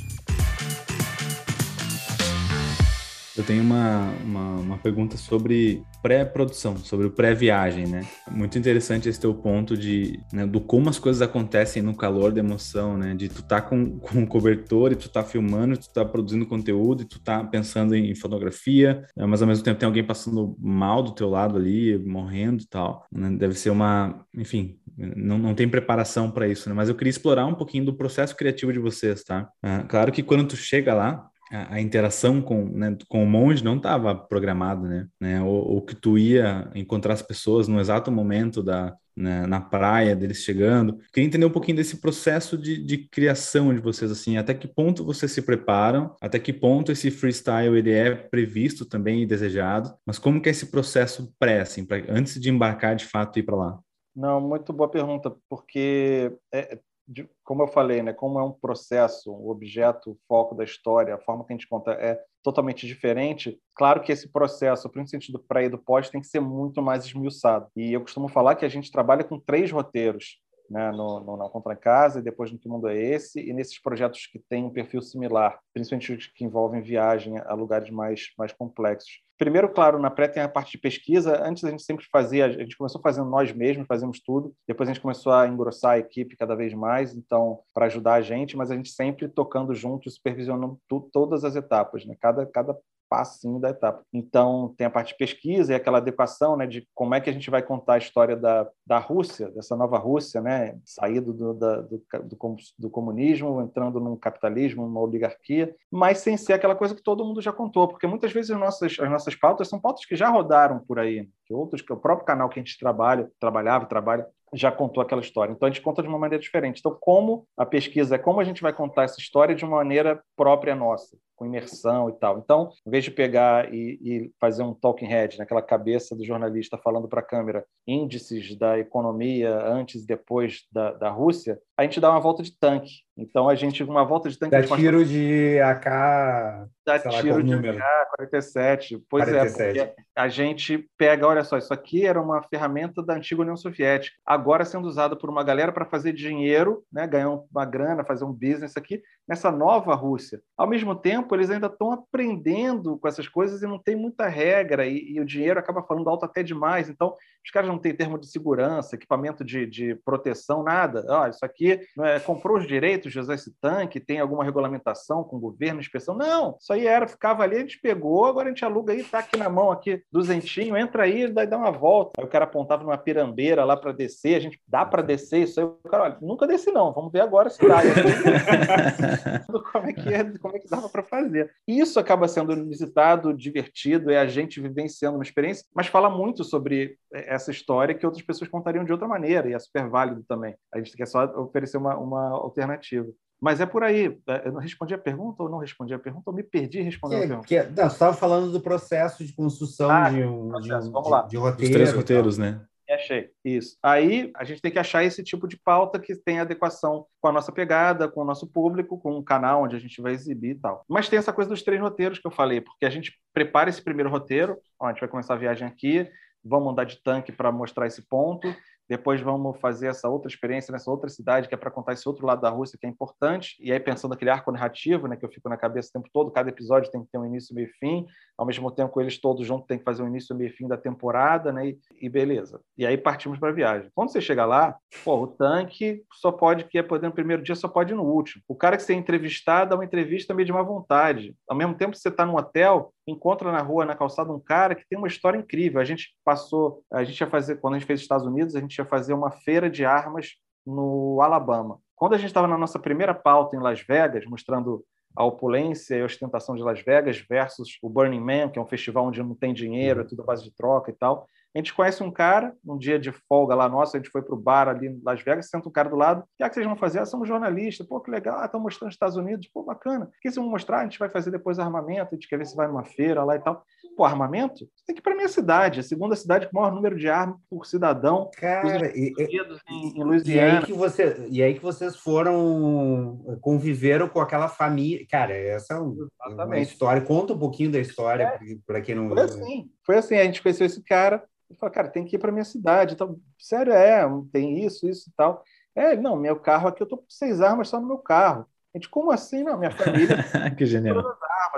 Eu 3.38 3.44
tenho 3.44 3.62
uma, 3.62 4.12
uma, 4.24 4.56
uma 4.56 4.78
pergunta 4.78 5.18
sobre 5.18 5.84
pré-produção, 6.02 6.78
sobre 6.78 7.08
o 7.08 7.12
pré-viagem, 7.12 7.86
né? 7.86 8.08
Muito 8.32 8.58
interessante 8.58 9.10
esse 9.10 9.20
teu 9.20 9.34
ponto 9.34 9.76
de, 9.76 10.20
né, 10.32 10.46
do 10.46 10.62
como 10.62 10.90
as 10.90 10.98
coisas 10.98 11.22
acontecem 11.22 11.82
no 11.82 11.94
calor 11.94 12.32
da 12.32 12.40
emoção, 12.40 12.98
né? 12.98 13.14
De 13.14 13.28
tu 13.28 13.44
tá 13.44 13.62
com, 13.62 14.00
com 14.00 14.26
cobertor 14.26 14.94
e 14.94 14.96
tu 14.96 15.10
tá 15.10 15.22
filmando, 15.22 15.78
tu 15.78 15.92
tá 15.92 16.06
produzindo 16.06 16.46
conteúdo 16.46 17.02
e 17.02 17.06
tu 17.06 17.20
tá 17.20 17.44
pensando 17.44 17.94
em 17.94 18.16
fotografia, 18.16 19.06
né? 19.16 19.26
mas 19.26 19.42
ao 19.42 19.48
mesmo 19.48 19.64
tempo 19.64 19.80
tem 19.80 19.88
alguém 19.88 20.04
passando 20.04 20.56
mal 20.58 21.04
do 21.04 21.12
teu 21.12 21.30
lado 21.30 21.58
ali, 21.58 21.98
morrendo 21.98 22.64
e 22.64 22.68
tal. 22.68 23.06
Né? 23.12 23.32
Deve 23.32 23.56
ser 23.56 23.70
uma, 23.70 24.26
enfim, 24.34 24.78
não, 24.98 25.38
não 25.38 25.54
tem 25.54 25.68
preparação 25.68 26.32
para 26.32 26.48
isso, 26.48 26.70
né? 26.70 26.76
Mas 26.76 26.88
eu 26.88 26.96
queria 26.96 27.10
explorar 27.10 27.46
um 27.46 27.56
pouquinho 27.56 27.84
do 27.84 27.94
processo 27.94 28.36
criativo 28.36 28.72
de 28.72 28.80
vocês, 28.80 29.24
tá? 29.24 29.50
Ah, 29.62 29.84
claro 29.84 30.12
que 30.12 30.24
quando 30.24 30.48
tu 30.48 30.56
chega 30.56 30.94
lá, 30.94 31.30
a, 31.70 31.82
interação 31.82 32.42
com, 32.42 32.66
né, 32.66 32.98
com 33.08 33.24
o 33.24 33.28
monge 33.28 33.64
não 33.64 33.78
estava 33.78 34.16
programada, 34.16 34.88
né? 34.88 35.08
né? 35.20 35.42
Ou, 35.42 35.76
ou, 35.76 35.82
que 35.82 35.96
tu 35.96 36.18
ia 36.18 36.70
encontrar 36.76 37.14
as 37.14 37.22
pessoas 37.22 37.68
no 37.68 37.80
exato 37.80 38.12
momento 38.12 38.62
da 38.62 38.96
né, 39.16 39.48
na 39.48 39.62
praia 39.62 40.16
deles 40.16 40.40
chegando. 40.40 40.98
Queria 41.14 41.28
entender 41.28 41.46
um 41.46 41.52
pouquinho 41.52 41.78
desse 41.78 42.02
processo 42.02 42.58
de, 42.58 42.84
de 42.84 42.98
criação 42.98 43.74
de 43.74 43.80
vocês, 43.80 44.12
assim, 44.12 44.38
até 44.38 44.54
que 44.54 44.68
ponto 44.68 45.06
vocês 45.06 45.32
se 45.32 45.42
preparam, 45.42 46.16
até 46.20 46.38
que 46.38 46.52
ponto 46.52 46.92
esse 46.92 47.10
freestyle 47.10 47.78
ele 47.78 47.92
é 47.92 48.14
previsto 48.14 48.86
também 48.86 49.22
e 49.22 49.26
desejado, 49.26 49.94
mas 50.06 50.20
como 50.20 50.42
que 50.42 50.50
é 50.50 50.52
esse 50.52 50.66
processo 50.68 51.34
pré, 51.40 51.62
assim, 51.62 51.86
pra, 51.86 51.98
antes 52.10 52.40
de 52.40 52.50
embarcar 52.50 52.96
de 52.96 53.06
fato 53.06 53.38
e 53.38 53.40
ir 53.40 53.44
para 53.44 53.56
lá? 53.56 53.80
Não, 54.16 54.40
muito 54.40 54.72
boa 54.74 54.90
pergunta, 54.90 55.34
porque 55.50 56.32
é, 56.54 56.80
de, 57.08 57.30
como 57.44 57.64
eu 57.64 57.68
falei, 57.68 58.02
né, 58.02 58.14
como 58.14 58.40
é 58.40 58.44
um 58.44 58.52
processo, 58.52 59.32
um 59.32 59.50
objeto, 59.50 60.12
o 60.12 60.18
foco 60.28 60.56
da 60.56 60.64
história, 60.64 61.16
a 61.16 61.20
forma 61.20 61.46
que 61.46 61.54
a 61.54 61.56
gente 61.56 61.68
conta 61.68 61.92
é 61.92 62.20
totalmente 62.44 62.86
diferente, 62.86 63.60
claro 63.76 64.02
que 64.02 64.12
esse 64.12 64.32
processo, 64.32 64.90
principalmente 64.90 65.12
sentido 65.12 65.44
pré 65.48 65.66
e 65.66 65.70
do 65.70 65.78
pós, 65.78 66.10
tem 66.10 66.22
que 66.22 66.28
ser 66.28 66.40
muito 66.40 66.82
mais 66.82 67.06
esmiuçado. 67.06 67.68
E 67.76 67.94
eu 67.94 68.02
costumo 68.02 68.28
falar 68.28 68.56
que 68.56 68.66
a 68.66 68.70
gente 68.70 68.92
trabalha 68.92 69.24
com 69.24 69.40
três 69.40 69.72
roteiros 69.72 70.40
né, 70.70 70.92
no, 70.92 71.20
no 71.20 71.38
Não 71.38 71.50
Contra 71.50 71.76
Casa, 71.76 72.20
e 72.20 72.24
depois 72.24 72.52
no 72.52 72.58
Que 72.58 72.68
Mundo 72.68 72.88
é 72.88 72.98
Esse, 72.98 73.40
e 73.40 73.54
nesses 73.54 73.80
projetos 73.80 74.28
que 74.28 74.40
têm 74.40 74.64
um 74.66 74.70
perfil 74.70 75.02
similar, 75.02 75.60
principalmente 75.74 76.14
os 76.14 76.28
que 76.28 76.44
envolvem 76.44 76.82
viagem 76.82 77.38
a 77.38 77.54
lugares 77.54 77.90
mais, 77.90 78.32
mais 78.38 78.52
complexos. 78.52 79.26
Primeiro, 79.38 79.68
claro, 79.68 80.00
na 80.00 80.10
pré 80.10 80.30
tem 80.30 80.42
a 80.42 80.48
parte 80.48 80.72
de 80.72 80.78
pesquisa. 80.78 81.44
Antes 81.46 81.64
a 81.66 81.70
gente 81.70 81.84
sempre 81.84 82.06
fazia, 82.10 82.46
a 82.46 82.50
gente 82.52 82.78
começou 82.78 83.02
fazendo 83.02 83.30
nós 83.30 83.52
mesmos, 83.52 83.86
fazemos 83.86 84.22
tudo. 84.22 84.54
Depois 84.66 84.88
a 84.88 84.94
gente 84.94 85.02
começou 85.02 85.34
a 85.34 85.46
engrossar 85.46 85.92
a 85.92 86.00
equipe 86.00 86.38
cada 86.38 86.56
vez 86.56 86.74
mais, 86.74 87.14
então 87.14 87.60
para 87.74 87.88
ajudar 87.88 88.14
a 88.14 88.22
gente, 88.22 88.56
mas 88.56 88.72
a 88.72 88.76
gente 88.76 88.90
sempre 88.90 89.28
tocando 89.28 89.74
junto, 89.74 90.10
supervisionando 90.10 90.80
tu, 90.88 91.10
todas 91.12 91.44
as 91.44 91.56
etapas, 91.58 92.06
né? 92.06 92.16
Cada 92.22 92.46
cada 92.46 92.78
passinho 93.16 93.60
da 93.60 93.70
etapa. 93.70 94.04
Então, 94.14 94.74
tem 94.78 94.86
a 94.86 94.90
parte 94.90 95.14
de 95.14 95.18
pesquisa 95.18 95.72
e 95.72 95.76
aquela 95.76 96.00
adequação 96.00 96.58
né, 96.58 96.68
de 96.68 96.86
como 96.94 97.16
é 97.16 97.22
que 97.22 97.30
a 97.30 97.34
gente 97.34 97.50
vai 97.50 97.62
contar 97.62 97.94
a 97.94 97.98
história 97.98 98.36
da, 98.36 98.68
da 98.86 99.00
Rússia, 99.00 99.50
dessa 99.52 99.76
nova 99.76 99.98
Rússia, 99.98 100.42
né, 100.42 100.78
saído 100.84 101.34
do, 101.34 101.54
da, 101.54 101.82
do, 101.82 102.04
do, 102.24 102.38
do, 102.78 102.90
comunismo, 102.90 103.62
entrando 103.62 104.02
num 104.02 104.18
capitalismo, 104.18 104.84
numa 104.84 105.00
oligarquia, 105.00 105.74
mas 105.90 106.18
sem 106.18 106.36
ser 106.36 106.54
aquela 106.54 106.76
coisa 106.76 106.94
que 106.94 107.02
todo 107.02 107.24
mundo 107.24 107.42
já 107.42 107.54
contou, 107.54 107.88
porque 107.88 108.06
muitas 108.06 108.34
vezes 108.34 108.52
as 108.52 108.60
nossas, 108.60 108.98
as 109.00 109.10
nossas 109.10 109.36
pautas 109.36 109.70
são 109.70 109.80
pautas 109.80 110.06
que 110.06 110.16
já 110.16 110.28
rodaram 110.28 110.80
por 110.80 111.00
aí, 111.00 111.30
que 111.46 111.54
outros, 111.54 111.82
que 111.82 111.94
o 111.94 111.98
próprio 111.98 112.26
canal 112.26 112.50
que 112.50 112.60
a 112.60 112.64
gente 112.64 112.78
trabalha, 112.78 113.30
trabalhava, 113.40 113.86
trabalha, 113.86 114.28
já 114.56 114.72
contou 114.72 115.02
aquela 115.02 115.22
história. 115.22 115.52
Então 115.52 115.68
a 115.68 115.72
gente 115.72 115.82
conta 115.82 116.02
de 116.02 116.08
uma 116.08 116.18
maneira 116.18 116.42
diferente. 116.42 116.80
Então, 116.80 116.96
como 117.00 117.46
a 117.58 117.66
pesquisa 117.66 118.16
é 118.16 118.18
como 118.18 118.40
a 118.40 118.44
gente 118.44 118.62
vai 118.62 118.74
contar 118.74 119.04
essa 119.04 119.20
história 119.20 119.56
de 119.56 119.66
uma 119.66 119.78
maneira 119.78 120.22
própria 120.36 120.76
nossa 120.76 121.18
com 121.36 121.46
imersão 121.46 122.10
e 122.10 122.14
tal. 122.14 122.40
Então, 122.40 122.72
em 122.88 122.90
vez 122.90 123.04
de 123.04 123.12
pegar 123.12 123.74
e, 123.74 124.00
e 124.02 124.32
fazer 124.40 124.64
um 124.64 124.74
talking 124.74 125.06
head 125.06 125.38
naquela 125.38 125.62
cabeça 125.62 126.16
do 126.16 126.26
jornalista 126.26 126.78
falando 126.78 127.08
para 127.08 127.20
a 127.20 127.26
câmera 127.26 127.66
índices 127.86 128.58
da 128.58 128.80
economia 128.80 129.54
antes 129.68 130.04
e 130.04 130.08
depois 130.08 130.64
da, 130.72 130.94
da 130.94 131.10
Rússia, 131.10 131.60
a 131.78 131.84
gente 131.84 132.00
dá 132.00 132.10
uma 132.10 132.22
volta 132.22 132.42
de 132.42 132.58
tanque. 132.58 133.04
Então, 133.18 133.50
a 133.50 133.56
gente, 133.56 133.84
uma 133.84 134.06
volta 134.06 134.30
de 134.30 134.40
tanque... 134.40 134.52
Dá 134.52 134.76
tiro 134.78 135.06
de 135.06 135.60
AK... 135.60 136.70
Dá 136.86 137.00
tiro 137.00 137.42
de 137.42 137.54
AK-47. 137.54 139.02
Pois 139.10 139.26
47. 139.26 139.80
é, 139.80 139.96
a 140.16 140.28
gente 140.28 140.88
pega, 140.98 141.28
olha 141.28 141.44
só, 141.44 141.58
isso 141.58 141.74
aqui 141.74 142.06
era 142.06 142.22
uma 142.22 142.44
ferramenta 142.44 143.02
da 143.02 143.16
antiga 143.16 143.42
União 143.42 143.58
Soviética, 143.58 144.16
agora 144.26 144.64
sendo 144.64 144.88
usada 144.88 145.16
por 145.16 145.30
uma 145.30 145.44
galera 145.44 145.72
para 145.72 145.86
fazer 145.86 146.14
dinheiro, 146.14 146.84
né, 146.92 147.08
ganhar 147.08 147.30
uma 147.30 147.66
grana, 147.66 148.06
fazer 148.06 148.24
um 148.24 148.32
business 148.32 148.78
aqui, 148.78 149.02
nessa 149.28 149.52
nova 149.52 149.96
Rússia. 149.96 150.40
Ao 150.56 150.68
mesmo 150.68 150.96
tempo, 150.96 151.34
eles 151.36 151.50
ainda 151.50 151.68
estão 151.68 151.92
aprendendo 151.92 152.98
com 153.00 153.08
essas 153.08 153.28
coisas 153.28 153.64
e 153.64 153.68
não 153.68 153.80
tem 153.80 153.96
muita 153.96 154.28
regra, 154.28 154.86
e, 154.86 155.14
e, 155.14 155.20
o 155.20 155.26
dinheiro 155.26 155.60
acaba 155.60 155.82
falando 155.82 156.10
alto 156.10 156.26
até 156.26 156.44
demais. 156.44 156.88
Então, 156.88 157.16
os 157.44 157.52
caras 157.52 157.70
não 157.70 157.80
têm 157.80 157.96
termo 157.96 158.18
de 158.18 158.28
segurança, 158.28 158.96
equipamento 158.96 159.44
de, 159.44 159.66
de 159.66 159.96
proteção, 160.06 160.64
nada. 160.64 161.06
Ah, 161.10 161.30
isso 161.30 161.44
aqui 161.44 161.80
é, 162.00 162.20
comprou 162.20 162.58
os 162.58 162.68
direitos 162.68 163.12
de 163.12 163.20
usar 163.20 163.36
esse 163.36 163.54
tanque, 163.60 164.00
tem 164.00 164.20
alguma 164.20 164.44
regulamentação 164.44 165.24
com 165.24 165.38
o 165.38 165.40
governo, 165.40 165.80
inspeção. 165.80 166.16
Não, 166.16 166.56
isso 166.60 166.72
aí 166.76 166.86
era, 166.88 167.08
ficava 167.08 167.44
ali, 167.44 167.58
a 167.58 167.60
gente 167.60 167.80
pegou, 167.80 168.26
agora 168.26 168.48
a 168.48 168.52
gente 168.52 168.64
aluga 168.64 168.94
aí, 168.94 169.02
está 169.02 169.20
aqui 169.20 169.38
na 169.38 169.50
mão, 169.50 169.72
aqui, 169.72 170.02
duzentinho, 170.12 170.78
entra 170.78 171.04
aí, 171.04 171.28
daí 171.28 171.48
dá 171.48 171.58
uma 171.58 171.72
volta. 171.72 172.20
Aí 172.20 172.26
o 172.26 172.30
cara 172.30 172.46
apontava 172.46 172.84
numa 172.84 172.98
pirambeira 172.98 173.64
lá 173.66 173.76
para 173.76 173.92
descer, 173.92 174.36
a 174.36 174.40
gente 174.40 174.60
dá 174.68 174.86
para 174.86 175.02
descer 175.02 175.44
isso 175.44 175.60
aí. 175.60 175.66
O 175.66 175.90
cara, 175.90 176.04
olha, 176.04 176.18
nunca 176.22 176.48
desci 176.48 176.72
não, 176.72 176.94
vamos 176.94 177.12
ver 177.12 177.22
agora 177.22 177.50
se 177.50 177.60
dá. 177.68 177.82
como 179.72 179.88
é 179.88 179.94
que 179.94 180.14
é, 180.14 180.24
como 180.38 180.56
é 180.56 180.60
que 180.60 180.70
dava 180.70 180.90
para 180.90 181.04
fazer. 181.04 181.52
Isso 181.68 182.00
acaba 182.00 182.28
sendo 182.28 182.56
visitado, 182.66 183.34
divertido, 183.34 184.12
é 184.12 184.20
a 184.20 184.28
gente 184.28 184.60
vivenciando 184.62 185.18
uma 185.18 185.24
experiência, 185.24 185.66
mas 185.74 185.88
fala 185.88 186.10
muito 186.10 186.44
sobre 186.44 186.98
essa 187.12 187.52
história 187.52 187.96
que 187.96 188.06
outras 188.06 188.24
pessoas 188.24 188.50
contariam 188.50 188.84
de 188.84 188.92
outra 188.92 189.08
maneira, 189.08 189.50
e 189.50 189.54
é 189.54 189.60
super 189.60 189.88
válido 189.88 190.24
também. 190.28 190.56
A 190.74 190.78
gente 190.78 190.96
quer 190.96 191.08
só 191.08 191.26
oferecer 191.40 191.78
uma, 191.78 191.98
uma 191.98 192.30
alternativa. 192.30 193.08
Mas 193.42 193.60
é 193.60 193.66
por 193.66 193.84
aí. 193.84 194.18
É, 194.28 194.48
eu 194.48 194.52
não 194.52 194.60
respondi 194.60 194.94
a 194.94 194.98
pergunta 194.98 195.44
ou 195.44 195.50
não 195.50 195.58
respondi 195.58 195.94
a 195.94 196.00
pergunta, 196.00 196.30
ou 196.30 196.36
me 196.36 196.44
perdi 196.44 196.82
respondendo 196.82 197.20
que, 197.20 197.26
a 197.26 197.28
pergunta? 197.28 197.48
Que, 197.48 197.82
não, 197.82 197.90
você 197.90 197.96
estava 197.96 198.14
falando 198.14 198.52
do 198.52 198.62
processo 198.62 199.26
de 199.26 199.34
construção 199.34 199.90
ah, 199.90 200.10
de 200.10 200.24
um, 200.24 200.50
processo. 200.50 200.84
de, 200.84 200.90
um, 200.90 200.92
Vamos 200.92 201.10
lá. 201.10 201.22
de, 201.24 201.30
de 201.30 201.38
roteiro. 201.38 201.72
Os 201.72 201.76
três 201.76 201.94
roteiros, 201.94 202.38
né? 202.38 202.62
achei. 202.96 203.30
Isso. 203.44 203.78
Aí 203.84 204.32
a 204.36 204.44
gente 204.44 204.62
tem 204.62 204.72
que 204.72 204.80
achar 204.80 205.04
esse 205.04 205.24
tipo 205.24 205.48
de 205.48 205.58
pauta 205.58 206.00
que 206.00 206.16
tem 206.16 206.40
adequação 206.40 207.06
com 207.22 207.28
a 207.28 207.32
nossa 207.32 207.52
pegada, 207.52 208.08
com 208.08 208.22
o 208.22 208.26
nosso 208.26 208.48
público, 208.48 208.98
com 208.98 209.18
o 209.18 209.24
canal 209.24 209.64
onde 209.64 209.76
a 209.76 209.80
gente 209.80 210.02
vai 210.02 210.14
exibir 210.14 210.52
e 210.52 210.60
tal. 210.60 210.84
Mas 210.88 211.08
tem 211.08 211.20
essa 211.20 211.34
coisa 211.34 211.50
dos 211.50 211.62
três 211.62 211.80
roteiros 211.80 212.20
que 212.20 212.26
eu 212.26 212.32
falei, 212.32 212.62
porque 212.62 212.86
a 212.86 212.90
gente 212.90 213.14
prepara 213.34 213.70
esse 213.70 213.82
primeiro 213.82 214.10
roteiro, 214.10 214.58
ó, 214.80 214.88
a 214.88 214.90
gente 214.92 215.02
vai 215.02 215.10
começar 215.10 215.36
a 215.36 215.38
viagem 215.38 215.68
aqui, 215.68 216.10
vamos 216.44 216.72
andar 216.72 216.86
de 216.86 217.02
tanque 217.04 217.32
para 217.32 217.52
mostrar 217.52 217.88
esse 217.88 218.08
ponto 218.08 218.54
depois 218.88 219.20
vamos 219.22 219.60
fazer 219.60 219.88
essa 219.88 220.08
outra 220.08 220.30
experiência 220.30 220.72
nessa 220.72 220.92
outra 220.92 221.10
cidade, 221.10 221.48
que 221.48 221.56
é 221.56 221.58
para 221.58 221.72
contar 221.72 221.94
esse 221.94 222.08
outro 222.08 222.26
lado 222.26 222.42
da 222.42 222.50
Rússia, 222.50 222.78
que 222.80 222.86
é 222.86 222.90
importante. 222.90 223.56
E 223.60 223.72
aí, 223.72 223.80
pensando 223.80 224.12
naquele 224.12 224.30
arco 224.30 224.52
narrativo, 224.52 225.08
né, 225.08 225.16
que 225.16 225.26
eu 225.26 225.30
fico 225.30 225.50
na 225.50 225.58
cabeça 225.58 225.90
o 225.90 225.94
tempo 225.94 226.10
todo, 226.14 226.32
cada 226.32 226.50
episódio 226.50 226.92
tem 226.92 227.04
que 227.04 227.12
ter 227.12 227.18
um 227.18 227.26
início, 227.26 227.56
meio 227.56 227.70
fim. 227.80 228.06
Ao 228.38 228.46
mesmo 228.46 228.70
tempo, 228.70 229.00
eles 229.02 229.20
todos 229.20 229.46
juntos, 229.46 229.66
tem 229.68 229.78
que 229.78 229.84
fazer 229.84 230.04
um 230.04 230.08
início, 230.08 230.36
meio 230.36 230.54
fim 230.56 230.68
da 230.68 230.78
temporada, 230.78 231.52
né? 231.52 231.70
E, 231.70 231.80
e 232.02 232.10
beleza. 232.10 232.62
E 232.78 232.86
aí 232.86 232.98
partimos 232.98 233.40
para 233.40 233.50
a 233.50 233.54
viagem. 233.54 233.90
Quando 233.96 234.12
você 234.12 234.22
chega 234.22 234.46
lá, 234.46 234.78
pô, 235.04 235.24
o 235.24 235.28
tanque 235.28 236.04
só 236.14 236.32
pode, 236.32 236.66
que 236.66 236.78
é 236.78 236.84
poder 236.84 237.08
no 237.08 237.14
primeiro 237.14 237.42
dia, 237.42 237.56
só 237.56 237.68
pode 237.68 237.94
ir 237.94 237.96
no 237.96 238.04
último. 238.04 238.44
O 238.48 238.56
cara 238.56 238.78
que 238.78 238.84
você 238.84 238.94
é 238.94 238.96
entrevistado 238.96 239.72
dá 239.72 239.76
uma 239.76 239.86
entrevista 239.86 240.34
meio 240.34 240.46
de 240.46 240.54
má 240.54 240.62
vontade. 240.62 241.36
Ao 241.48 241.58
mesmo 241.58 241.76
tempo, 241.76 241.96
você 241.96 242.10
está 242.10 242.26
num 242.26 242.36
hotel, 242.36 242.94
encontra 243.08 243.52
na 243.52 243.62
rua, 243.62 243.86
na 243.86 243.96
calçada, 243.96 244.32
um 244.32 244.40
cara 244.40 244.76
que 244.76 244.88
tem 244.88 244.98
uma 244.98 245.08
história 245.08 245.38
incrível. 245.38 245.80
A 245.80 245.86
gente 245.86 246.16
passou, 246.24 246.84
a 246.92 247.04
gente 247.04 247.20
ia 247.20 247.28
fazer, 247.28 247.58
quando 247.58 247.76
a 247.76 247.80
gente 247.80 247.88
fez 247.88 248.02
Estados 248.02 248.26
Unidos, 248.26 248.56
a 248.56 248.60
gente 248.60 248.78
ia 248.78 248.86
fazer 248.86 249.14
uma 249.14 249.32
feira 249.32 249.70
de 249.70 249.86
armas 249.86 250.32
no 250.66 251.22
Alabama. 251.22 251.80
Quando 251.96 252.14
a 252.14 252.18
gente 252.18 252.28
estava 252.28 252.48
na 252.48 252.58
nossa 252.58 252.80
primeira 252.80 253.14
pauta 253.14 253.56
em 253.56 253.60
Las 253.60 253.82
Vegas, 253.82 254.26
mostrando 254.26 254.84
a 255.16 255.24
opulência 255.24 255.96
e 255.96 256.02
a 256.02 256.06
ostentação 256.06 256.56
de 256.56 256.64
Las 256.64 256.82
Vegas 256.82 257.18
versus 257.18 257.78
o 257.82 257.90
Burning 257.90 258.20
Man, 258.20 258.50
que 258.50 258.60
é 258.60 258.62
um 258.62 258.68
festival 258.68 259.06
onde 259.06 259.24
não 259.24 259.36
tem 259.36 259.54
dinheiro, 259.54 260.02
é 260.02 260.04
tudo 260.04 260.24
à 260.24 260.26
base 260.26 260.44
de 260.44 260.52
troca 260.52 260.92
e 260.92 260.94
tal. 260.94 261.26
A 261.56 261.60
gente 261.60 261.74
conhece 261.74 262.04
um 262.04 262.12
cara, 262.12 262.54
um 262.66 262.78
dia 262.78 263.00
de 263.00 263.14
folga 263.14 263.56
lá 263.56 263.70
nosso, 263.70 263.96
a 263.96 264.00
gente 264.00 264.12
foi 264.12 264.22
para 264.22 264.36
o 264.36 264.38
bar 264.38 264.68
ali 264.68 264.88
em 264.88 265.02
Las 265.06 265.22
Vegas, 265.22 265.50
senta 265.50 265.70
um 265.70 265.72
cara 265.72 265.88
do 265.88 265.96
lado, 265.96 266.20
o 266.20 266.28
que 266.38 266.44
é 266.44 266.50
que 266.50 266.56
vocês 266.56 266.66
vão 266.66 266.76
fazer? 266.76 267.00
Ah, 267.00 267.06
somos 267.06 267.30
jornalistas, 267.30 267.88
pô, 267.88 268.02
que 268.02 268.12
legal, 268.12 268.44
estão 268.44 268.60
ah, 268.60 268.64
mostrando 268.64 268.90
os 268.90 268.96
Estados 268.96 269.16
Unidos, 269.16 269.48
pô, 269.48 269.64
bacana. 269.64 270.04
O 270.04 270.08
que 270.22 270.24
vocês 270.24 270.36
vão 270.36 270.50
mostrar? 270.50 270.80
A 270.80 270.84
gente 270.84 271.00
vai 271.00 271.08
fazer 271.08 271.32
depois 271.32 271.58
armamento, 271.58 272.10
a 272.12 272.16
gente 272.16 272.28
quer 272.28 272.38
ver 272.38 272.46
se 272.46 272.58
vai 272.58 272.68
numa 272.68 272.84
feira 272.84 273.24
lá 273.24 273.38
e 273.38 273.40
tal. 273.40 273.64
Pô, 273.96 274.04
armamento? 274.04 274.66
Você 274.76 274.86
tem 274.88 274.96
que 274.96 275.00
ir 275.00 275.02
para 275.02 275.16
minha 275.16 275.30
cidade, 275.30 275.80
a 275.80 275.84
segunda 275.84 276.14
cidade 276.18 276.50
com 276.50 276.58
o 276.58 276.62
maior 276.62 276.76
número 276.76 276.98
de 276.98 277.08
armas 277.08 277.38
por 277.50 277.66
cidadão. 277.66 278.30
Cara, 278.38 278.92
e, 278.94 279.14
em, 279.18 279.98
em 279.98 280.04
Louisiana. 280.04 280.48
E 280.48 280.58
aí, 280.58 280.66
que 280.66 280.74
você, 280.74 281.28
e 281.32 281.42
aí 281.42 281.54
que 281.54 281.62
vocês 281.62 281.96
foram, 281.96 283.24
conviveram 283.40 284.10
com 284.10 284.20
aquela 284.20 284.50
família. 284.50 285.06
Cara, 285.10 285.34
essa 285.34 285.76
é 285.76 285.80
um, 285.80 285.96
uma 286.28 286.60
história, 286.60 287.02
conta 287.02 287.32
um 287.32 287.40
pouquinho 287.40 287.72
da 287.72 287.80
história 287.80 288.24
é. 288.24 288.40
para 288.68 288.82
quem 288.82 288.96
não... 288.96 289.08
Foi 289.08 289.22
assim, 289.22 289.70
foi 289.86 289.98
assim, 289.98 290.16
a 290.16 290.24
gente 290.26 290.42
conheceu 290.42 290.66
esse 290.66 290.84
cara, 290.84 291.24
ele 291.50 291.60
falou, 291.60 291.74
cara, 291.74 291.90
tem 291.90 292.06
que 292.06 292.16
ir 292.16 292.20
para 292.20 292.32
minha 292.32 292.46
cidade. 292.46 292.94
Então, 292.94 293.20
sério, 293.40 293.74
é, 293.74 294.04
tem 294.32 294.66
isso, 294.66 294.88
isso 294.88 295.10
e 295.10 295.14
tal. 295.16 295.44
É, 295.76 295.96
não, 295.96 296.16
meu 296.16 296.40
carro 296.40 296.68
aqui, 296.68 296.82
eu 296.82 296.88
tô 296.88 296.98
com 296.98 297.06
seis 297.10 297.42
armas 297.42 297.68
só 297.68 297.80
no 297.80 297.88
meu 297.88 297.98
carro. 297.98 298.46
A 298.74 298.78
gente, 298.78 298.90
como 298.90 299.12
assim? 299.12 299.44
Não, 299.44 299.58
minha 299.58 299.72
família. 299.72 300.18
que 300.58 300.66
genial. 300.66 301.04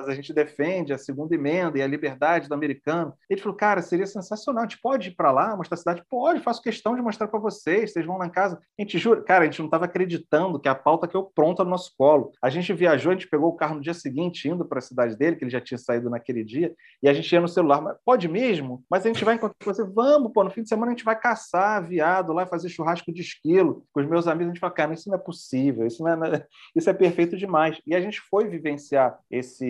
A 0.06 0.14
gente 0.14 0.34
defende 0.34 0.92
a 0.92 0.98
segunda 0.98 1.34
emenda 1.34 1.78
e 1.78 1.82
a 1.82 1.88
liberdade 1.88 2.50
do 2.50 2.54
americano. 2.54 3.14
Ele 3.30 3.40
falou, 3.40 3.58
cara, 3.58 3.82
seria 3.82 4.06
sensacional, 4.06 4.64
a 4.64 4.68
gente 4.68 4.82
pode 4.82 5.10
ir 5.10 5.16
para 5.16 5.32
lá, 5.32 5.56
mostrar 5.56 5.76
a 5.76 5.78
cidade? 5.78 6.04
Pode, 6.10 6.42
faço 6.42 6.62
questão 6.62 6.96
de 6.96 7.02
mostrar 7.02 7.28
para 7.28 7.40
vocês, 7.40 7.94
vocês 7.94 8.06
vão 8.06 8.18
lá 8.18 8.28
em 8.28 8.32
casa. 8.32 8.60
A 8.78 8.82
gente 8.82 8.98
jura, 8.98 9.22
cara, 9.22 9.44
a 9.44 9.46
gente 9.46 9.60
não 9.60 9.68
estava 9.68 9.86
acreditando 9.86 10.60
que 10.60 10.68
a 10.68 10.76
pauta 10.76 11.08
caiu 11.08 11.24
pronta 11.24 11.64
no 11.64 11.70
nosso 11.70 11.94
colo. 11.98 12.32
A 12.42 12.50
gente 12.50 12.74
viajou, 12.74 13.12
a 13.12 13.16
gente 13.16 13.30
pegou 13.30 13.50
o 13.50 13.56
carro 13.56 13.76
no 13.76 13.82
dia 13.82 13.94
seguinte, 13.94 14.48
indo 14.48 14.66
para 14.66 14.80
a 14.80 14.82
cidade 14.82 15.16
dele, 15.16 15.36
que 15.36 15.44
ele 15.44 15.52
já 15.52 15.62
tinha 15.62 15.78
saído 15.78 16.10
naquele 16.10 16.44
dia, 16.44 16.74
e 17.02 17.08
a 17.08 17.14
gente 17.14 17.32
ia 17.32 17.40
no 17.40 17.48
celular, 17.48 17.82
mas 17.82 17.98
pode 18.04 18.28
mesmo? 18.28 18.84
Mas 18.90 19.06
a 19.06 19.08
gente 19.08 19.24
vai 19.24 19.36
encontrar 19.36 19.56
você, 19.64 19.84
vamos, 19.84 20.32
pô, 20.34 20.44
no 20.44 20.50
fim 20.50 20.64
de 20.64 20.70
semana 20.70 20.92
a 20.92 20.96
gente 20.96 21.06
vai 21.06 21.18
caçar 21.18 21.88
viado 21.88 22.34
lá, 22.34 22.46
fazer 22.46 22.70
churrasco 22.70 23.12
de 23.14 23.22
esquilo 23.22 23.86
com 23.94 24.02
os 24.02 24.08
meus 24.08 24.28
amigos, 24.28 24.52
a 24.52 24.54
gente 24.54 24.60
fala, 24.60 24.74
cara, 24.74 24.94
isso 24.94 25.10
não 25.10 25.16
é 25.16 25.22
possível, 25.22 25.86
isso, 25.86 26.04
não 26.04 26.26
é, 26.26 26.46
isso 26.76 26.90
é 26.90 26.94
perfeito 26.94 27.38
demais. 27.38 27.80
E 27.86 27.96
a 27.96 28.02
gente 28.02 28.20
foi 28.22 28.48
vivenciar 28.48 29.18
esse, 29.30 29.66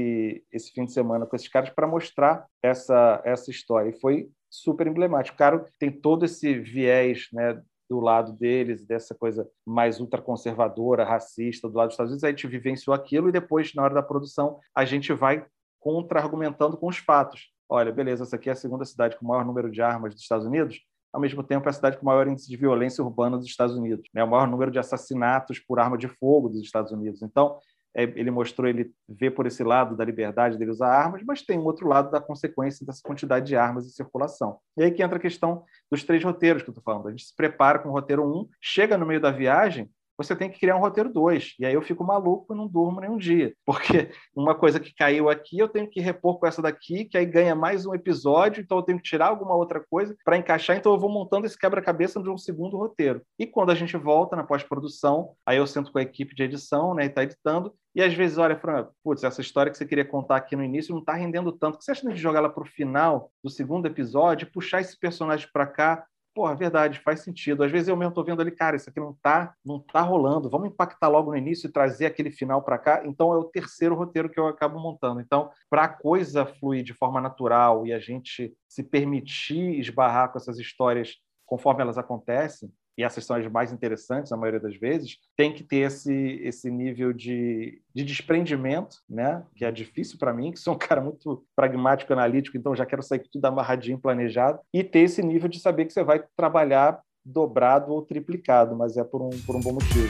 esse 0.51 0.71
fim 0.71 0.85
de 0.85 0.93
semana 0.93 1.25
com 1.25 1.35
esses 1.35 1.47
caras 1.47 1.69
para 1.69 1.87
mostrar 1.87 2.45
essa, 2.61 3.21
essa 3.25 3.51
história. 3.51 3.89
E 3.89 3.99
foi 3.99 4.29
super 4.49 4.87
emblemático. 4.87 5.35
O 5.35 5.37
cara 5.37 5.65
tem 5.79 5.91
todo 5.91 6.25
esse 6.25 6.59
viés 6.59 7.27
né, 7.33 7.61
do 7.89 7.99
lado 7.99 8.33
deles, 8.33 8.85
dessa 8.85 9.15
coisa 9.15 9.49
mais 9.65 9.99
ultraconservadora, 9.99 11.05
racista, 11.05 11.69
do 11.69 11.77
lado 11.77 11.87
dos 11.87 11.93
Estados 11.93 12.11
Unidos, 12.11 12.23
a 12.23 12.29
gente 12.29 12.47
vivenciou 12.47 12.93
aquilo 12.93 13.29
e 13.29 13.31
depois, 13.31 13.73
na 13.73 13.83
hora 13.83 13.93
da 13.93 14.03
produção, 14.03 14.59
a 14.75 14.83
gente 14.83 15.13
vai 15.13 15.45
contra-argumentando 15.79 16.77
com 16.77 16.87
os 16.87 16.97
fatos. 16.97 17.51
Olha, 17.69 17.91
beleza, 17.91 18.23
essa 18.23 18.35
aqui 18.35 18.49
é 18.49 18.53
a 18.53 18.55
segunda 18.55 18.85
cidade 18.85 19.17
com 19.17 19.25
o 19.25 19.27
maior 19.27 19.45
número 19.45 19.71
de 19.71 19.81
armas 19.81 20.13
dos 20.13 20.23
Estados 20.23 20.45
Unidos, 20.45 20.81
ao 21.13 21.21
mesmo 21.21 21.41
tempo 21.43 21.67
é 21.67 21.69
a 21.69 21.73
cidade 21.73 21.97
com 21.97 22.03
o 22.03 22.05
maior 22.05 22.27
índice 22.27 22.47
de 22.49 22.57
violência 22.57 23.03
urbana 23.03 23.37
dos 23.37 23.47
Estados 23.47 23.75
Unidos, 23.75 24.09
né? 24.13 24.23
o 24.23 24.29
maior 24.29 24.47
número 24.47 24.69
de 24.69 24.79
assassinatos 24.79 25.59
por 25.59 25.79
arma 25.79 25.97
de 25.97 26.07
fogo 26.07 26.49
dos 26.49 26.61
Estados 26.61 26.91
Unidos. 26.91 27.21
Então, 27.21 27.57
ele 27.97 28.29
mostrou 28.29 28.67
ele 28.67 28.91
vê 29.09 29.31
por 29.31 29.47
esse 29.47 29.63
lado 29.63 29.97
da 29.97 30.05
liberdade 30.05 30.57
dele 30.57 30.69
usar 30.69 30.89
armas, 30.89 31.23
mas 31.25 31.41
tem 31.41 31.57
um 31.57 31.65
outro 31.65 31.87
lado 31.87 32.11
da 32.11 32.21
consequência 32.21 32.85
dessa 32.85 33.01
quantidade 33.01 33.47
de 33.47 33.55
armas 33.55 33.87
em 33.87 33.89
circulação. 33.89 34.59
E 34.77 34.83
aí 34.83 34.91
que 34.91 35.01
entra 35.01 35.17
a 35.17 35.21
questão 35.21 35.63
dos 35.89 36.03
três 36.03 36.23
roteiros 36.23 36.61
que 36.61 36.69
eu 36.69 36.73
estou 36.73 36.83
falando. 36.83 37.07
A 37.07 37.11
gente 37.11 37.25
se 37.25 37.35
prepara 37.35 37.79
com 37.79 37.89
o 37.89 37.91
roteiro 37.91 38.23
1, 38.23 38.37
um, 38.37 38.47
chega 38.61 38.97
no 38.97 39.05
meio 39.05 39.19
da 39.19 39.31
viagem, 39.31 39.89
você 40.17 40.35
tem 40.35 40.49
que 40.49 40.59
criar 40.59 40.75
um 40.75 40.79
roteiro 40.79 41.11
2. 41.11 41.55
E 41.59 41.65
aí 41.65 41.73
eu 41.73 41.81
fico 41.81 42.03
maluco 42.03 42.53
e 42.53 42.57
não 42.57 42.67
durmo 42.67 42.99
nenhum 42.99 43.17
dia. 43.17 43.53
Porque 43.65 44.09
uma 44.35 44.55
coisa 44.55 44.79
que 44.79 44.93
caiu 44.93 45.29
aqui, 45.29 45.59
eu 45.59 45.69
tenho 45.69 45.89
que 45.89 46.01
repor 46.01 46.39
com 46.39 46.47
essa 46.47 46.61
daqui, 46.61 47.05
que 47.05 47.17
aí 47.17 47.25
ganha 47.25 47.55
mais 47.55 47.85
um 47.85 47.93
episódio, 47.93 48.61
então 48.61 48.77
eu 48.77 48.83
tenho 48.83 48.97
que 48.97 49.03
tirar 49.03 49.27
alguma 49.27 49.55
outra 49.55 49.83
coisa 49.89 50.15
para 50.25 50.37
encaixar. 50.37 50.75
Então 50.75 50.91
eu 50.91 50.99
vou 50.99 51.09
montando 51.09 51.45
esse 51.45 51.57
quebra-cabeça 51.57 52.21
de 52.21 52.29
um 52.29 52.37
segundo 52.37 52.77
roteiro. 52.77 53.21
E 53.37 53.45
quando 53.45 53.71
a 53.71 53.75
gente 53.75 53.95
volta 53.95 54.35
na 54.35 54.43
pós-produção, 54.43 55.35
aí 55.45 55.57
eu 55.57 55.67
sento 55.67 55.91
com 55.91 55.99
a 55.99 56.01
equipe 56.03 56.35
de 56.35 56.43
edição, 56.43 56.93
né, 56.93 57.05
e 57.05 57.09
tá 57.09 57.23
editando, 57.23 57.73
e 57.97 58.03
às 58.03 58.13
vezes, 58.13 58.37
olha, 58.37 58.55
Fran, 58.55 58.87
putz, 59.03 59.23
essa 59.23 59.41
história 59.41 59.71
que 59.71 59.77
você 59.77 59.83
queria 59.83 60.05
contar 60.05 60.35
aqui 60.35 60.55
no 60.55 60.63
início 60.63 60.93
não 60.93 60.99
está 60.99 61.13
rendendo 61.13 61.51
tanto. 61.51 61.79
que 61.79 61.83
você 61.83 61.89
acha 61.89 62.07
de 62.07 62.15
jogar 62.15 62.37
ela 62.37 62.49
para 62.49 62.61
o 62.61 62.67
final 62.67 63.31
do 63.43 63.49
segundo 63.49 63.87
episódio, 63.87 64.51
puxar 64.51 64.81
esse 64.81 64.95
personagem 64.99 65.49
para 65.51 65.65
cá? 65.65 66.05
Porra, 66.37 66.53
verdade, 66.53 66.99
faz 66.99 67.21
sentido. 67.21 67.63
Às 67.63 67.71
vezes 67.71 67.87
eu 67.87 67.97
mesmo 67.97 68.11
estou 68.11 68.23
vendo 68.23 68.39
ali, 68.39 68.51
cara, 68.51 68.75
isso 68.75 68.91
aqui 68.91 68.99
não 68.99 69.17
tá, 69.23 69.55
não 69.65 69.79
tá 69.79 70.01
rolando. 70.01 70.51
Vamos 70.51 70.67
impactar 70.67 71.07
logo 71.07 71.31
no 71.31 71.35
início 71.35 71.67
e 71.67 71.71
trazer 71.71 72.05
aquele 72.05 72.29
final 72.29 72.61
para 72.61 72.77
cá. 72.77 73.01
Então 73.05 73.33
é 73.33 73.37
o 73.37 73.45
terceiro 73.45 73.95
roteiro 73.95 74.29
que 74.29 74.39
eu 74.39 74.45
acabo 74.45 74.79
montando. 74.79 75.19
Então, 75.19 75.49
para 75.67 75.85
a 75.85 75.87
coisa 75.87 76.45
fluir 76.45 76.83
de 76.83 76.93
forma 76.93 77.19
natural 77.19 77.87
e 77.87 77.91
a 77.91 77.97
gente 77.97 78.55
se 78.69 78.83
permitir 78.83 79.79
esbarrar 79.79 80.31
com 80.31 80.37
essas 80.37 80.59
histórias 80.59 81.15
conforme 81.43 81.81
elas 81.81 81.97
acontecem, 81.97 82.71
e 82.97 83.03
essas 83.03 83.23
são 83.25 83.35
as 83.35 83.45
mais 83.47 83.71
interessantes, 83.71 84.31
na 84.31 84.37
maioria 84.37 84.59
das 84.59 84.75
vezes, 84.75 85.17
tem 85.35 85.53
que 85.53 85.63
ter 85.63 85.77
esse, 85.77 86.41
esse 86.41 86.71
nível 86.71 87.13
de, 87.13 87.79
de 87.93 88.03
desprendimento, 88.03 88.97
né? 89.07 89.43
que 89.55 89.63
é 89.63 89.71
difícil 89.71 90.17
para 90.17 90.33
mim, 90.33 90.51
que 90.51 90.59
sou 90.59 90.73
um 90.73 90.77
cara 90.79 90.99
muito 90.99 91.45
pragmático, 91.55 92.11
analítico, 92.11 92.57
então 92.57 92.75
já 92.75 92.85
quero 92.85 93.03
sair 93.03 93.21
tudo 93.31 93.45
amarradinho, 93.45 93.99
planejado, 93.99 94.59
e 94.73 94.83
ter 94.83 94.99
esse 94.99 95.21
nível 95.21 95.47
de 95.47 95.59
saber 95.59 95.85
que 95.85 95.93
você 95.93 96.03
vai 96.03 96.23
trabalhar 96.35 96.99
dobrado 97.23 97.91
ou 97.91 98.01
triplicado, 98.01 98.75
mas 98.75 98.97
é 98.97 99.03
por 99.03 99.21
um, 99.21 99.29
por 99.45 99.55
um 99.55 99.59
bom 99.59 99.73
motivo. 99.73 100.07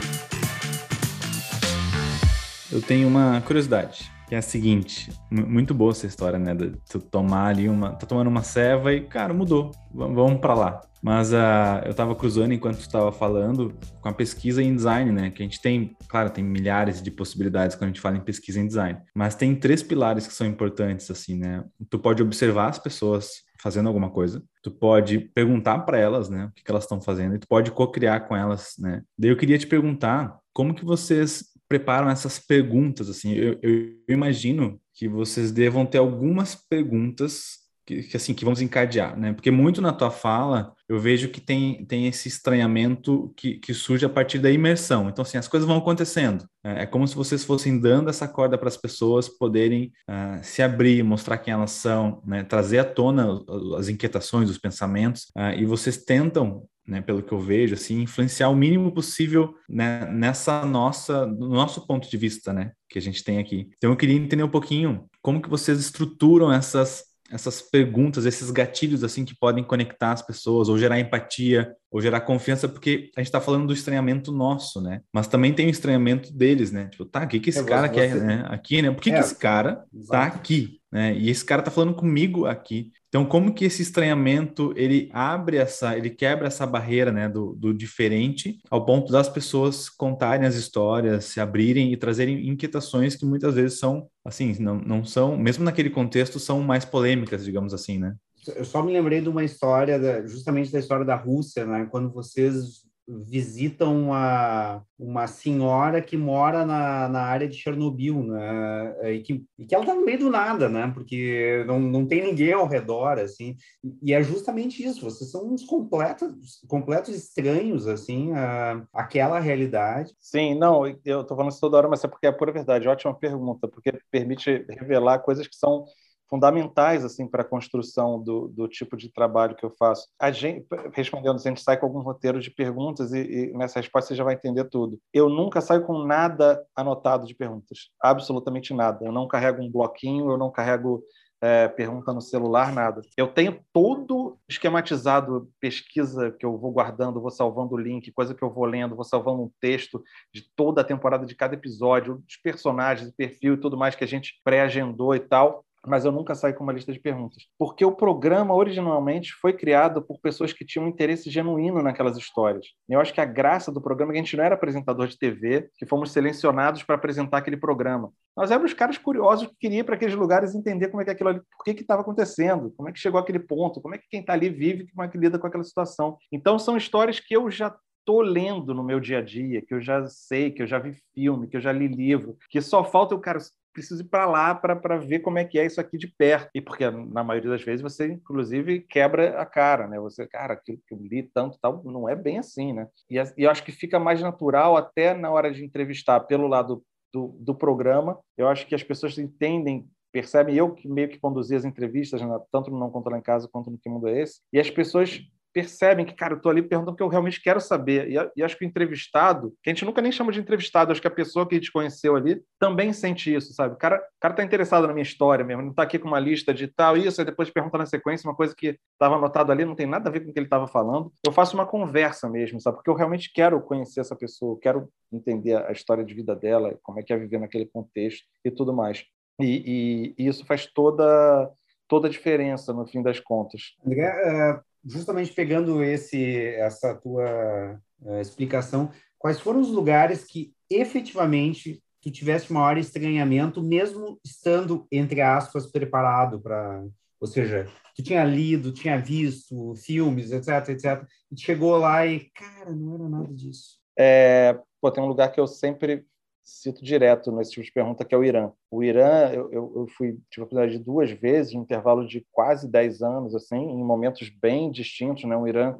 Eu 2.72 2.80
tenho 2.80 3.08
uma 3.08 3.40
curiosidade 3.42 4.17
que 4.28 4.34
é 4.34 4.38
a 4.38 4.42
seguinte, 4.42 5.10
muito 5.30 5.72
boa 5.72 5.90
essa 5.90 6.06
história, 6.06 6.38
né? 6.38 6.54
De 6.54 6.72
tu 6.88 7.00
tomar 7.00 7.46
ali 7.46 7.66
uma, 7.66 7.92
tá 7.92 8.06
tomando 8.06 8.28
uma 8.28 8.42
ceva 8.42 8.92
e, 8.92 9.00
cara, 9.00 9.32
mudou, 9.32 9.72
vamos 9.90 10.38
para 10.38 10.54
lá. 10.54 10.80
Mas 11.02 11.32
uh, 11.32 11.80
eu 11.86 11.94
tava 11.94 12.14
cruzando 12.14 12.52
enquanto 12.52 12.76
tu 12.76 12.82
estava 12.82 13.10
falando 13.10 13.72
com 14.02 14.08
a 14.08 14.12
pesquisa 14.12 14.62
em 14.62 14.74
design, 14.74 15.10
né? 15.12 15.30
Que 15.30 15.42
a 15.42 15.46
gente 15.46 15.62
tem, 15.62 15.96
claro, 16.08 16.28
tem 16.28 16.44
milhares 16.44 17.00
de 17.00 17.10
possibilidades 17.10 17.74
quando 17.74 17.84
a 17.84 17.92
gente 17.92 18.02
fala 18.02 18.18
em 18.18 18.20
pesquisa 18.20 18.60
em 18.60 18.66
design, 18.66 19.00
mas 19.14 19.34
tem 19.34 19.54
três 19.54 19.82
pilares 19.82 20.26
que 20.26 20.34
são 20.34 20.46
importantes, 20.46 21.10
assim, 21.10 21.38
né? 21.38 21.64
Tu 21.88 21.98
pode 21.98 22.22
observar 22.22 22.68
as 22.68 22.78
pessoas 22.78 23.48
fazendo 23.60 23.86
alguma 23.88 24.10
coisa, 24.10 24.42
tu 24.62 24.70
pode 24.70 25.18
perguntar 25.18 25.80
para 25.80 25.98
elas, 25.98 26.28
né, 26.28 26.44
o 26.44 26.52
que, 26.52 26.62
que 26.62 26.70
elas 26.70 26.84
estão 26.84 27.00
fazendo, 27.00 27.34
e 27.34 27.40
tu 27.40 27.48
pode 27.48 27.72
co-criar 27.72 28.20
com 28.20 28.36
elas, 28.36 28.74
né? 28.78 29.02
Daí 29.18 29.30
eu 29.30 29.36
queria 29.36 29.58
te 29.58 29.66
perguntar 29.66 30.38
como 30.52 30.74
que 30.74 30.84
vocês 30.84 31.44
preparam 31.68 32.08
essas 32.08 32.38
perguntas, 32.38 33.08
assim, 33.08 33.34
eu, 33.34 33.58
eu 33.62 33.92
imagino 34.08 34.80
que 34.94 35.08
vocês 35.08 35.52
devam 35.52 35.84
ter 35.84 35.98
algumas 35.98 36.54
perguntas 36.54 37.68
que, 37.88 38.02
que, 38.02 38.16
assim 38.18 38.34
que 38.34 38.44
vamos 38.44 38.60
encadear, 38.60 39.18
né? 39.18 39.32
Porque 39.32 39.50
muito 39.50 39.80
na 39.80 39.94
tua 39.94 40.10
fala 40.10 40.74
eu 40.86 40.98
vejo 40.98 41.30
que 41.30 41.40
tem, 41.40 41.86
tem 41.86 42.06
esse 42.06 42.28
estranhamento 42.28 43.32
que, 43.34 43.54
que 43.54 43.72
surge 43.72 44.04
a 44.04 44.10
partir 44.10 44.38
da 44.38 44.50
imersão. 44.50 45.08
Então, 45.08 45.22
assim, 45.22 45.38
as 45.38 45.48
coisas 45.48 45.66
vão 45.66 45.78
acontecendo. 45.78 46.46
É, 46.62 46.82
é 46.82 46.86
como 46.86 47.08
se 47.08 47.14
vocês 47.14 47.44
fossem 47.44 47.80
dando 47.80 48.10
essa 48.10 48.28
corda 48.28 48.58
para 48.58 48.68
as 48.68 48.76
pessoas 48.76 49.26
poderem 49.26 49.90
uh, 50.08 50.38
se 50.42 50.62
abrir, 50.62 51.02
mostrar 51.02 51.38
quem 51.38 51.54
elas 51.54 51.70
são, 51.70 52.22
né? 52.26 52.42
trazer 52.42 52.78
à 52.80 52.84
tona 52.84 53.40
as 53.78 53.88
inquietações, 53.88 54.50
os 54.50 54.58
pensamentos, 54.58 55.28
uh, 55.36 55.58
e 55.58 55.64
vocês 55.64 55.96
tentam 55.96 56.64
né, 56.88 57.02
pelo 57.02 57.22
que 57.22 57.32
eu 57.32 57.38
vejo, 57.38 57.74
assim, 57.74 58.02
influenciar 58.02 58.48
o 58.48 58.56
mínimo 58.56 58.90
possível 58.92 59.54
né, 59.68 60.06
nessa 60.10 60.64
nossa, 60.64 61.26
no 61.26 61.50
nosso 61.50 61.86
ponto 61.86 62.08
de 62.08 62.16
vista, 62.16 62.52
né, 62.52 62.72
que 62.88 62.98
a 62.98 63.02
gente 63.02 63.22
tem 63.22 63.38
aqui. 63.38 63.68
Então 63.76 63.90
eu 63.90 63.96
queria 63.96 64.16
entender 64.16 64.42
um 64.42 64.48
pouquinho 64.48 65.04
como 65.20 65.42
que 65.42 65.50
vocês 65.50 65.78
estruturam 65.78 66.52
essas 66.52 67.06
essas 67.30 67.60
perguntas, 67.60 68.24
esses 68.24 68.50
gatilhos 68.50 69.04
assim 69.04 69.24
que 69.24 69.36
podem 69.38 69.62
conectar 69.62 70.12
as 70.12 70.22
pessoas, 70.22 70.68
ou 70.68 70.78
gerar 70.78 70.98
empatia, 70.98 71.74
ou 71.90 72.00
gerar 72.00 72.22
confiança, 72.22 72.66
porque 72.66 73.10
a 73.14 73.20
gente 73.20 73.28
está 73.28 73.40
falando 73.40 73.66
do 73.66 73.72
estranhamento 73.72 74.32
nosso, 74.32 74.80
né? 74.80 75.02
Mas 75.12 75.28
também 75.28 75.52
tem 75.52 75.66
o 75.66 75.70
estranhamento 75.70 76.32
deles, 76.32 76.72
né? 76.72 76.86
Tipo, 76.86 77.04
tá, 77.04 77.24
o 77.24 77.28
que, 77.28 77.38
que 77.38 77.50
esse 77.50 77.60
é, 77.60 77.64
cara 77.64 77.88
você... 77.88 77.94
quer 77.94 78.14
né? 78.14 78.44
aqui, 78.48 78.80
né? 78.80 78.90
Por 78.90 79.02
que, 79.02 79.10
é, 79.10 79.14
que 79.14 79.20
esse 79.20 79.36
cara 79.36 79.84
exato. 79.94 80.10
tá 80.10 80.22
aqui? 80.24 80.77
Né? 80.90 81.14
E 81.16 81.28
esse 81.28 81.44
cara 81.44 81.62
tá 81.62 81.70
falando 81.70 81.94
comigo 81.94 82.46
aqui. 82.46 82.90
Então, 83.08 83.24
como 83.24 83.54
que 83.54 83.64
esse 83.64 83.82
estranhamento 83.82 84.72
ele 84.76 85.08
abre 85.12 85.56
essa, 85.56 85.96
ele 85.96 86.10
quebra 86.10 86.46
essa 86.46 86.66
barreira, 86.66 87.12
né, 87.12 87.28
do, 87.28 87.54
do 87.54 87.72
diferente, 87.72 88.58
ao 88.70 88.84
ponto 88.84 89.12
das 89.12 89.28
pessoas 89.28 89.88
contarem 89.88 90.46
as 90.46 90.54
histórias, 90.54 91.26
se 91.26 91.40
abrirem 91.40 91.92
e 91.92 91.96
trazerem 91.96 92.48
inquietações 92.48 93.16
que 93.16 93.26
muitas 93.26 93.54
vezes 93.54 93.78
são, 93.78 94.08
assim, 94.24 94.56
não, 94.58 94.76
não 94.76 95.04
são, 95.04 95.36
mesmo 95.36 95.64
naquele 95.64 95.90
contexto, 95.90 96.38
são 96.38 96.60
mais 96.60 96.84
polêmicas, 96.84 97.44
digamos 97.44 97.72
assim, 97.72 97.98
né? 97.98 98.14
Eu 98.56 98.64
só 98.64 98.82
me 98.82 98.92
lembrei 98.92 99.20
de 99.20 99.28
uma 99.28 99.44
história, 99.44 99.98
da, 99.98 100.26
justamente 100.26 100.72
da 100.72 100.78
história 100.78 101.04
da 101.04 101.16
Rússia, 101.16 101.66
né? 101.66 101.86
Quando 101.90 102.10
vocês 102.10 102.87
visitam 103.08 103.96
uma, 103.96 104.82
uma 104.98 105.26
senhora 105.26 106.02
que 106.02 106.16
mora 106.16 106.66
na, 106.66 107.08
na 107.08 107.22
área 107.22 107.48
de 107.48 107.56
Chernobyl, 107.56 108.22
né? 108.22 109.14
E 109.14 109.20
que, 109.20 109.44
e 109.58 109.64
que 109.64 109.74
ela 109.74 109.84
está 109.84 109.94
no 109.94 110.04
meio 110.04 110.18
do 110.18 110.30
nada, 110.30 110.68
né? 110.68 110.90
Porque 110.92 111.64
não, 111.66 111.80
não 111.80 112.06
tem 112.06 112.22
ninguém 112.22 112.52
ao 112.52 112.66
redor, 112.66 113.18
assim. 113.18 113.56
E 114.02 114.12
é 114.12 114.22
justamente 114.22 114.84
isso, 114.84 115.00
vocês 115.00 115.30
são 115.30 115.52
uns 115.52 115.64
completos, 115.64 116.60
completos 116.68 117.14
estranhos, 117.14 117.86
assim, 117.86 118.32
a, 118.32 118.84
aquela 118.92 119.40
realidade. 119.40 120.14
Sim, 120.20 120.54
não, 120.58 120.86
eu 121.04 121.22
estou 121.22 121.36
falando 121.36 121.52
isso 121.52 121.60
toda 121.60 121.78
hora, 121.78 121.88
mas 121.88 122.04
é 122.04 122.08
porque 122.08 122.26
é 122.26 122.32
pura 122.32 122.52
verdade. 122.52 122.88
Ótima 122.88 123.14
pergunta, 123.14 123.66
porque 123.66 123.92
permite 124.10 124.66
revelar 124.68 125.20
coisas 125.20 125.48
que 125.48 125.56
são 125.56 125.86
fundamentais 126.28 127.04
assim 127.04 127.26
para 127.26 127.42
a 127.42 127.44
construção 127.44 128.22
do, 128.22 128.48
do 128.48 128.68
tipo 128.68 128.96
de 128.96 129.10
trabalho 129.10 129.56
que 129.56 129.64
eu 129.64 129.70
faço. 129.70 130.06
A 130.18 130.30
gente, 130.30 130.66
respondendo, 130.92 131.36
a 131.36 131.48
gente 131.48 131.62
sai 131.62 131.76
com 131.76 131.86
algum 131.86 132.00
roteiro 132.00 132.40
de 132.40 132.50
perguntas 132.50 133.12
e, 133.12 133.20
e, 133.20 133.52
nessa 133.52 133.80
resposta 133.80 134.08
você 134.08 134.14
já 134.14 134.24
vai 134.24 134.34
entender 134.34 134.64
tudo. 134.64 134.98
Eu 135.12 135.28
nunca 135.28 135.60
saio 135.60 135.84
com 135.84 136.04
nada 136.04 136.62
anotado 136.76 137.26
de 137.26 137.34
perguntas, 137.34 137.90
absolutamente 138.00 138.74
nada. 138.74 139.04
Eu 139.04 139.12
não 139.12 139.26
carrego 139.26 139.62
um 139.62 139.70
bloquinho, 139.70 140.30
eu 140.30 140.36
não 140.36 140.50
carrego 140.50 141.02
é, 141.40 141.68
pergunta 141.68 142.12
no 142.12 142.20
celular, 142.20 142.72
nada. 142.72 143.00
Eu 143.16 143.28
tenho 143.28 143.60
todo 143.72 144.38
esquematizado, 144.48 145.48
pesquisa 145.60 146.32
que 146.32 146.44
eu 146.44 146.58
vou 146.58 146.72
guardando, 146.72 147.20
vou 147.20 147.30
salvando 147.30 147.74
o 147.74 147.78
link, 147.78 148.10
coisa 148.12 148.34
que 148.34 148.42
eu 148.42 148.50
vou 148.50 148.64
lendo, 148.64 148.96
vou 148.96 149.04
salvando 149.04 149.42
um 149.42 149.50
texto 149.60 150.02
de 150.34 150.42
toda 150.56 150.80
a 150.80 150.84
temporada, 150.84 151.24
de 151.24 151.34
cada 151.34 151.54
episódio, 151.54 152.16
dos 152.26 152.36
personagens, 152.36 153.12
perfil 153.12 153.54
e 153.54 153.60
tudo 153.60 153.76
mais 153.76 153.94
que 153.94 154.04
a 154.04 154.08
gente 154.08 154.40
pré-agendou 154.44 155.14
e 155.14 155.20
tal 155.20 155.64
mas 155.86 156.04
eu 156.04 156.12
nunca 156.12 156.34
saí 156.34 156.52
com 156.52 156.64
uma 156.64 156.72
lista 156.72 156.92
de 156.92 157.00
perguntas. 157.00 157.44
Porque 157.58 157.84
o 157.84 157.92
programa 157.92 158.54
originalmente 158.54 159.32
foi 159.34 159.52
criado 159.52 160.02
por 160.02 160.18
pessoas 160.20 160.52
que 160.52 160.64
tinham 160.64 160.88
interesse 160.88 161.30
genuíno 161.30 161.82
naquelas 161.82 162.16
histórias. 162.16 162.66
Eu 162.88 163.00
acho 163.00 163.12
que 163.12 163.20
a 163.20 163.24
graça 163.24 163.70
do 163.70 163.80
programa 163.80 164.12
é 164.12 164.14
que 164.14 164.20
a 164.20 164.22
gente 164.22 164.36
não 164.36 164.44
era 164.44 164.54
apresentador 164.54 165.06
de 165.06 165.18
TV, 165.18 165.68
que 165.76 165.86
fomos 165.86 166.12
selecionados 166.12 166.82
para 166.82 166.96
apresentar 166.96 167.38
aquele 167.38 167.56
programa. 167.56 168.12
Nós 168.36 168.50
éramos 168.50 168.72
caras 168.72 168.98
curiosos 168.98 169.48
que 169.48 169.56
queriam 169.60 169.80
ir 169.80 169.84
para 169.84 169.94
aqueles 169.94 170.14
lugares 170.14 170.54
entender 170.54 170.88
como 170.88 171.02
é 171.02 171.04
que 171.04 171.10
aquilo 171.10 171.30
ali, 171.30 171.40
por 171.56 171.64
que 171.64 171.70
estava 171.80 172.02
acontecendo, 172.02 172.72
como 172.76 172.88
é 172.88 172.92
que 172.92 172.98
chegou 172.98 173.18
aquele 173.18 173.40
ponto, 173.40 173.80
como 173.80 173.94
é 173.94 173.98
que 173.98 174.08
quem 174.08 174.20
está 174.20 174.32
ali 174.32 174.48
vive, 174.48 174.88
como 174.90 175.02
é 175.02 175.08
que 175.08 175.18
lida 175.18 175.38
com 175.38 175.46
aquela 175.46 175.64
situação. 175.64 176.16
Então 176.30 176.58
são 176.58 176.76
histórias 176.76 177.20
que 177.20 177.34
eu 177.34 177.50
já 177.50 177.74
estou 178.08 178.22
lendo 178.22 178.72
no 178.72 178.82
meu 178.82 178.98
dia 178.98 179.18
a 179.18 179.22
dia, 179.22 179.60
que 179.60 179.74
eu 179.74 179.82
já 179.82 180.06
sei, 180.06 180.50
que 180.50 180.62
eu 180.62 180.66
já 180.66 180.78
vi 180.78 180.96
filme, 181.14 181.46
que 181.46 181.58
eu 181.58 181.60
já 181.60 181.70
li 181.70 181.86
livro, 181.86 182.38
que 182.48 182.60
só 182.62 182.82
falta 182.82 183.14
o 183.14 183.20
cara 183.20 183.38
preciso 183.72 184.02
ir 184.02 184.08
para 184.08 184.26
lá 184.26 184.54
para 184.54 184.98
ver 184.98 185.20
como 185.20 185.38
é 185.38 185.44
que 185.44 185.58
é 185.58 185.66
isso 185.66 185.80
aqui 185.80 185.96
de 185.96 186.08
perto. 186.08 186.50
E 186.54 186.60
porque 186.60 186.88
na 186.90 187.22
maioria 187.22 187.50
das 187.50 187.62
vezes 187.62 187.82
você, 187.82 188.06
inclusive, 188.06 188.80
quebra 188.80 189.40
a 189.40 189.46
cara, 189.46 189.86
né? 189.86 189.98
Você, 190.00 190.26
cara, 190.26 190.54
aquilo 190.54 190.78
que 190.86 190.94
eu 190.94 190.98
li 190.98 191.22
tanto 191.22 191.58
tal, 191.60 191.82
não 191.84 192.08
é 192.08 192.16
bem 192.16 192.38
assim, 192.38 192.72
né? 192.72 192.88
E, 193.10 193.16
e 193.16 193.44
eu 193.44 193.50
acho 193.50 193.64
que 193.64 193.72
fica 193.72 193.98
mais 193.98 194.20
natural 194.20 194.76
até 194.76 195.14
na 195.14 195.30
hora 195.30 195.52
de 195.52 195.64
entrevistar 195.64 196.20
pelo 196.20 196.48
lado 196.48 196.82
do, 197.12 197.36
do 197.40 197.54
programa. 197.54 198.18
Eu 198.36 198.48
acho 198.48 198.66
que 198.66 198.74
as 198.74 198.82
pessoas 198.82 199.18
entendem 199.18 199.88
percebem 200.10 200.56
eu 200.56 200.72
que 200.72 200.88
meio 200.88 201.08
que 201.08 201.18
conduzi 201.18 201.54
as 201.54 201.64
entrevistas, 201.64 202.20
né? 202.20 202.38
tanto 202.50 202.70
no 202.70 202.78
Não 202.78 202.90
Conta 202.90 203.10
Lá 203.10 203.18
em 203.18 203.22
Casa 203.22 203.46
quanto 203.46 203.70
no 203.70 203.78
Que 203.78 203.88
Mundo 203.88 204.08
é 204.08 204.22
Esse, 204.22 204.40
e 204.52 204.58
as 204.58 204.70
pessoas 204.70 205.20
percebem 205.58 206.06
que, 206.06 206.14
cara, 206.14 206.34
eu 206.34 206.36
estou 206.36 206.50
ali 206.50 206.62
perguntando 206.62 206.92
o 206.92 206.96
que 206.96 207.02
eu 207.02 207.08
realmente 207.08 207.42
quero 207.42 207.60
saber. 207.60 208.08
E, 208.08 208.14
e, 208.36 208.44
acho 208.44 208.56
que 208.56 208.64
o 208.64 208.68
entrevistado, 208.68 209.52
que 209.60 209.68
a 209.68 209.72
gente 209.74 209.84
nunca 209.84 210.00
nem 210.00 210.12
chama 210.12 210.30
de 210.30 210.38
entrevistado, 210.38 210.92
acho 210.92 211.00
que 211.00 211.08
a 211.08 211.10
pessoa 211.10 211.48
que 211.48 211.56
gente 211.56 211.72
conheceu 211.72 212.14
ali 212.14 212.40
também 212.60 212.92
sente 212.92 213.34
isso, 213.34 213.52
sabe? 213.52 213.74
O 213.74 213.76
cara, 213.76 213.96
o 213.96 214.20
cara 214.20 214.34
tá 214.34 214.44
interessado 214.44 214.86
na 214.86 214.92
minha 214.92 215.02
história 215.02 215.44
mesmo, 215.44 215.62
não 215.62 215.70
está 215.70 215.82
aqui 215.82 215.98
com 215.98 216.06
uma 216.06 216.20
lista 216.20 216.54
de 216.54 216.68
tal, 216.68 216.96
isso, 216.96 217.20
aí 217.20 217.24
depois 217.24 217.50
pergunta 217.50 217.76
na 217.76 217.86
sequência 217.86 218.28
uma 218.28 218.36
coisa 218.36 218.54
que 218.56 218.78
estava 218.92 219.16
anotado 219.16 219.50
ali, 219.50 219.64
não 219.64 219.74
tem 219.74 219.86
nada 219.86 220.08
a 220.08 220.12
ver 220.12 220.20
com 220.20 220.30
o 220.30 220.32
que 220.32 220.38
ele 220.38 220.46
estava 220.46 220.68
falando. 220.68 221.12
Eu 221.26 221.32
faço 221.32 221.56
uma 221.56 221.66
conversa 221.66 222.28
mesmo, 222.28 222.60
sabe? 222.60 222.76
Porque 222.76 222.90
eu 222.90 222.94
realmente 222.94 223.32
quero 223.32 223.60
conhecer 223.60 223.98
essa 223.98 224.14
pessoa, 224.14 224.60
quero 224.62 224.88
entender 225.12 225.56
a 225.56 225.72
história 225.72 226.04
de 226.04 226.14
vida 226.14 226.36
dela, 226.36 226.78
como 226.84 227.00
é 227.00 227.02
que 227.02 227.12
é 227.12 227.16
viver 227.16 227.40
naquele 227.40 227.66
contexto 227.66 228.24
e 228.44 228.50
tudo 228.52 228.72
mais. 228.72 229.04
E, 229.40 230.14
e, 230.16 230.22
e 230.22 230.28
isso 230.28 230.46
faz 230.46 230.66
toda 230.66 231.52
toda 231.88 232.06
a 232.06 232.10
diferença 232.10 232.72
no 232.72 232.86
fim 232.86 233.02
das 233.02 233.18
contas. 233.18 233.74
André, 233.84 234.04
é, 234.04 234.60
justamente 234.84 235.32
pegando 235.32 235.82
esse 235.82 236.46
essa 236.56 236.94
tua 236.94 237.80
uh, 238.02 238.20
explicação, 238.20 238.90
quais 239.18 239.40
foram 239.40 239.60
os 239.60 239.70
lugares 239.70 240.24
que 240.24 240.52
efetivamente 240.70 241.82
tu 242.00 242.10
tivesse 242.10 242.52
maior 242.52 242.78
estranhamento, 242.78 243.62
mesmo 243.62 244.18
estando 244.24 244.86
entre 244.90 245.20
aspas 245.20 245.66
preparado 245.66 246.40
para, 246.40 246.84
ou 247.20 247.26
seja, 247.26 247.66
tu 247.96 248.02
tinha 248.02 248.24
lido, 248.24 248.72
tinha 248.72 248.98
visto 248.98 249.74
filmes, 249.74 250.30
etc, 250.30 250.68
etc, 250.68 251.04
e 251.30 251.40
chegou 251.40 251.76
lá 251.76 252.06
e 252.06 252.30
cara, 252.30 252.70
não 252.74 252.94
era 252.94 253.08
nada 253.08 253.34
disso. 253.34 253.78
É, 253.98 254.58
pô, 254.80 254.90
tem 254.90 255.02
um 255.02 255.08
lugar 255.08 255.32
que 255.32 255.40
eu 255.40 255.46
sempre 255.46 256.06
cito 256.48 256.82
direto 256.82 257.30
nesse 257.30 257.52
tipo 257.52 257.64
de 257.64 257.72
pergunta, 257.72 258.04
que 258.04 258.14
é 258.14 258.18
o 258.18 258.24
Irã. 258.24 258.50
O 258.70 258.82
Irã, 258.82 259.30
eu, 259.32 259.50
eu 259.52 259.86
fui, 259.96 260.18
tive 260.30 260.42
a 260.42 260.44
oportunidade 260.44 260.78
de 260.78 260.84
duas 260.84 261.10
vezes, 261.10 261.54
um 261.54 261.60
intervalo 261.60 262.06
de 262.06 262.26
quase 262.32 262.66
10 262.66 263.02
anos, 263.02 263.34
assim, 263.34 263.56
em 263.56 263.84
momentos 263.84 264.30
bem 264.30 264.70
distintos, 264.70 265.24
né? 265.24 265.36
O 265.36 265.46
Irã, 265.46 265.76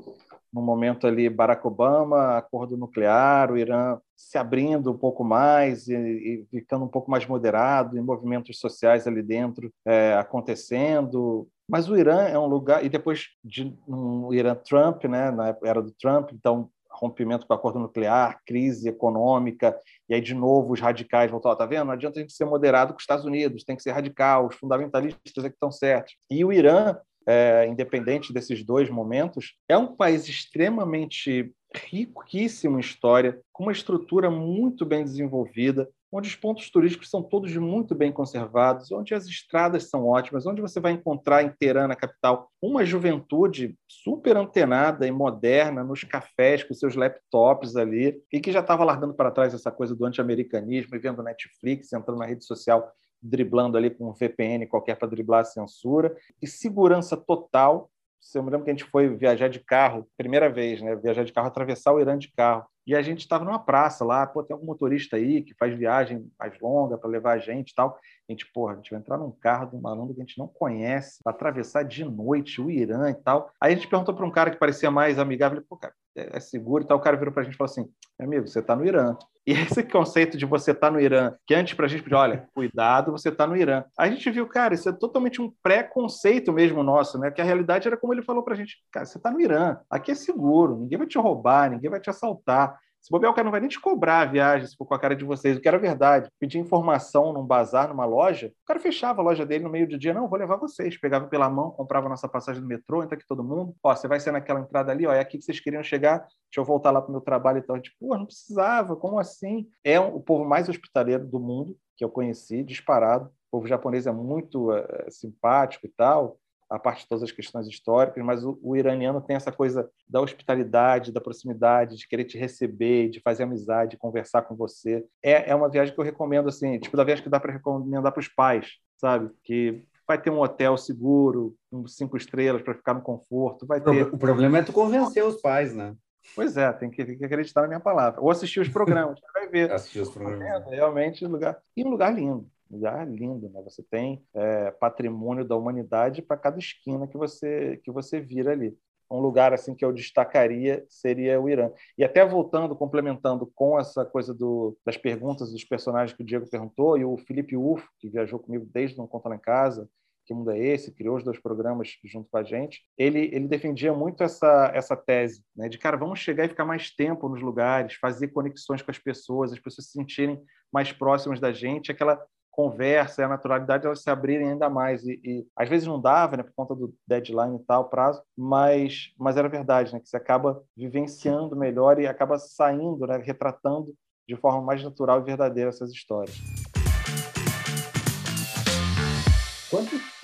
no 0.53 0.61
momento 0.61 1.07
ali, 1.07 1.29
Barack 1.29 1.67
Obama, 1.67 2.37
acordo 2.37 2.77
nuclear, 2.77 3.51
o 3.51 3.57
Irã 3.57 3.99
se 4.17 4.37
abrindo 4.37 4.93
um 4.93 4.99
pouco 4.99 5.25
mais 5.25 5.89
e, 5.89 5.95
e 5.95 6.47
ficando 6.51 6.85
um 6.85 6.89
pouco 6.89 7.11
mais 7.11 7.27
moderado, 7.27 7.97
e 7.97 8.01
movimentos 8.01 8.59
sociais 8.59 9.07
ali 9.07 9.23
dentro 9.23 9.73
é, 9.87 10.15
acontecendo, 10.15 11.49
mas 11.71 11.89
o 11.89 11.97
Irã 11.97 12.23
é 12.23 12.39
um 12.39 12.47
lugar 12.47 12.85
e 12.85 12.89
depois 12.89 13.29
de 13.45 13.77
um 13.87 14.33
Irã 14.33 14.55
Trump, 14.55 15.05
né, 15.05 15.31
na 15.31 15.57
era 15.63 15.83
do 15.83 15.93
Trump, 15.93 16.31
então 16.33 16.71
rompimento 16.99 17.47
com 17.47 17.53
o 17.53 17.57
acordo 17.57 17.79
nuclear, 17.79 18.41
crise 18.47 18.89
econômica, 18.89 19.79
e 20.09 20.15
aí 20.15 20.21
de 20.21 20.35
novo 20.35 20.73
os 20.73 20.81
radicais 20.81 21.31
falar, 21.31 21.57
tá 21.57 21.67
vendo? 21.67 21.87
Não 21.87 21.93
adianta 21.93 22.19
a 22.19 22.23
gente 22.23 22.33
ser 22.33 22.45
moderado 22.45 22.93
com 22.93 22.99
os 22.99 23.03
Estados 23.03 23.25
Unidos, 23.25 23.65
tem 23.65 23.77
que 23.77 23.83
ser 23.83 23.93
radical, 23.93 24.47
os 24.47 24.57
fundamentalistas 24.57 25.45
é 25.45 25.49
que 25.49 25.55
estão 25.55 25.71
certos. 25.71 26.17
E 26.31 26.45
o 26.45 26.53
Irã, 26.53 26.97
é, 27.27 27.67
independente 27.67 28.33
desses 28.33 28.65
dois 28.65 28.91
momentos, 28.91 29.55
é 29.69 29.77
um 29.77 29.95
país 29.95 30.29
extremamente 30.29 31.53
riquíssimo 31.75 32.79
em 32.79 32.81
história, 32.81 33.39
com 33.53 33.65
uma 33.65 33.73
estrutura 33.73 34.31
muito 34.31 34.87
bem 34.87 35.05
desenvolvida, 35.05 35.89
onde 36.11 36.29
os 36.29 36.35
pontos 36.35 36.71
turísticos 36.71 37.11
são 37.11 37.23
todos 37.23 37.55
muito 37.57 37.95
bem 37.95 38.11
conservados, 38.11 38.91
onde 38.91 39.15
as 39.15 39.27
estradas 39.27 39.91
são 39.91 40.07
ótimas, 40.07 40.47
onde 40.47 40.61
você 40.61 40.81
vai 40.81 40.93
encontrar 40.93 41.43
em 41.43 41.51
Teherã, 41.51 41.87
na 41.87 41.95
capital, 41.95 42.51
uma 42.63 42.85
juventude 42.85 43.77
super 43.87 44.37
antenada 44.37 45.07
e 45.07 45.11
moderna 45.11 45.85
nos 45.85 46.05
cafés 46.05 46.65
com 46.65 46.75
seus 46.75 46.95
laptops 46.95 47.77
ali, 47.77 48.21
e 48.33 48.41
que 48.41 48.53
já 48.53 48.61
estava 48.61 48.85
largando 48.85 49.15
para 49.15 49.31
trás 49.31 49.53
essa 49.53 49.71
coisa 49.71 49.95
do 49.95 50.05
anti-americanismo 50.05 50.95
e 50.97 50.99
vendo 50.99 51.23
Netflix, 51.23 51.93
entrando 51.93 52.19
na 52.19 52.27
rede 52.27 52.45
social, 52.45 52.91
driblando 53.23 53.77
ali 53.77 53.91
com 53.91 54.09
um 54.09 54.13
VPN 54.13 54.67
qualquer 54.67 54.97
para 54.97 55.09
driblar 55.09 55.41
a 55.41 55.45
censura, 55.45 56.17
e 56.41 56.47
segurança 56.47 57.17
total. 57.17 57.91
Eu 58.35 58.43
me 58.43 58.51
lembro 58.51 58.65
que 58.65 58.71
a 58.71 58.75
gente 58.75 58.85
foi 58.85 59.09
viajar 59.09 59.49
de 59.49 59.61
carro, 59.61 60.07
primeira 60.17 60.49
vez, 60.51 60.83
né? 60.83 60.97
Viajar 60.97 61.25
de 61.25 61.33
carro, 61.33 61.47
atravessar 61.47 61.93
o 61.93 62.01
Irã 62.01 62.19
de 62.19 62.31
carro. 62.33 62.67
E 62.89 62.97
a 62.97 63.03
gente 63.03 63.21
estava 63.21 63.45
numa 63.45 63.59
praça 63.59 64.03
lá, 64.03 64.27
pô, 64.27 64.43
tem 64.43 64.55
algum 64.55 64.65
motorista 64.65 65.17
aí 65.17 65.43
que 65.43 65.53
faz 65.53 65.77
viagem 65.77 66.27
mais 66.39 66.59
longa 66.59 66.97
para 66.97 67.11
levar 67.11 67.33
a 67.35 67.39
gente 67.39 67.73
e 67.73 67.75
tal. 67.75 67.99
A 68.27 68.33
gente, 68.33 68.51
porra, 68.51 68.73
a 68.73 68.77
gente 68.77 68.91
vai 68.91 68.99
entrar 68.99 69.19
num 69.19 69.31
carro 69.31 69.69
de 69.69 69.77
um 69.77 69.81
malandro 69.81 70.15
que 70.15 70.23
a 70.23 70.25
gente 70.25 70.39
não 70.39 70.49
conhece, 70.49 71.23
para 71.23 71.33
atravessar 71.33 71.83
de 71.83 72.03
noite 72.03 72.63
o 72.63 72.71
Irã 72.71 73.11
e 73.11 73.15
tal. 73.15 73.51
Aí 73.61 73.75
a 73.75 73.77
gente 73.77 73.89
perguntou 73.89 74.15
para 74.15 74.25
um 74.25 74.31
cara 74.31 74.51
que 74.51 74.57
parecia 74.57 74.91
mais 74.91 75.19
amigável, 75.19 75.63
pô, 75.69 75.77
cara, 75.77 75.93
é, 76.17 76.39
é 76.39 76.41
seguro 76.41 76.83
e 76.83 76.87
tal. 76.87 76.97
O 76.97 77.01
cara 77.03 77.19
virou 77.19 77.31
para 77.31 77.43
a 77.43 77.45
gente 77.45 77.55
e 77.55 77.59
falou 77.59 77.71
assim: 77.71 77.87
amigo, 78.19 78.49
você 78.49 78.61
está 78.61 78.75
no 78.75 78.87
Irã. 78.87 79.15
E 79.49 79.53
esse 79.53 79.83
conceito 79.83 80.37
de 80.37 80.45
você 80.45 80.73
estar 80.73 80.89
tá 80.89 80.91
no 80.91 81.01
Irã, 81.01 81.33
que 81.47 81.55
antes 81.55 81.73
para 81.73 81.87
a 81.87 81.89
gente 81.89 82.13
olha, 82.13 82.47
cuidado, 82.55 83.11
você 83.11 83.31
está 83.31 83.47
no 83.47 83.57
Irã. 83.57 83.83
A 83.99 84.07
gente 84.07 84.31
viu, 84.31 84.47
cara, 84.47 84.75
isso 84.75 84.91
é 84.91 84.93
totalmente 84.93 85.41
um 85.41 85.51
pré-conceito 85.63 86.53
mesmo 86.53 86.83
nosso, 86.83 87.19
né? 87.19 87.31
Que 87.31 87.41
a 87.41 87.45
realidade 87.45 87.89
era 87.89 87.97
como 87.97 88.13
ele 88.13 88.21
falou 88.21 88.43
para 88.43 88.53
a 88.53 88.57
gente, 88.59 88.77
cara, 88.93 89.07
você 89.07 89.17
está 89.17 89.31
no 89.31 89.41
Irã, 89.41 89.79
aqui 89.89 90.11
é 90.11 90.15
seguro, 90.15 90.77
ninguém 90.77 90.99
vai 90.99 91.07
te 91.07 91.17
roubar, 91.17 91.71
ninguém 91.71 91.89
vai 91.89 91.99
te 91.99 92.11
assaltar. 92.11 92.79
Se 93.01 93.11
bobear, 93.11 93.33
o 93.33 93.35
cara 93.35 93.45
não 93.45 93.51
vai 93.53 93.61
nem 93.61 93.69
te 93.69 93.81
cobrar 93.81 94.21
a 94.21 94.25
viagem, 94.25 94.67
se 94.67 94.77
for 94.77 94.85
com 94.85 94.95
a 94.95 94.99
cara 94.99 95.15
de 95.15 95.25
vocês. 95.25 95.57
O 95.57 95.61
que 95.61 95.69
era 95.69 95.79
verdade. 95.79 96.29
Pedir 96.39 96.59
informação 96.59 97.33
num 97.33 97.45
bazar, 97.45 97.89
numa 97.89 98.05
loja, 98.05 98.49
o 98.49 98.67
cara 98.67 98.81
fechava 98.81 99.21
a 99.21 99.25
loja 99.25 99.47
dele 99.47 99.65
no 99.65 99.71
meio 99.71 99.89
do 99.89 99.99
dia. 99.99 100.13
Não, 100.13 100.29
vou 100.29 100.39
levar 100.39 100.57
vocês. 100.57 100.99
Pegava 100.99 101.27
pela 101.27 101.49
mão, 101.49 101.71
comprava 101.71 102.09
nossa 102.09 102.29
passagem 102.29 102.61
do 102.61 102.69
metrô, 102.69 103.03
entra 103.03 103.17
aqui 103.17 103.27
todo 103.27 103.45
mundo. 103.45 103.75
Ó, 103.83 103.95
você 103.95 104.09
vai 104.09 104.21
ser 104.21 104.33
naquela 104.33 104.61
entrada 104.61 104.93
ali, 104.93 105.07
ó, 105.07 105.13
é 105.13 105.21
aqui 105.21 105.39
que 105.39 105.45
vocês 105.45 105.61
queriam 105.61 105.83
chegar. 105.83 106.19
Deixa 106.19 106.59
eu 106.59 106.65
voltar 106.65 106.91
lá 106.91 107.01
para 107.01 107.09
o 107.09 107.13
meu 107.13 107.21
trabalho 107.21 107.59
e 107.59 107.63
tal. 107.63 107.81
Tipo, 107.81 108.17
não 108.17 108.27
precisava, 108.27 108.97
como 108.97 109.19
assim? 109.19 109.69
É 109.85 109.99
o 110.01 110.21
povo 110.21 110.45
mais 110.45 110.69
hospitaleiro 110.69 111.27
do 111.27 111.41
mundo 111.41 111.77
que 111.97 112.05
eu 112.05 112.11
conheci, 112.11 112.63
disparado. 112.63 113.27
O 113.27 113.51
povo 113.53 113.67
japonês 113.67 114.07
é 114.07 114.13
muito 114.13 114.73
é, 114.73 115.11
simpático 115.11 115.87
e 115.87 115.89
tal 115.89 116.39
a 116.69 116.79
parte 116.79 117.03
de 117.03 117.09
todas 117.09 117.23
as 117.23 117.33
questões 117.33 117.67
históricas, 117.67 118.23
mas 118.25 118.45
o, 118.45 118.59
o, 118.63 118.77
iraniano 118.77 119.21
tem 119.21 119.37
essa 119.37 119.51
coisa 119.51 119.89
da 120.09 120.21
hospitalidade, 120.21 121.13
da 121.13 121.21
proximidade, 121.21 121.97
de 121.97 122.07
querer 122.07 122.25
te 122.25 122.37
receber, 122.37 123.09
de 123.09 123.21
fazer 123.21 123.45
amizade, 123.45 123.93
de 123.93 123.97
conversar 123.97 124.43
com 124.43 124.55
você. 124.55 125.05
É, 125.23 125.51
é 125.51 125.55
uma 125.55 125.69
viagem 125.69 125.95
que 125.95 126.01
eu 126.01 126.05
recomendo, 126.05 126.49
assim, 126.49 126.79
tipo 126.79 126.97
da 126.97 127.05
viagem 127.05 127.25
que 127.25 127.31
dá 127.31 127.41
para 127.41 127.53
recomendar 127.53 128.13
para 128.13 128.21
os 128.21 128.29
pais, 128.29 128.73
sabe? 128.97 129.31
Que 129.43 129.83
vai 130.07 130.21
ter 130.21 130.31
um 130.31 130.41
hotel 130.41 130.77
seguro, 130.77 131.55
cinco 131.87 132.17
estrelas 132.17 132.63
para 132.63 132.75
ficar 132.75 132.95
no 132.95 133.03
conforto, 133.03 133.67
vai 133.67 133.81
ter... 133.81 133.91
O 134.13 134.19
problema 134.19 134.59
é 134.59 134.63
tu 134.63 134.73
convencer 134.73 135.25
os 135.25 135.41
pais, 135.41 135.75
né? 135.75 135.95
Pois 136.35 136.59
é, 136.59 136.71
tem 136.73 136.91
que, 136.91 137.05
tem 137.05 137.17
que 137.17 137.25
acreditar 137.25 137.63
na 137.63 137.69
minha 137.69 137.81
palavra. 137.81 138.21
Ou 138.21 138.31
assistir 138.31 138.61
os 138.61 138.69
programas, 138.69 139.19
vai 139.33 139.49
ver. 139.49 139.73
Assistir 139.73 140.01
os 140.01 140.11
programas. 140.11 140.67
É, 140.67 140.77
realmente, 140.77 141.27
lugar... 141.27 141.59
E 141.75 141.83
um 141.83 141.89
lugar 141.89 142.15
lindo 142.15 142.47
lugar 142.71 143.09
lindo, 143.09 143.49
né? 143.51 143.63
Você 143.63 143.83
tem 143.83 144.25
é, 144.35 144.71
patrimônio 144.73 145.45
da 145.45 145.57
humanidade 145.57 146.23
para 146.23 146.37
cada 146.37 146.59
esquina 146.59 147.07
que 147.07 147.17
você 147.17 147.81
que 147.83 147.91
você 147.91 148.21
vira 148.21 148.53
ali. 148.53 148.77
Um 149.11 149.21
lugar 149.21 149.55
assim 149.55 149.75
que 149.75 149.85
eu 149.85 149.93
destacaria 149.93 150.85
seria 150.89 151.41
o 151.41 151.49
Irã. 151.49 151.71
E 151.97 152.05
até 152.05 152.25
voltando, 152.27 152.77
complementando 152.77 153.51
com 153.55 153.81
essa 153.81 154.05
coisa 154.05 154.35
do, 154.35 154.77
das 154.85 154.99
perguntas 154.99 155.51
dos 155.51 155.65
personagens 155.65 156.15
que 156.15 156.23
o 156.23 156.27
Diego 156.27 156.49
perguntou, 156.49 156.99
e 156.99 157.05
o 157.07 157.17
Felipe 157.17 157.57
Uf, 157.57 157.83
que 157.99 158.11
viajou 158.11 158.39
comigo 158.39 158.69
desde 158.71 158.99
Não 158.99 159.07
Conta 159.07 159.31
Lá 159.31 159.37
em 159.37 159.41
Casa, 159.41 159.89
que 160.29 160.35
mundo 160.35 160.51
é 160.51 160.59
esse, 160.59 160.93
criou 160.93 161.17
os 161.17 161.25
dois 161.25 161.41
programas 161.41 161.97
junto 162.05 162.29
com 162.31 162.37
a 162.37 162.45
gente, 162.45 162.83
ele, 162.99 163.31
ele 163.33 163.49
defendia 163.49 163.95
muito 163.95 164.23
essa, 164.23 164.71
essa 164.75 164.95
tese, 164.95 165.43
né, 165.57 165.71
de, 165.71 165.79
cara, 165.79 165.97
vamos 165.97 166.19
chegar 166.21 166.45
e 166.45 166.51
ficar 166.51 166.67
mais 166.67 166.91
tempo 166.91 167.31
nos 167.31 167.41
lugares, 167.41 167.95
fazer 167.95 168.29
conexões 168.29 168.83
com 168.83 168.91
as 168.91 168.99
pessoas, 168.99 169.53
as 169.53 169.59
pessoas 169.59 169.87
se 169.87 169.93
sentirem 169.93 170.39
mais 170.71 170.93
próximas 170.93 171.41
da 171.41 171.51
gente, 171.51 171.91
aquela 171.91 172.23
conversa 172.59 173.23
e 173.23 173.25
a 173.25 173.29
naturalidade 173.29 173.87
elas 173.87 174.03
se 174.03 174.11
abrirem 174.11 174.51
ainda 174.51 174.69
mais. 174.69 175.07
E, 175.07 175.21
e, 175.25 175.47
às 175.55 175.69
vezes 175.69 175.87
não 175.87 176.01
dava 176.01 176.37
né 176.37 176.43
por 176.43 176.53
conta 176.57 176.75
do 176.75 176.93
deadline 177.07 177.55
e 177.55 177.65
tal 177.65 177.89
prazo 177.89 178.21
mas 178.37 179.13
mas 179.17 179.37
era 179.37 179.49
verdade 179.49 179.93
né 179.93 180.01
que 180.01 180.09
você 180.09 180.17
acaba 180.17 180.61
vivenciando 180.77 181.55
melhor 181.55 182.01
e 182.01 182.07
acaba 182.09 182.37
saindo 182.37 183.07
né 183.07 183.17
retratando 183.19 183.95
de 184.27 184.35
forma 184.35 184.61
mais 184.61 184.83
natural 184.83 185.21
e 185.21 185.25
verdadeira 185.25 185.71
essas 185.71 185.93
histórias 185.93 186.37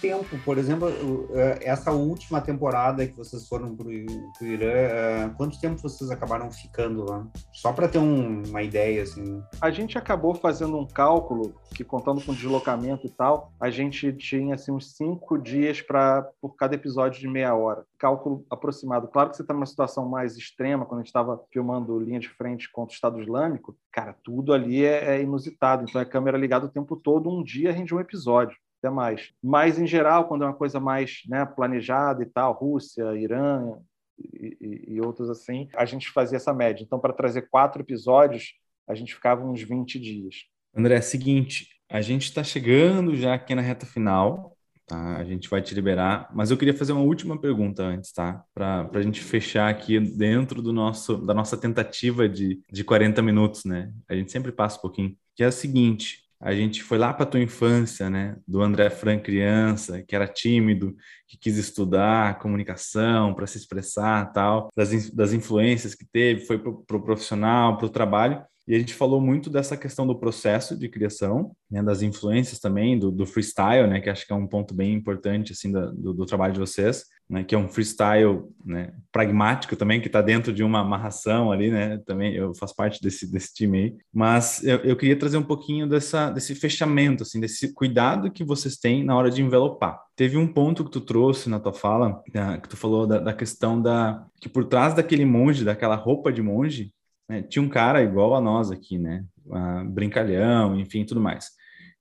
tempo, 0.05 0.39
por 0.45 0.59
exemplo, 0.59 0.89
eh, 1.33 1.61
essa 1.63 1.91
última 1.91 2.39
temporada 2.39 3.07
que 3.07 3.17
vocês 3.17 3.49
foram 3.49 3.75
para 3.75 3.87
o 3.87 3.91
Irã, 3.91 4.71
eh, 4.71 5.31
quanto 5.35 5.59
tempo 5.59 5.81
vocês 5.81 6.11
acabaram 6.11 6.51
ficando 6.53 7.09
lá? 7.09 7.27
Só 7.55 7.73
para 7.73 7.89
ter 7.89 7.99
um, 7.99 8.43
uma 8.47 8.63
ideia, 8.63 9.03
assim. 9.03 9.43
A 9.63 9.71
gente 9.71 9.97
acabou 9.97 10.35
fazendo 10.35 10.77
um 10.77 10.87
cálculo 10.87 11.55
que, 11.75 11.83
contando 11.83 12.23
com 12.23 12.35
deslocamento 12.35 13.07
e 13.07 13.11
tal, 13.11 13.51
a 13.59 13.71
gente 13.71 14.13
tinha 14.13 14.57
assim, 14.57 14.73
uns 14.73 14.95
cinco 14.95 15.39
dias 15.39 15.81
para 15.81 16.23
por 16.39 16.55
cada 16.55 16.75
episódio 16.75 17.19
de 17.19 17.27
meia 17.27 17.55
hora. 17.55 17.87
Cálculo 17.99 18.45
aproximado. 18.51 19.09
Claro 19.09 19.31
que 19.31 19.37
você 19.37 19.43
está 19.43 19.55
numa 19.55 19.65
situação 19.65 20.07
mais 20.07 20.37
extrema, 20.37 20.85
quando 20.85 21.01
a 21.01 21.03
gente 21.03 21.09
estava 21.09 21.43
filmando 21.51 21.99
linha 21.99 22.21
de 22.21 22.29
frente 22.29 22.71
contra 22.71 22.93
o 22.93 22.95
Estado 22.95 23.21
Islâmico, 23.23 23.75
cara, 23.91 24.15
tudo 24.23 24.53
ali 24.53 24.85
é, 24.85 25.17
é 25.17 25.23
inusitado. 25.23 25.87
Então, 25.89 25.99
é 25.99 26.05
câmera 26.05 26.37
ligada 26.37 26.67
o 26.67 26.71
tempo 26.71 26.95
todo, 26.95 27.31
um 27.31 27.43
dia 27.43 27.73
rende 27.73 27.95
um 27.95 28.01
episódio 28.01 28.55
até 28.85 28.91
mais. 28.91 29.33
Mas, 29.43 29.79
em 29.79 29.87
geral, 29.87 30.29
quando 30.29 30.45
é 30.45 30.47
uma 30.47 30.55
coisa 30.55 30.79
mais 30.79 31.23
né, 31.27 31.45
planejada 31.47 32.23
e 32.23 32.27
tal, 32.27 32.53
Rússia, 32.53 33.15
Irã 33.15 33.79
e, 34.19 34.57
e, 34.61 34.95
e 34.95 35.01
outros 35.01 35.31
assim, 35.31 35.69
a 35.75 35.87
gente 35.87 36.11
fazia 36.11 36.37
essa 36.37 36.53
média. 36.53 36.85
Então, 36.85 37.01
para 37.01 37.15
trazer 37.15 37.49
quatro 37.49 37.81
episódios, 37.81 38.55
a 38.87 38.95
gente 38.95 39.15
ficava 39.15 39.45
uns 39.45 39.63
20 39.63 39.99
dias. 39.99 40.45
André, 40.77 40.97
é 40.97 40.99
o 40.99 41.03
seguinte, 41.03 41.69
a 41.91 42.01
gente 42.01 42.25
está 42.25 42.45
chegando 42.45 43.17
já 43.17 43.35
aqui 43.35 43.55
na 43.55 43.63
reta 43.63 43.87
final, 43.87 44.55
tá? 44.87 45.17
A 45.17 45.25
gente 45.25 45.49
vai 45.49 45.63
te 45.63 45.75
liberar, 45.75 46.29
mas 46.35 46.51
eu 46.51 46.57
queria 46.57 46.75
fazer 46.75 46.93
uma 46.93 47.05
última 47.05 47.41
pergunta 47.41 47.83
antes, 47.83 48.13
tá? 48.13 48.45
Para 48.53 48.91
a 48.93 49.03
gente 49.03 49.23
fechar 49.23 49.71
aqui 49.71 49.99
dentro 49.99 50.61
do 50.61 50.73
nosso, 50.73 51.17
da 51.17 51.33
nossa 51.33 51.57
tentativa 51.57 52.29
de, 52.29 52.61
de 52.71 52.85
40 52.85 53.23
minutos, 53.23 53.65
né? 53.65 53.93
A 54.09 54.15
gente 54.15 54.31
sempre 54.31 54.53
passa 54.53 54.77
um 54.79 54.83
pouquinho. 54.83 55.17
Que 55.35 55.43
é 55.43 55.47
a 55.47 55.53
seguinte, 55.53 56.24
a 56.41 56.55
gente 56.55 56.83
foi 56.83 56.99
lá 56.99 57.13
para 57.13 57.27
tua 57.27 57.41
infância, 57.41 58.11
né? 58.11 58.37
Do 58.47 58.63
André 58.63 58.91
Fran 58.91 59.19
criança, 59.19 60.03
que 60.03 60.15
era 60.15 60.27
tímido, 60.27 60.95
que 61.27 61.39
quis 61.39 61.57
estudar 61.57 62.39
comunicação 62.39 63.35
para 63.35 63.47
se 63.47 63.59
expressar, 63.59 64.33
tal, 64.33 64.71
das, 64.77 65.11
das 65.11 65.33
influências 65.33 65.95
que 65.95 66.05
teve, 66.05 66.45
foi 66.45 66.59
para 66.59 66.71
o 66.71 66.85
pro 66.85 67.03
profissional, 67.03 67.77
para 67.77 67.87
o 67.87 67.91
trabalho. 67.91 68.45
E 68.67 68.75
a 68.75 68.79
gente 68.79 68.95
falou 68.95 69.21
muito 69.21 69.51
dessa 69.51 69.77
questão 69.77 70.07
do 70.07 70.19
processo 70.19 70.77
de 70.77 70.89
criação, 70.89 71.55
né, 71.71 71.83
das 71.83 72.01
influências 72.01 72.59
também, 72.59 72.99
do, 72.99 73.11
do, 73.11 73.27
freestyle, 73.27 73.87
né, 73.87 74.01
que 74.01 74.09
acho 74.09 74.27
que 74.27 74.33
é 74.33 74.37
um 74.37 74.47
ponto 74.47 74.75
bem 74.75 74.95
importante 74.95 75.53
assim 75.53 75.71
do, 75.71 76.15
do, 76.15 76.25
trabalho 76.25 76.55
de 76.55 76.61
vocês, 76.61 77.05
né, 77.29 77.45
que 77.45 77.55
é 77.55 77.59
um 77.59 77.69
freestyle 77.69 78.43
né, 78.65 78.95
pragmático 79.13 79.77
também, 79.77 80.01
que 80.01 80.07
está 80.07 80.23
dentro 80.23 80.51
de 80.51 80.63
uma 80.63 80.81
amarração 80.81 81.53
ali, 81.53 81.71
né, 81.71 81.99
também 82.07 82.35
eu 82.35 82.55
faço 82.55 82.75
parte 82.75 83.03
desse, 83.03 83.31
desse 83.31 83.53
time 83.53 83.79
aí, 83.79 83.97
mas 84.13 84.65
eu, 84.65 84.79
eu 84.79 84.97
queria 84.97 85.19
trazer 85.19 85.37
um 85.37 85.43
pouquinho 85.43 85.87
dessa, 85.87 86.31
desse 86.31 86.55
fechamento, 86.55 87.23
assim, 87.23 87.41
desse 87.41 87.75
cuidado 87.75 88.31
que 88.31 88.45
vocês 88.45 88.77
têm 88.77 89.05
na 89.05 89.15
hora 89.15 89.31
de 89.31 89.43
envelopar. 89.43 90.01
Teve 90.17 90.39
um 90.39 90.47
ponto 90.47 90.85
que 90.85 90.91
tu 90.91 91.01
trouxe 91.03 91.51
na 91.51 91.61
tua 91.61 91.73
fala, 91.73 92.23
né, 92.33 92.59
que 92.63 92.69
tu 92.69 92.79
falou 92.79 93.07
da, 93.07 93.19
da 93.19 93.33
questão 93.35 93.81
da 93.81 94.25
que 94.41 94.49
por 94.49 94.65
trás 94.65 94.95
daquele 94.95 95.25
monge, 95.25 95.65
daquela 95.65 95.97
roupa 95.97 96.33
de 96.33 96.43
monge, 96.43 96.93
né, 97.29 97.43
tinha 97.43 97.63
um 97.63 97.69
cara 97.69 98.03
igual 98.03 98.35
a 98.35 98.41
nós 98.41 98.71
aqui, 98.71 98.99
né? 98.99 99.25
Uh, 99.47 99.85
brincalhão, 99.91 100.79
enfim, 100.79 101.05
tudo 101.05 101.21
mais, 101.21 101.51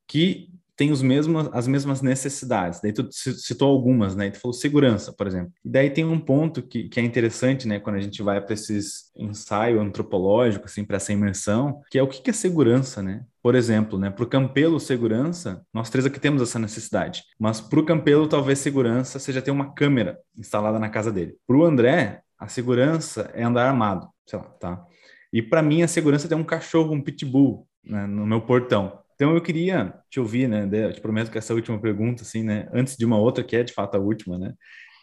que 0.07 0.49
tem 0.75 0.91
os 0.91 1.01
mesmos, 1.01 1.49
as 1.53 1.67
mesmas 1.67 2.01
necessidades. 2.01 2.81
Daí 2.81 2.91
tu 2.91 3.07
citou 3.11 3.69
algumas, 3.69 4.15
né? 4.15 4.31
Tu 4.31 4.39
falou 4.39 4.53
segurança, 4.53 5.13
por 5.13 5.27
exemplo. 5.27 5.53
Daí 5.63 5.89
tem 5.89 6.03
um 6.03 6.19
ponto 6.19 6.63
que, 6.63 6.89
que 6.89 6.99
é 6.99 7.03
interessante, 7.03 7.67
né? 7.67 7.79
Quando 7.79 7.97
a 7.97 8.01
gente 8.01 8.23
vai 8.23 8.41
para 8.41 8.53
esses 8.53 9.11
ensaio 9.15 9.79
antropológico, 9.79 10.65
assim, 10.65 10.83
para 10.83 10.97
essa 10.97 11.13
imersão, 11.13 11.81
que 11.91 11.99
é 11.99 12.03
o 12.03 12.07
que, 12.07 12.21
que 12.21 12.29
é 12.29 12.33
segurança, 12.33 13.03
né? 13.03 13.23
Por 13.41 13.55
exemplo, 13.55 13.99
né? 13.99 14.09
Para 14.09 14.23
o 14.23 14.27
Campelo, 14.27 14.79
segurança, 14.79 15.63
nós 15.71 15.89
três 15.89 16.05
aqui 16.05 16.19
temos 16.19 16.41
essa 16.41 16.57
necessidade. 16.57 17.23
Mas 17.39 17.61
para 17.61 17.79
o 17.79 17.85
Campelo, 17.85 18.27
talvez 18.27 18.59
segurança 18.59 19.19
seja 19.19 19.41
ter 19.41 19.51
uma 19.51 19.73
câmera 19.73 20.17
instalada 20.35 20.79
na 20.79 20.89
casa 20.89 21.11
dele. 21.11 21.35
Para 21.45 21.57
o 21.57 21.63
André, 21.63 22.21
a 22.39 22.47
segurança 22.47 23.29
é 23.33 23.43
andar 23.43 23.67
armado, 23.67 24.09
sei 24.25 24.39
lá, 24.39 24.45
tá? 24.45 24.85
E 25.33 25.41
para 25.41 25.63
mim, 25.63 25.81
a 25.81 25.87
segurança 25.87 26.27
é 26.27 26.29
ter 26.29 26.35
um 26.35 26.43
cachorro, 26.43 26.93
um 26.93 27.01
pitbull, 27.01 27.67
né, 27.83 28.05
no 28.05 28.25
meu 28.25 28.39
portão. 28.39 28.99
Então 29.15 29.33
eu 29.33 29.41
queria 29.41 29.93
te 30.09 30.19
ouvir, 30.19 30.47
né? 30.47 30.69
Eu 30.71 30.93
te 30.93 31.01
prometo 31.01 31.31
que 31.31 31.37
essa 31.37 31.53
última 31.53 31.79
pergunta, 31.79 32.23
assim, 32.23 32.43
né? 32.43 32.67
Antes 32.73 32.95
de 32.95 33.05
uma 33.05 33.17
outra, 33.17 33.43
que 33.43 33.55
é 33.55 33.63
de 33.63 33.73
fato 33.73 33.95
a 33.95 33.99
última, 33.99 34.37
né? 34.37 34.53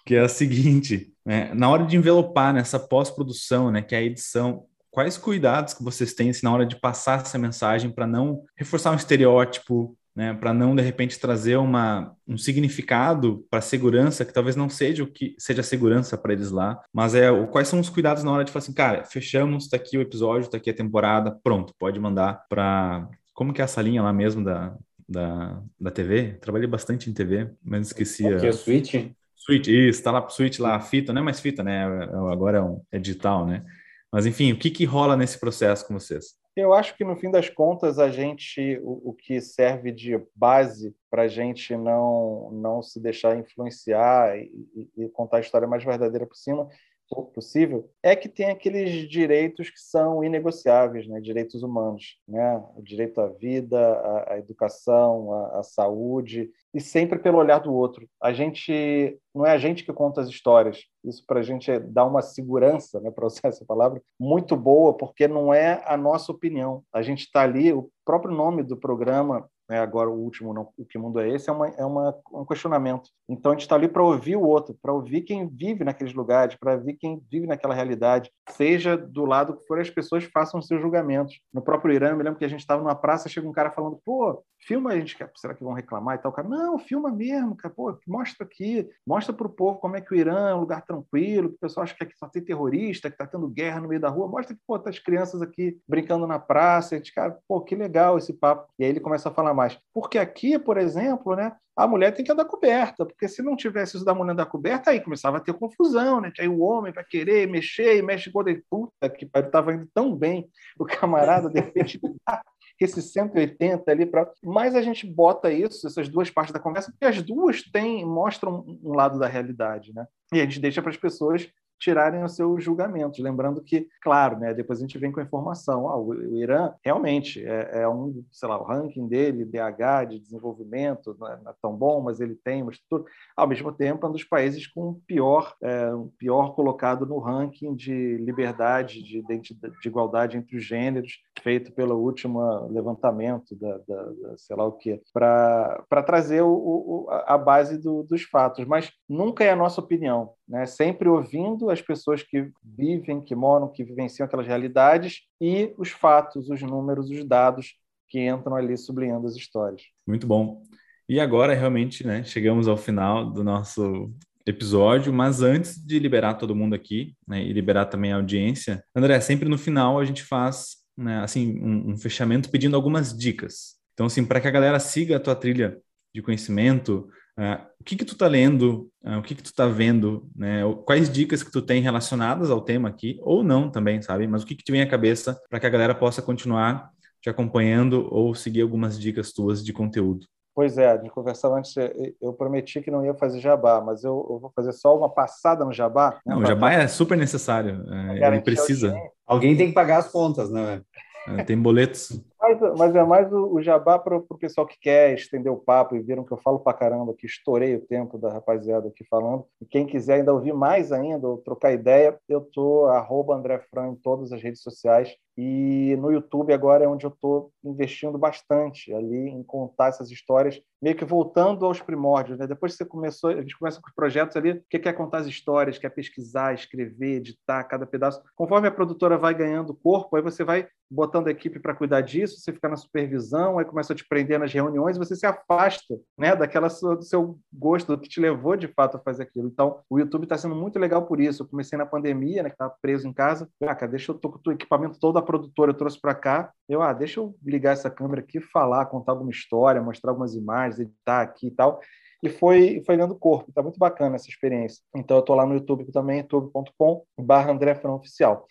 Que 0.07 0.15
é 0.15 0.21
a 0.21 0.29
seguinte: 0.29 1.13
né, 1.25 1.53
na 1.55 1.69
hora 1.69 1.85
de 1.85 1.97
envelopar 1.97 2.55
nessa 2.55 2.79
pós-produção, 2.79 3.71
né? 3.71 3.83
Que 3.83 3.95
é 3.95 3.99
a 3.99 4.03
edição, 4.03 4.65
quais 4.91 5.17
cuidados 5.17 5.75
que 5.75 5.83
vocês 5.83 6.13
têm 6.15 6.31
assim, 6.31 6.45
na 6.45 6.53
hora 6.53 6.67
de 6.67 6.79
passar 6.79 7.21
essa 7.21 7.39
mensagem 7.39 7.91
para 7.91 8.07
não 8.07 8.45
reforçar 8.57 8.93
um 8.93 8.97
estereótipo, 8.97 9.97
né, 10.15 10.35
para 10.35 10.53
não 10.53 10.75
de 10.75 10.83
repente 10.83 11.19
trazer 11.19 11.57
uma, 11.57 12.15
um 12.27 12.37
significado 12.37 13.47
para 13.51 13.61
segurança 13.61 14.25
que 14.25 14.33
talvez 14.33 14.57
não 14.57 14.69
seja 14.69 15.05
o 15.05 15.07
que 15.07 15.35
seja 15.39 15.63
segurança 15.63 16.19
para 16.19 16.33
eles 16.33 16.51
lá, 16.51 16.81
mas 16.93 17.15
é 17.15 17.31
o, 17.31 17.47
quais 17.47 17.69
são 17.69 17.81
os 17.81 17.89
cuidados 17.89 18.25
na 18.25 18.33
hora 18.33 18.45
de 18.45 18.51
falar 18.53 18.63
assim, 18.63 18.75
cara, 18.75 19.05
fechamos, 19.05 19.65
está 19.65 19.77
aqui 19.77 19.97
o 19.97 20.03
episódio, 20.03 20.47
está 20.47 20.57
aqui 20.57 20.71
a 20.71 20.75
temporada, 20.75 21.39
pronto, 21.43 21.75
pode 21.79 21.99
mandar 21.99 22.45
para 22.49 23.09
como 23.33 23.53
que 23.53 23.61
é 23.61 23.65
essa 23.65 23.81
linha 23.81 24.03
lá 24.03 24.13
mesmo 24.13 24.45
da, 24.45 24.77
da, 25.09 25.63
da 25.81 25.91
TV? 25.91 26.39
Trabalhei 26.41 26.69
bastante 26.69 27.09
em 27.09 27.15
TV, 27.15 27.51
mas 27.65 27.87
esqueci. 27.87 28.25
O 28.27 28.39
que 28.39 28.47
é 28.47 28.53
Switch? 28.53 28.95
Switch, 29.35 29.69
isso, 29.69 30.03
tá 30.03 30.11
lá 30.11 30.21
pro 30.21 30.35
Switch 30.35 30.59
lá, 30.59 30.77
a 30.77 30.81
fita, 30.81 31.13
não 31.13 31.23
é 31.23 31.25
mais 31.25 31.41
fita, 31.41 31.63
né? 31.65 31.85
Agora 32.31 32.59
é, 32.59 32.63
um, 32.63 32.83
é 32.93 32.99
digital, 32.99 33.47
né? 33.47 33.65
Mas 34.13 34.27
enfim, 34.27 34.53
o 34.53 34.59
que 34.59 34.71
que 34.71 34.85
rola 34.85 35.17
nesse 35.17 35.39
processo 35.39 35.87
com 35.87 35.95
vocês? 35.95 36.35
Eu 36.57 36.75
acho 36.75 36.97
que 36.97 37.05
no 37.05 37.17
fim 37.17 37.31
das 37.31 37.49
contas 37.49 37.99
a 37.99 38.11
gente 38.11 38.79
o, 38.83 39.11
o 39.11 39.15
que 39.15 39.41
serve 39.41 39.93
de 39.93 40.21
base 40.35 40.95
para 41.09 41.23
a 41.23 41.29
gente 41.29 41.77
não 41.77 42.51
não 42.53 42.83
se 42.83 43.01
deixar 43.01 43.39
influenciar 43.39 44.37
e, 44.37 44.91
e, 44.97 45.09
contar 45.11 45.39
a 45.39 45.41
história 45.41 45.69
mais 45.69 45.85
verdadeira 45.85 46.27
por 46.27 46.37
cima 46.37 46.69
possível 47.17 47.91
é 48.03 48.15
que 48.15 48.29
tem 48.29 48.51
aqueles 48.51 49.09
direitos 49.09 49.69
que 49.69 49.81
são 49.81 50.23
inegociáveis, 50.23 51.07
né? 51.09 51.21
direitos 51.21 51.63
humanos, 51.63 52.19
né? 52.27 52.63
o 52.77 52.83
direito 52.83 53.21
à 53.21 53.29
vida, 53.29 53.79
à, 53.79 54.35
à 54.35 54.39
educação, 54.39 55.33
à, 55.33 55.59
à, 55.59 55.63
saúde, 55.63 56.51
e 56.73 56.81
sempre 56.81 57.19
pelo 57.19 57.39
olhar 57.39 57.59
do 57.59 57.75
outro. 57.75 58.09
A 58.23 58.33
gente 58.33 59.19
não 59.35 59.45
é 59.45 59.53
a 59.53 59.59
gente 59.59 59.85
que 59.85 59.93
conta 59.93 60.21
as 60.21 60.29
histórias. 60.29 60.85
Isso 61.05 61.25
para 61.27 61.41
a 61.41 61.43
gente 61.43 61.71
é 61.71 61.81
dar 61.81 62.07
uma 62.07 62.23
segurança, 62.23 63.01
né, 63.01 63.11
para 63.15 63.27
usar 63.27 63.49
essa 63.49 63.65
palavra, 63.65 64.01
muito 64.19 64.57
boa, 64.57 64.97
porque 64.97 65.27
não 65.27 65.53
é 65.53 65.83
a 65.87 65.97
nossa 65.97 66.31
opinião. 66.31 66.85
A 66.93 67.03
gente 67.03 67.21
está 67.21 67.43
ali, 67.43 67.73
o 67.73 67.91
próprio 68.05 68.35
nome 68.35 68.63
do 68.63 68.77
programa 68.77 69.49
né, 69.71 69.79
agora 69.79 70.11
o 70.11 70.15
último, 70.15 70.53
não, 70.53 70.69
o 70.77 70.85
que 70.85 70.99
mundo 70.99 71.21
é 71.21 71.29
esse, 71.29 71.49
é, 71.49 71.53
uma, 71.53 71.69
é 71.69 71.85
uma, 71.85 72.13
um 72.33 72.45
questionamento. 72.45 73.09
Então 73.29 73.53
a 73.53 73.55
gente 73.55 73.63
está 73.63 73.77
ali 73.77 73.87
para 73.87 74.03
ouvir 74.03 74.35
o 74.35 74.43
outro, 74.43 74.77
para 74.83 74.93
ouvir 74.93 75.21
quem 75.21 75.47
vive 75.47 75.85
naqueles 75.85 76.13
lugares, 76.13 76.57
para 76.57 76.75
ouvir 76.75 76.95
quem 76.95 77.23
vive 77.31 77.47
naquela 77.47 77.73
realidade, 77.73 78.33
seja 78.49 78.97
do 78.97 79.25
lado 79.25 79.57
que 79.57 79.65
for, 79.69 79.79
as 79.79 79.89
pessoas 79.89 80.25
façam 80.25 80.61
seus 80.61 80.83
julgamentos. 80.83 81.39
No 81.55 81.63
próprio 81.63 81.95
Irã, 81.95 82.09
eu 82.09 82.17
me 82.17 82.25
lembro 82.25 82.37
que 82.41 82.45
a 82.45 82.49
gente 82.49 82.59
estava 82.59 82.83
numa 82.83 82.97
praça, 82.97 83.29
chega 83.29 83.49
um 83.49 83.53
cara 83.53 83.71
falando, 83.71 84.01
pô, 84.05 84.43
filma 84.61 84.91
a 84.91 84.99
gente, 84.99 85.17
será 85.37 85.55
que 85.55 85.65
vão 85.65 85.73
reclamar 85.73 86.17
e 86.17 86.19
tal? 86.19 86.33
Cara, 86.33 86.49
não, 86.49 86.79
filma 86.79 87.11
mesmo, 87.11 87.57
cara, 87.57 87.75
pô, 87.75 87.99
mostra 88.07 88.45
aqui, 88.45 88.89
mostra 89.07 89.33
para 89.33 89.47
o 89.47 89.51
povo 89.51 89.79
como 89.79 89.97
é 89.97 90.01
que 90.01 90.13
o 90.13 90.17
Irã 90.17 90.51
é 90.51 90.55
um 90.55 90.61
lugar 90.61 90.83
tranquilo, 90.83 91.51
que 91.51 91.57
o 91.57 91.61
pessoal 91.61 91.85
acha 91.85 91.95
que 91.95 92.05
aqui 92.05 92.17
só 92.17 92.29
tem 92.29 92.43
terrorista, 92.43 93.09
que 93.09 93.15
está 93.15 93.27
tendo 93.27 93.49
guerra 93.49 93.81
no 93.81 93.89
meio 93.89 94.01
da 94.01 94.09
rua, 94.09 94.29
mostra 94.29 94.55
que, 94.55 94.61
pô, 94.67 94.79
tá 94.79 94.91
as 94.91 94.99
crianças 94.99 95.43
aqui 95.43 95.79
brincando 95.89 96.27
na 96.27 96.39
praça, 96.39 96.95
a 96.95 96.99
gente, 96.99 97.13
cara, 97.13 97.39
pô, 97.49 97.61
que 97.61 97.75
legal 97.75 98.19
esse 98.19 98.33
papo. 98.33 98.69
E 98.79 98.85
aí 98.85 98.91
ele 98.91 99.01
começa 99.01 99.29
a 99.29 99.33
falar 99.33 99.55
mais. 99.55 99.79
Porque 99.93 100.19
aqui, 100.19 100.59
por 100.59 100.77
exemplo, 100.77 101.35
né, 101.35 101.57
a 101.77 101.87
mulher 101.87 102.13
tem 102.13 102.25
que 102.25 102.31
andar 102.31 102.45
coberta, 102.45 103.07
porque 103.07 103.27
se 103.27 103.43
não 103.43 103.57
tivesse 103.57 103.97
isso 103.97 104.05
da 104.05 104.15
mulher 104.15 104.33
andar 104.33 104.47
coberta, 104.47 104.91
aí 104.91 105.01
começava 105.01 105.39
a 105.39 105.41
ter 105.41 105.55
confusão, 105.55 106.21
né? 106.21 106.31
Que 106.35 106.43
aí 106.43 106.49
o 106.49 106.61
homem 106.61 106.93
vai 106.93 107.05
querer 107.05 107.49
mexer 107.49 107.97
e 107.97 108.03
mexe 108.03 108.31
quando 108.31 108.49
ele, 108.49 108.63
puta 108.69 109.09
que 109.09 109.25
pariu, 109.25 109.47
estava 109.47 109.73
indo 109.73 109.89
tão 109.95 110.15
bem, 110.15 110.49
o 110.79 110.85
camarada, 110.85 111.49
de 111.49 111.59
repente, 111.59 111.99
esse 112.81 113.03
180 113.03 113.91
ali 113.91 114.07
para. 114.07 114.31
Mas 114.43 114.75
a 114.75 114.81
gente 114.81 115.07
bota 115.07 115.53
isso, 115.53 115.87
essas 115.87 116.09
duas 116.09 116.31
partes 116.31 116.53
da 116.53 116.59
conversa, 116.59 116.91
porque 116.91 117.05
as 117.05 117.23
duas 117.23 117.63
têm, 117.63 118.05
mostram 118.05 118.65
um 118.83 118.95
lado 118.95 119.19
da 119.19 119.29
realidade, 119.29 119.93
né? 119.95 120.07
E 120.33 120.41
a 120.41 120.45
gente 120.45 120.61
deixa 120.61 120.81
para 120.81 120.91
as 120.91 120.97
pessoas 120.97 121.49
tirarem 121.81 122.23
os 122.23 122.37
seus 122.37 122.63
julgamentos. 122.63 123.19
Lembrando 123.19 123.63
que, 123.63 123.89
claro, 124.03 124.39
né, 124.39 124.53
depois 124.53 124.79
a 124.79 124.83
gente 124.83 124.99
vem 124.99 125.11
com 125.11 125.19
a 125.19 125.23
informação, 125.23 125.89
ah, 125.89 125.97
o, 125.97 126.11
o, 126.11 126.37
Irã 126.37 126.75
realmente 126.85 127.45
é, 127.45 127.81
é, 127.81 127.89
um, 127.89 128.23
sei 128.31 128.49
lá, 128.49 128.61
o 128.61 128.65
ranking 128.65 129.09
dele, 129.09 129.47
DH 129.47 130.05
de 130.11 130.21
desenvolvimento, 130.21 131.17
não 131.19 131.27
é, 131.27 131.41
não 131.43 131.51
é 131.51 131.55
tão 131.61 131.75
bom, 131.75 132.01
mas 132.03 132.21
ele 132.21 132.35
tem 132.35 132.63
uma 132.63 132.71
estrutura. 132.71 133.11
Ao 133.35 133.49
mesmo 133.49 133.73
tempo, 133.73 134.05
é 134.05 134.09
um 134.09 134.13
dos 134.13 134.25
países 134.25 134.67
com 134.67 135.01
pior, 135.07 135.55
é, 135.63 135.91
pior 136.19 136.55
colocado 136.55 137.07
no 137.07 137.19
ranking 137.19 137.75
de 137.75 138.19
liberdade, 138.19 139.03
de, 139.03 139.23
de, 139.23 139.41
de 139.41 139.89
igualdade 139.89 140.37
entre 140.37 140.59
os 140.59 140.65
gêneros, 140.65 141.19
feito 141.43 141.73
pelo 141.73 141.97
último 141.97 142.69
levantamento 142.69 143.57
da, 143.57 143.79
da, 143.89 144.03
da 144.03 144.37
sei 144.37 144.55
lá 144.55 144.67
o 144.67 144.73
quê, 144.73 145.01
para 145.13 146.03
trazer 146.05 146.43
o, 146.43 146.51
o, 146.51 147.07
a 147.09 147.39
base 147.39 147.79
do, 147.79 148.03
dos 148.03 148.23
fatos. 148.25 148.67
Mas 148.67 148.93
nunca 149.09 149.43
é 149.43 149.51
a 149.51 149.57
nossa 149.57 149.81
opinião, 149.81 150.35
né? 150.51 150.67
Sempre 150.67 151.09
ouvindo 151.09 151.71
as 151.71 151.81
pessoas 151.81 152.25
que 152.25 152.51
vivem, 152.63 153.21
que 153.21 153.37
moram, 153.37 153.69
que 153.69 153.85
vivenciam 153.85 154.27
aquelas 154.27 154.49
realidades 154.49 155.21
e 155.41 155.73
os 155.79 155.91
fatos, 155.91 156.51
os 156.51 156.61
números, 156.61 157.09
os 157.09 157.25
dados 157.25 157.77
que 158.09 158.29
entram 158.29 158.57
ali 158.57 158.77
sublinhando 158.77 159.29
as 159.29 159.37
histórias. 159.37 159.83
Muito 160.05 160.27
bom. 160.27 160.61
E 161.09 161.21
agora, 161.21 161.55
realmente, 161.55 162.05
né, 162.05 162.25
chegamos 162.25 162.67
ao 162.67 162.77
final 162.77 163.31
do 163.31 163.45
nosso 163.45 164.13
episódio, 164.45 165.13
mas 165.13 165.41
antes 165.41 165.77
de 165.77 166.01
liberar 166.01 166.35
todo 166.35 166.57
mundo 166.57 166.75
aqui, 166.75 167.15
né, 167.29 167.43
e 167.45 167.53
liberar 167.53 167.87
também 167.87 168.13
a 168.13 168.17
audiência, 168.17 168.83
André, 168.95 169.21
sempre 169.21 169.49
no 169.49 169.57
final 169.57 170.01
a 170.01 170.05
gente 170.05 170.25
faz, 170.25 170.79
né, 170.97 171.21
assim, 171.23 171.61
um, 171.61 171.93
um 171.93 171.97
fechamento 171.97 172.51
pedindo 172.51 172.75
algumas 172.75 173.17
dicas. 173.17 173.77
Então, 173.95 174.07
assim, 174.07 174.25
para 174.25 174.41
que 174.41 174.49
a 174.49 174.53
galera 174.53 174.81
siga 174.81 175.17
a 175.17 175.21
tua 175.21 175.37
trilha 175.37 175.79
de 176.13 176.23
conhecimento, 176.23 177.09
uh, 177.41 177.67
o 177.81 177.85
que 177.85 177.97
que 177.97 178.05
tu 178.05 178.17
tá 178.17 178.29
lendo, 178.29 178.91
uh, 179.03 179.19
o 179.19 179.23
que 179.23 179.35
que 179.35 179.43
tu 179.43 179.55
tá 179.55 179.67
vendo, 179.67 180.29
né, 180.37 180.61
quais 180.85 181.11
dicas 181.11 181.43
que 181.43 181.51
tu 181.51 181.63
tem 181.63 181.81
relacionadas 181.81 182.51
ao 182.51 182.61
tema 182.61 182.89
aqui, 182.89 183.19
ou 183.23 183.43
não 183.43 183.71
também, 183.71 184.03
sabe, 184.03 184.27
mas 184.27 184.43
o 184.43 184.47
que 184.47 184.55
que 184.55 184.63
te 184.63 184.71
vem 184.71 184.83
à 184.83 184.89
cabeça 184.89 185.41
para 185.49 185.59
que 185.59 185.67
a 185.67 185.71
galera 185.71 185.95
possa 185.95 186.21
continuar 186.21 186.91
te 187.23 187.31
acompanhando 187.31 188.07
ou 188.11 188.35
seguir 188.35 188.63
algumas 188.63 188.99
dicas 188.99 189.33
tuas 189.33 189.65
de 189.65 189.73
conteúdo. 189.73 190.27
Pois 190.55 190.77
é, 190.77 190.99
de 190.99 191.09
conversar 191.09 191.49
antes, 191.57 191.75
eu 192.21 192.33
prometi 192.33 192.83
que 192.83 192.91
não 192.91 193.05
ia 193.05 193.15
fazer 193.15 193.41
jabá, 193.41 193.81
mas 193.81 194.05
eu, 194.05 194.27
eu 194.29 194.39
vou 194.39 194.53
fazer 194.55 194.73
só 194.73 194.97
uma 194.97 195.09
passada 195.09 195.65
no 195.65 195.73
jabá. 195.73 196.19
Né, 196.27 196.35
não, 196.35 196.43
o 196.43 196.47
jabá 196.47 196.73
é 196.73 196.89
super 196.89 197.17
necessário, 197.17 197.85
é, 197.89 198.27
ele 198.27 198.41
precisa. 198.41 198.95
Alguém 199.27 199.57
tem 199.57 199.69
que 199.69 199.75
pagar 199.75 199.99
as 199.99 200.09
contas, 200.09 200.51
né? 200.51 200.83
É, 201.29 201.45
tem 201.45 201.57
boletos. 201.57 202.21
Mas, 202.59 202.79
mas 202.79 202.95
é 202.95 203.05
mais 203.05 203.33
o, 203.33 203.55
o 203.55 203.63
jabá 203.63 203.99
para 203.99 204.17
o 204.17 204.39
pessoal 204.39 204.67
que 204.67 204.79
quer 204.81 205.15
estender 205.15 205.53
o 205.53 205.57
papo 205.57 205.95
e 205.95 206.01
viram 206.01 206.25
que 206.25 206.33
eu 206.33 206.39
falo 206.39 206.59
para 206.59 206.77
caramba, 206.77 207.15
que 207.15 207.27
estourei 207.27 207.77
o 207.77 207.87
tempo 207.87 208.19
da 208.19 208.33
rapaziada 208.33 208.89
aqui 208.89 209.05
falando. 209.05 209.45
E 209.61 209.67
quem 209.67 209.87
quiser 209.87 210.15
ainda 210.15 210.33
ouvir 210.33 210.53
mais 210.53 210.91
ainda, 210.91 211.29
ou 211.29 211.39
trocar 211.39 211.73
ideia, 211.73 212.19
eu 212.29 212.41
tô 212.41 212.89
André 213.33 213.59
Fran 213.71 213.89
em 213.89 213.95
todas 213.95 214.33
as 214.33 214.43
redes 214.43 214.63
sociais. 214.63 215.15
E 215.37 215.97
no 215.97 216.13
YouTube 216.13 216.53
agora 216.53 216.85
é 216.85 216.89
onde 216.89 217.07
eu 217.07 217.11
estou 217.11 217.51
investindo 217.65 218.19
bastante 218.19 218.93
ali 218.93 219.29
em 219.29 219.43
contar 219.43 219.89
essas 219.89 220.11
histórias, 220.11 220.61
meio 220.83 220.97
que 220.97 221.05
voltando 221.05 221.65
aos 221.65 221.81
primórdios. 221.81 222.39
Né? 222.39 222.47
Depois 222.47 222.73
que 222.73 222.79
você 222.79 222.85
começou, 222.85 223.31
a 223.31 223.41
gente 223.41 223.59
começa 223.59 223.81
com 223.81 223.89
os 223.89 223.95
projetos 223.95 224.37
ali, 224.37 224.61
que 224.69 224.79
quer 224.79 224.93
contar 224.93 225.19
as 225.19 225.27
histórias, 225.27 225.79
quer 225.79 225.91
pesquisar, 225.91 226.53
escrever, 226.53 227.17
editar 227.17 227.65
cada 227.65 227.87
pedaço. 227.87 228.23
Conforme 228.37 228.69
a 228.69 228.73
produtora 228.73 229.17
vai 229.17 229.33
ganhando 229.33 229.75
corpo, 229.75 230.17
aí 230.17 230.23
você 230.23 230.45
vai 230.45 230.69
botando 230.91 231.29
a 231.29 231.31
equipe 231.31 231.61
para 231.61 231.75
cuidar 231.75 232.01
disso, 232.01 232.40
você 232.43 232.53
fica 232.53 232.69
na 232.69 232.77
supervisão, 232.77 233.59
aí 233.59 233.65
começa 233.65 233.93
a 233.93 233.97
te 233.97 234.07
prender 234.07 234.39
nas 234.39 234.53
reuniões, 234.53 234.99
você 234.99 235.15
se 235.15 235.27
afasta 235.27 235.99
né, 236.17 236.35
daquela 236.35 236.69
sua, 236.69 236.97
do 236.97 237.03
seu 237.03 237.39
gosto, 237.53 237.97
do 237.97 238.01
que 238.01 238.09
te 238.09 238.21
levou 238.21 238.57
de 238.57 238.69
fato 238.69 238.97
a 238.97 239.01
fazer 239.01 239.25
aquilo. 239.25 239.49
Então, 239.49 239.81
o 239.89 239.99
YouTube 239.99 240.25
está 240.25 240.37
sendo 240.37 240.55
muito 240.55 240.79
legal 240.79 241.07
por 241.07 241.21
isso. 241.21 241.43
Eu 241.43 241.49
comecei 241.49 241.77
na 241.79 241.87
pandemia, 241.87 242.43
né, 242.43 242.49
que 242.49 242.55
estava 242.55 242.75
preso 242.81 243.07
em 243.07 243.13
casa. 243.13 243.49
Ah, 243.63 243.75
cara, 243.75 243.91
deixa 243.93 244.13
eu 244.13 244.19
tô 244.19 244.31
com 244.31 244.51
o 244.51 244.53
equipamento 244.53 244.99
todo 244.99 245.15
da 245.15 245.23
produtora, 245.23 245.71
eu 245.71 245.77
trouxe 245.77 246.01
para 246.01 246.15
cá. 246.15 246.53
Eu, 246.69 246.83
ah, 246.83 246.93
deixa 246.93 247.21
eu 247.21 247.35
ligar 247.45 247.73
essa 247.73 247.91
câmera 247.91 248.21
aqui, 248.21 248.41
falar, 248.41 248.87
contar 248.87 249.13
alguma 249.13 249.31
história, 249.31 249.83
mostrar 249.83 250.11
algumas 250.11 250.35
imagens, 250.35 250.81
editar 250.81 251.23
aqui 251.23 251.49
e 251.49 251.51
tal 251.51 251.81
e 252.23 252.29
foi, 252.29 252.83
foi 252.85 252.97
corpo. 253.19 253.51
Está 253.51 253.63
muito 253.63 253.79
bacana 253.79 254.17
essa 254.17 254.29
experiência. 254.29 254.83
Então, 254.95 255.17
eu 255.17 255.21
estou 255.21 255.35
lá 255.35 255.47
no 255.47 255.55
YouTube 255.55 255.91
também, 255.91 256.19
youtube.com 256.19 257.05
barra 257.19 257.51
André 257.51 257.75
Fran 257.75 257.93
Oficial. 257.93 258.47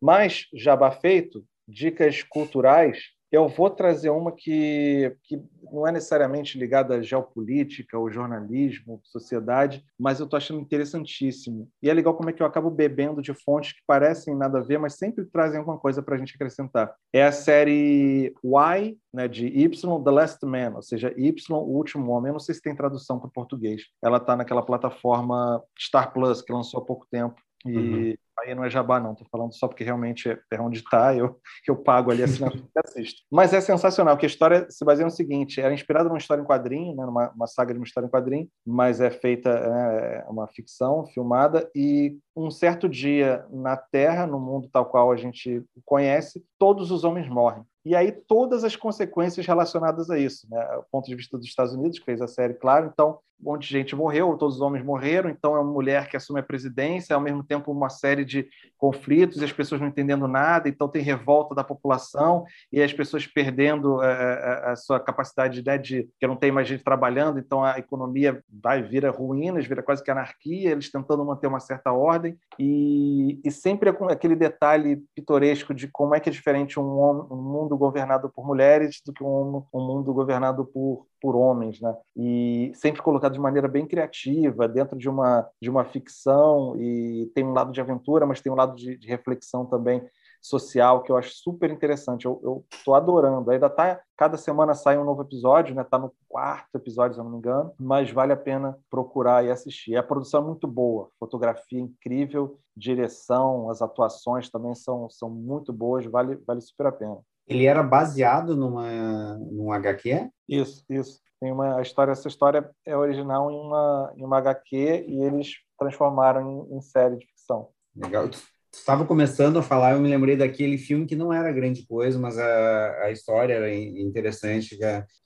Mas, 0.00 0.46
jabá 0.54 0.90
feito, 0.90 1.44
dicas 1.68 2.22
culturais, 2.22 2.98
eu 3.30 3.48
vou 3.48 3.70
trazer 3.70 4.10
uma 4.10 4.32
que, 4.32 5.16
que 5.22 5.40
não 5.72 5.86
é 5.86 5.92
necessariamente 5.92 6.58
ligada 6.58 6.96
à 6.96 7.02
geopolítica, 7.02 7.98
ou 7.98 8.10
jornalismo, 8.10 9.00
sociedade, 9.04 9.84
mas 9.98 10.18
eu 10.18 10.24
estou 10.24 10.36
achando 10.36 10.60
interessantíssimo. 10.60 11.68
E 11.82 11.88
é 11.88 11.94
legal 11.94 12.14
como 12.14 12.28
é 12.28 12.32
que 12.32 12.42
eu 12.42 12.46
acabo 12.46 12.70
bebendo 12.70 13.22
de 13.22 13.32
fontes 13.32 13.72
que 13.72 13.80
parecem 13.86 14.34
nada 14.36 14.58
a 14.58 14.62
ver, 14.62 14.78
mas 14.78 14.94
sempre 14.94 15.24
trazem 15.24 15.58
alguma 15.58 15.78
coisa 15.78 16.02
para 16.02 16.16
a 16.16 16.18
gente 16.18 16.34
acrescentar. 16.34 16.94
É 17.12 17.24
a 17.24 17.32
série 17.32 18.34
Y, 18.42 18.96
né, 19.12 19.28
de 19.28 19.46
Y, 19.46 20.02
The 20.02 20.10
Last 20.10 20.44
Man, 20.44 20.72
ou 20.74 20.82
seja, 20.82 21.14
Y, 21.16 21.56
O 21.56 21.76
Último 21.76 22.10
Homem. 22.12 22.30
Eu 22.30 22.34
não 22.34 22.40
sei 22.40 22.54
se 22.54 22.62
tem 22.62 22.74
tradução 22.74 23.18
para 23.18 23.30
português. 23.30 23.82
Ela 24.02 24.16
está 24.18 24.36
naquela 24.36 24.62
plataforma 24.62 25.62
Star 25.78 26.12
Plus, 26.12 26.42
que 26.42 26.52
lançou 26.52 26.80
há 26.80 26.84
pouco 26.84 27.06
tempo. 27.10 27.40
E 27.66 27.76
uhum 27.76 28.14
aí 28.42 28.54
não 28.54 28.64
é 28.64 28.70
jabá, 28.70 28.98
não. 28.98 29.12
Estou 29.12 29.26
falando 29.30 29.54
só 29.54 29.68
porque 29.68 29.84
realmente 29.84 30.28
é, 30.28 30.38
é 30.50 30.60
onde 30.60 30.78
está, 30.78 31.14
eu, 31.14 31.38
eu 31.66 31.76
pago 31.76 32.10
ali 32.10 32.22
assinatura 32.22 32.64
e 32.64 32.80
assisto. 32.84 33.22
Mas 33.30 33.52
é 33.52 33.60
sensacional, 33.60 34.16
que 34.16 34.26
a 34.26 34.28
história 34.28 34.66
se 34.70 34.84
baseia 34.84 35.04
no 35.04 35.10
seguinte: 35.10 35.60
era 35.60 35.74
inspirada 35.74 36.08
numa 36.08 36.18
história 36.18 36.42
em 36.42 36.46
quadrinho, 36.46 36.94
né, 36.94 37.04
numa 37.04 37.30
uma 37.30 37.46
saga 37.46 37.72
de 37.72 37.78
uma 37.78 37.86
história 37.86 38.06
em 38.06 38.10
quadrinho, 38.10 38.48
mas 38.66 39.00
é 39.00 39.10
feita 39.10 39.50
é, 39.50 40.24
uma 40.28 40.46
ficção 40.48 41.06
filmada 41.06 41.70
e 41.74 42.18
um 42.36 42.50
certo 42.50 42.88
dia 42.88 43.44
na 43.50 43.76
Terra, 43.76 44.26
no 44.26 44.40
mundo 44.40 44.68
tal 44.72 44.86
qual 44.86 45.12
a 45.12 45.16
gente 45.16 45.62
conhece, 45.84 46.44
todos 46.58 46.90
os 46.90 47.04
homens 47.04 47.28
morrem. 47.28 47.64
E 47.84 47.96
aí 47.96 48.12
todas 48.12 48.62
as 48.62 48.76
consequências 48.76 49.46
relacionadas 49.46 50.10
a 50.10 50.18
isso, 50.18 50.46
né? 50.50 50.62
O 50.76 50.84
ponto 50.90 51.06
de 51.06 51.14
vista 51.14 51.38
dos 51.38 51.46
Estados 51.46 51.72
Unidos, 51.72 51.98
que 51.98 52.04
fez 52.04 52.20
a 52.20 52.28
série, 52.28 52.54
claro. 52.54 52.90
Então, 52.92 53.18
um 53.40 53.52
monte 53.52 53.68
de 53.68 53.72
gente 53.72 53.96
morreu, 53.96 54.36
todos 54.36 54.56
os 54.56 54.60
homens 54.60 54.84
morreram, 54.84 55.30
então 55.30 55.56
é 55.56 55.60
uma 55.60 55.72
mulher 55.72 56.08
que 56.08 56.16
assume 56.16 56.40
a 56.40 56.42
presidência, 56.42 57.14
ao 57.14 57.20
mesmo 57.20 57.42
tempo 57.42 57.72
uma 57.72 57.88
série 57.88 58.24
de 58.24 58.46
conflitos 58.76 59.40
e 59.40 59.44
as 59.44 59.52
pessoas 59.52 59.80
não 59.80 59.88
entendendo 59.88 60.28
nada, 60.28 60.68
então 60.68 60.88
tem 60.88 61.02
revolta 61.02 61.54
da 61.54 61.64
população 61.64 62.44
e 62.72 62.82
as 62.82 62.92
pessoas 62.92 63.26
perdendo 63.26 64.00
a, 64.00 64.06
é, 64.06 64.10
a, 64.10 64.68
é, 64.68 64.72
a 64.72 64.76
sua 64.76 65.00
capacidade 65.00 65.64
né, 65.64 65.78
de 65.78 66.08
que 66.18 66.26
não 66.26 66.36
tem 66.36 66.52
mais 66.52 66.68
gente 66.68 66.84
trabalhando, 66.84 67.38
então 67.38 67.64
a 67.64 67.78
economia 67.78 68.42
vai 68.48 68.82
vira 68.82 69.10
ruínas, 69.10 69.66
vira 69.66 69.82
quase 69.82 70.04
que 70.04 70.10
anarquia, 70.10 70.70
eles 70.70 70.90
tentando 70.90 71.24
manter 71.24 71.46
uma 71.46 71.60
certa 71.60 71.92
ordem 71.92 72.36
e, 72.58 73.40
e 73.44 73.50
sempre 73.50 73.92
com 73.92 74.08
aquele 74.08 74.36
detalhe 74.36 75.02
pitoresco 75.14 75.72
de 75.72 75.88
como 75.88 76.14
é 76.14 76.20
que 76.20 76.28
é 76.28 76.32
diferente 76.32 76.78
um, 76.78 76.82
um 77.30 77.36
mundo 77.36 77.76
governado 77.76 78.30
por 78.30 78.46
mulheres 78.46 79.00
do 79.04 79.12
que 79.12 79.24
um, 79.24 79.64
um 79.72 79.80
mundo 79.80 80.12
governado 80.12 80.64
por 80.64 81.06
por 81.20 81.36
homens, 81.36 81.80
né? 81.80 81.94
E 82.16 82.72
sempre 82.74 83.02
colocado 83.02 83.32
de 83.32 83.40
maneira 83.40 83.68
bem 83.68 83.86
criativa, 83.86 84.68
dentro 84.68 84.96
de 84.98 85.08
uma 85.08 85.48
de 85.60 85.70
uma 85.70 85.84
ficção 85.84 86.76
e 86.76 87.30
tem 87.34 87.44
um 87.44 87.52
lado 87.52 87.72
de 87.72 87.80
aventura, 87.80 88.26
mas 88.26 88.40
tem 88.40 88.50
um 88.52 88.56
lado 88.56 88.74
de, 88.74 88.96
de 88.96 89.06
reflexão 89.08 89.66
também 89.66 90.02
social 90.42 91.02
que 91.02 91.12
eu 91.12 91.16
acho 91.16 91.30
super 91.34 91.70
interessante. 91.70 92.24
Eu 92.24 92.64
estou 92.72 92.94
adorando. 92.94 93.50
Ainda 93.50 93.68
tá 93.68 94.00
cada 94.16 94.36
semana 94.36 94.74
sai 94.74 94.98
um 94.98 95.04
novo 95.04 95.22
episódio, 95.22 95.74
né? 95.74 95.84
Tá 95.84 95.98
no 95.98 96.12
quarto 96.28 96.74
episódio, 96.74 97.14
se 97.14 97.20
eu 97.20 97.24
não 97.24 97.32
me 97.32 97.38
engano, 97.38 97.72
mas 97.78 98.10
vale 98.10 98.32
a 98.32 98.36
pena 98.36 98.78
procurar 98.90 99.44
e 99.44 99.50
assistir. 99.50 99.96
A 99.96 100.02
produção 100.02 100.42
é 100.42 100.46
muito 100.46 100.66
boa, 100.66 101.10
fotografia 101.18 101.80
incrível, 101.80 102.58
direção, 102.76 103.70
as 103.70 103.82
atuações 103.82 104.50
também 104.50 104.74
são 104.74 105.08
são 105.10 105.30
muito 105.30 105.72
boas, 105.72 106.04
vale 106.06 106.36
vale 106.46 106.60
super 106.60 106.86
a 106.86 106.92
pena. 106.92 107.18
Ele 107.50 107.66
era 107.66 107.82
baseado 107.82 108.56
numa 108.56 109.36
num 109.50 109.72
HQ? 109.72 110.30
Isso, 110.48 110.84
isso. 110.88 111.20
Tem 111.40 111.50
uma 111.50 111.82
história, 111.82 112.12
essa 112.12 112.28
história 112.28 112.70
é 112.86 112.96
original 112.96 113.50
em 113.50 113.58
uma 113.58 114.12
em 114.16 114.24
uma 114.24 114.38
HQ 114.38 115.04
e 115.08 115.22
eles 115.22 115.54
transformaram 115.76 116.68
em, 116.70 116.76
em 116.76 116.80
série 116.80 117.16
de 117.16 117.26
ficção. 117.26 117.68
Legal 117.96 118.28
estava 118.72 119.04
começando 119.04 119.58
a 119.58 119.62
falar, 119.62 119.92
eu 119.92 120.00
me 120.00 120.08
lembrei 120.08 120.36
daquele 120.36 120.78
filme 120.78 121.06
que 121.06 121.16
não 121.16 121.32
era 121.32 121.52
grande 121.52 121.86
coisa, 121.86 122.18
mas 122.18 122.38
a, 122.38 123.04
a 123.04 123.10
história 123.10 123.54
era 123.54 123.74
interessante. 123.74 124.78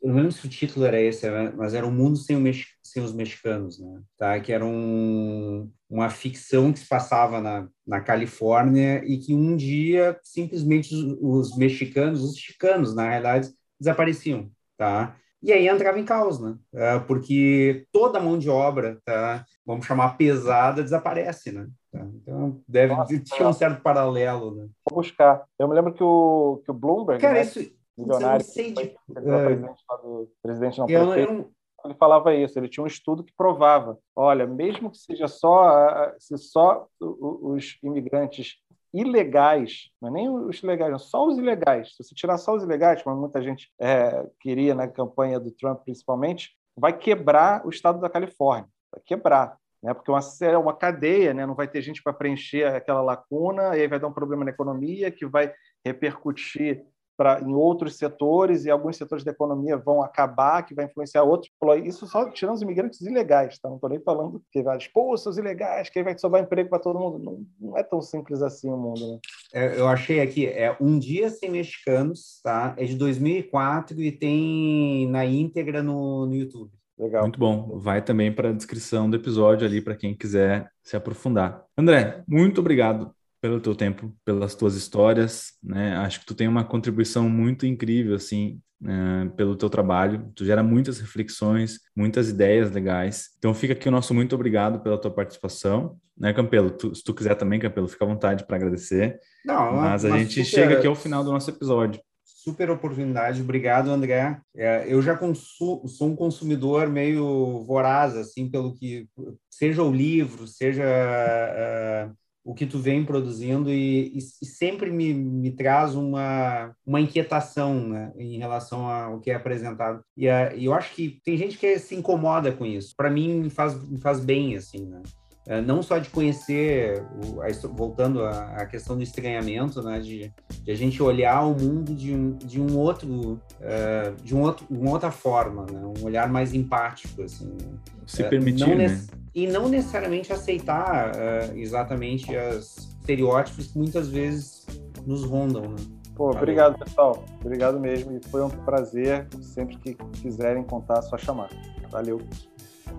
eu 0.02 0.08
não 0.08 0.16
lembro 0.16 0.32
se 0.32 0.46
o 0.46 0.48
título 0.48 0.86
era 0.86 1.00
esse, 1.00 1.28
né, 1.30 1.52
mas 1.56 1.74
era 1.74 1.86
O 1.86 1.90
Mundo 1.90 2.16
Sem, 2.16 2.36
o 2.36 2.54
Sem 2.82 3.02
os 3.02 3.12
Mexicanos, 3.12 3.78
né? 3.78 4.00
Tá? 4.16 4.40
Que 4.40 4.52
era 4.52 4.64
um, 4.64 5.70
uma 5.88 6.08
ficção 6.10 6.72
que 6.72 6.78
se 6.78 6.88
passava 6.88 7.40
na, 7.40 7.68
na 7.86 8.00
Califórnia 8.00 9.02
e 9.04 9.18
que 9.18 9.34
um 9.34 9.56
dia 9.56 10.18
simplesmente 10.22 10.94
os, 10.94 11.50
os 11.50 11.56
mexicanos, 11.56 12.22
os 12.22 12.36
chicanos, 12.36 12.94
na 12.94 13.08
realidade, 13.08 13.50
desapareciam, 13.78 14.50
tá? 14.76 15.16
E 15.42 15.52
aí 15.52 15.68
entrava 15.68 15.98
em 15.98 16.04
caos, 16.06 16.40
né? 16.40 16.56
É, 16.72 16.98
porque 17.00 17.86
toda 17.92 18.18
a 18.18 18.22
mão 18.22 18.38
de 18.38 18.48
obra, 18.48 18.98
tá? 19.04 19.44
Vamos 19.64 19.86
chamar 19.86 20.16
pesada, 20.16 20.82
desaparece, 20.82 21.52
né? 21.52 21.68
Tá? 21.90 22.00
Então 22.00 22.60
deve 22.68 22.94
Nossa, 22.94 23.18
ter 23.18 23.46
um 23.46 23.52
certo 23.52 23.82
paralelo, 23.82 24.54
né? 24.54 24.68
Vou 24.88 25.02
buscar. 25.02 25.44
Eu 25.58 25.68
me 25.68 25.74
lembro 25.74 25.92
que 25.92 26.02
o, 26.02 26.62
que 26.64 26.70
o 26.70 26.74
Bloomberg, 26.74 27.20
Cara, 27.20 27.34
né? 27.34 27.42
isso, 27.42 27.60
milionário, 27.96 28.42
isso 28.42 28.60
eu 28.60 28.64
não 28.64 28.74
sei 28.74 28.74
de... 28.74 30.30
presidente, 30.42 30.78
não, 30.78 30.88
eu, 30.88 31.06
prefeito, 31.06 31.32
eu 31.32 31.54
ele 31.84 31.94
falava 31.94 32.34
isso, 32.34 32.58
ele 32.58 32.68
tinha 32.68 32.82
um 32.82 32.86
estudo 32.86 33.22
que 33.22 33.32
provava, 33.36 33.98
olha, 34.16 34.46
mesmo 34.46 34.90
que 34.90 34.96
seja 34.96 35.28
só 35.28 36.12
se 36.18 36.36
só 36.38 36.86
os 36.98 37.78
imigrantes 37.82 38.56
ilegais, 38.92 39.90
não 40.00 40.08
é 40.08 40.12
nem 40.12 40.28
os 40.30 40.62
legais, 40.62 41.02
só 41.02 41.26
os 41.26 41.36
ilegais. 41.36 41.94
Se 41.94 42.02
você 42.02 42.14
tirar 42.14 42.38
só 42.38 42.54
os 42.54 42.62
ilegais, 42.62 43.02
como 43.02 43.16
muita 43.16 43.42
gente 43.42 43.70
é, 43.78 44.26
queria 44.40 44.74
na 44.74 44.88
campanha 44.88 45.38
do 45.38 45.50
Trump, 45.50 45.82
principalmente, 45.84 46.56
vai 46.76 46.96
quebrar 46.96 47.66
o 47.66 47.70
estado 47.70 48.00
da 48.00 48.08
Califórnia, 48.08 48.68
quebrar. 49.04 49.56
Né? 49.82 49.92
Porque 49.92 50.10
é 50.44 50.58
uma 50.58 50.74
cadeia, 50.74 51.34
né? 51.34 51.44
não 51.44 51.54
vai 51.54 51.68
ter 51.68 51.82
gente 51.82 52.02
para 52.02 52.12
preencher 52.12 52.64
aquela 52.64 53.02
lacuna, 53.02 53.76
e 53.76 53.82
aí 53.82 53.88
vai 53.88 54.00
dar 54.00 54.08
um 54.08 54.12
problema 54.12 54.44
na 54.44 54.50
economia 54.50 55.10
que 55.10 55.26
vai 55.26 55.52
repercutir 55.84 56.84
para 57.16 57.40
em 57.40 57.54
outros 57.54 57.96
setores 57.96 58.64
e 58.64 58.70
alguns 58.70 58.96
setores 58.96 59.24
da 59.24 59.30
economia 59.30 59.76
vão 59.76 60.02
acabar, 60.02 60.62
que 60.62 60.74
vai 60.74 60.86
influenciar 60.86 61.22
outros. 61.22 61.50
Isso 61.84 62.06
só 62.06 62.28
tirando 62.30 62.56
os 62.56 62.62
imigrantes 62.62 63.00
ilegais, 63.02 63.58
tá? 63.58 63.68
Não 63.68 63.76
estou 63.76 63.90
nem 63.90 64.00
falando 64.00 64.42
que 64.50 64.62
vai 64.62 64.76
expor 64.76 65.14
os 65.14 65.38
ilegais, 65.38 65.88
que 65.88 66.02
vai 66.02 66.18
salvar 66.18 66.42
emprego 66.42 66.70
para 66.70 66.78
todo 66.80 66.98
mundo. 66.98 67.18
Não, 67.18 67.46
não, 67.60 67.78
é 67.78 67.82
tão 67.82 68.02
simples 68.02 68.42
assim 68.42 68.68
o 68.68 68.76
mundo, 68.76 69.12
né? 69.12 69.18
É, 69.52 69.78
eu 69.78 69.86
achei 69.86 70.20
aqui, 70.20 70.46
é 70.46 70.76
Um 70.80 70.98
Dia 70.98 71.30
Sem 71.30 71.50
Mexicanos, 71.50 72.40
tá? 72.42 72.74
É 72.76 72.84
de 72.84 72.96
2004 72.96 74.00
e 74.02 74.10
tem 74.10 75.08
na 75.08 75.24
íntegra 75.24 75.82
no, 75.82 76.26
no 76.26 76.34
YouTube. 76.34 76.72
Legal. 76.98 77.22
Muito 77.22 77.38
bom. 77.38 77.78
Vai 77.78 78.02
também 78.02 78.32
para 78.32 78.50
a 78.50 78.52
descrição 78.52 79.10
do 79.10 79.16
episódio 79.16 79.66
ali 79.66 79.80
para 79.80 79.96
quem 79.96 80.14
quiser 80.14 80.70
se 80.82 80.96
aprofundar. 80.96 81.64
André, 81.76 82.22
muito 82.26 82.60
obrigado 82.60 83.12
pelo 83.40 83.60
teu 83.60 83.74
tempo, 83.74 84.14
pelas 84.24 84.54
tuas 84.54 84.74
histórias, 84.74 85.52
né? 85.62 85.96
Acho 85.96 86.20
que 86.20 86.26
tu 86.26 86.34
tem 86.34 86.48
uma 86.48 86.64
contribuição 86.64 87.28
muito 87.28 87.66
incrível, 87.66 88.14
assim, 88.14 88.58
né? 88.80 89.30
pelo 89.36 89.56
teu 89.56 89.68
trabalho. 89.68 90.32
Tu 90.34 90.46
gera 90.46 90.62
muitas 90.62 90.98
reflexões, 90.98 91.80
muitas 91.94 92.30
ideias 92.30 92.70
legais. 92.70 93.30
Então 93.38 93.52
fica 93.52 93.74
aqui 93.74 93.88
o 93.88 93.92
nosso 93.92 94.14
muito 94.14 94.34
obrigado 94.34 94.80
pela 94.80 94.96
tua 94.96 95.10
participação, 95.10 95.98
né, 96.16 96.32
Campelo? 96.32 96.70
Tu, 96.70 96.94
se 96.94 97.04
tu 97.04 97.12
quiser 97.12 97.34
também, 97.34 97.60
Campelo, 97.60 97.88
fica 97.88 98.04
à 98.04 98.08
vontade 98.08 98.46
para 98.46 98.56
agradecer. 98.56 99.18
Não, 99.44 99.76
mas 99.76 100.04
a 100.04 100.16
gente 100.16 100.42
super... 100.44 100.62
chega 100.62 100.78
aqui 100.78 100.86
ao 100.86 100.94
final 100.94 101.22
do 101.24 101.32
nosso 101.32 101.50
episódio 101.50 102.00
super 102.44 102.70
oportunidade. 102.70 103.40
Obrigado, 103.40 103.90
André. 103.90 104.38
É, 104.54 104.84
eu 104.86 105.00
já 105.00 105.18
sou 105.34 105.82
um 106.02 106.14
consumidor 106.14 106.88
meio 106.88 107.64
voraz, 107.64 108.14
assim, 108.14 108.50
pelo 108.50 108.74
que 108.74 109.08
seja 109.50 109.82
o 109.82 109.90
livro, 109.90 110.46
seja 110.46 110.84
uh, 110.84 112.14
o 112.44 112.54
que 112.54 112.66
tu 112.66 112.78
vem 112.78 113.04
produzindo 113.04 113.70
e, 113.70 114.08
e, 114.08 114.18
e 114.18 114.46
sempre 114.46 114.90
me, 114.90 115.14
me, 115.14 115.50
traz 115.50 115.94
uma, 115.94 116.74
uma 116.84 117.00
inquietação 117.00 117.88
né, 117.88 118.12
em 118.18 118.38
relação 118.38 118.86
ao 118.86 119.20
que 119.20 119.30
é 119.30 119.34
apresentado. 119.34 120.04
E, 120.14 120.28
uh, 120.28 120.52
eu 120.54 120.74
acho 120.74 120.94
que 120.94 121.20
tem 121.24 121.38
gente 121.38 121.56
que 121.56 121.78
se 121.78 121.94
incomoda 121.94 122.52
com 122.52 122.66
isso. 122.66 122.94
Para 122.94 123.10
mim, 123.10 123.48
faz, 123.48 123.74
faz 124.02 124.20
bem, 124.20 124.54
assim, 124.54 124.84
né? 124.84 125.02
Uh, 125.46 125.60
não 125.60 125.82
só 125.82 125.98
de 125.98 126.08
conhecer, 126.08 127.02
o, 127.22 127.42
a, 127.42 127.48
voltando 127.68 128.24
à, 128.24 128.64
questão 128.66 128.96
do 128.96 129.02
estranhamento, 129.02 129.82
né, 129.82 130.00
de, 130.00 130.32
de, 130.62 130.70
a 130.70 130.74
gente 130.74 131.02
olhar 131.02 131.42
o 131.42 131.54
mundo 131.54 131.94
de 131.94 132.14
um, 132.14 132.32
de 132.32 132.60
um 132.60 132.78
outro, 132.78 133.08
uh, 133.10 134.22
de 134.22 134.34
um 134.34 134.40
outro, 134.40 134.66
uma 134.70 134.90
outra 134.90 135.10
forma, 135.10 135.66
né, 135.70 135.80
um 135.84 136.04
olhar 136.04 136.28
mais 136.30 136.54
empático, 136.54 137.22
assim. 137.22 137.46
Né. 137.46 137.68
Se 138.06 138.24
permitir, 138.24 138.74
né? 138.74 139.00
e 139.34 139.46
não 139.46 139.68
necessariamente 139.68 140.32
aceitar 140.32 141.10
uh, 141.10 141.58
exatamente 141.58 142.34
os 142.34 142.94
estereótipos 143.00 143.66
que 143.66 143.78
muitas 143.78 144.08
vezes 144.08 144.66
nos 145.06 145.24
rondam, 145.24 145.62
né? 145.62 145.76
Pô, 146.14 146.30
obrigado, 146.30 146.78
pessoal. 146.78 147.24
Obrigado 147.40 147.80
mesmo. 147.80 148.16
E 148.16 148.20
foi 148.28 148.42
um 148.42 148.48
prazer. 148.48 149.26
Sempre 149.40 149.76
que 149.76 149.94
quiserem 150.22 150.62
contar, 150.62 150.98
é 150.98 151.02
só 151.02 151.18
chamar. 151.18 151.50
Valeu. 151.90 152.20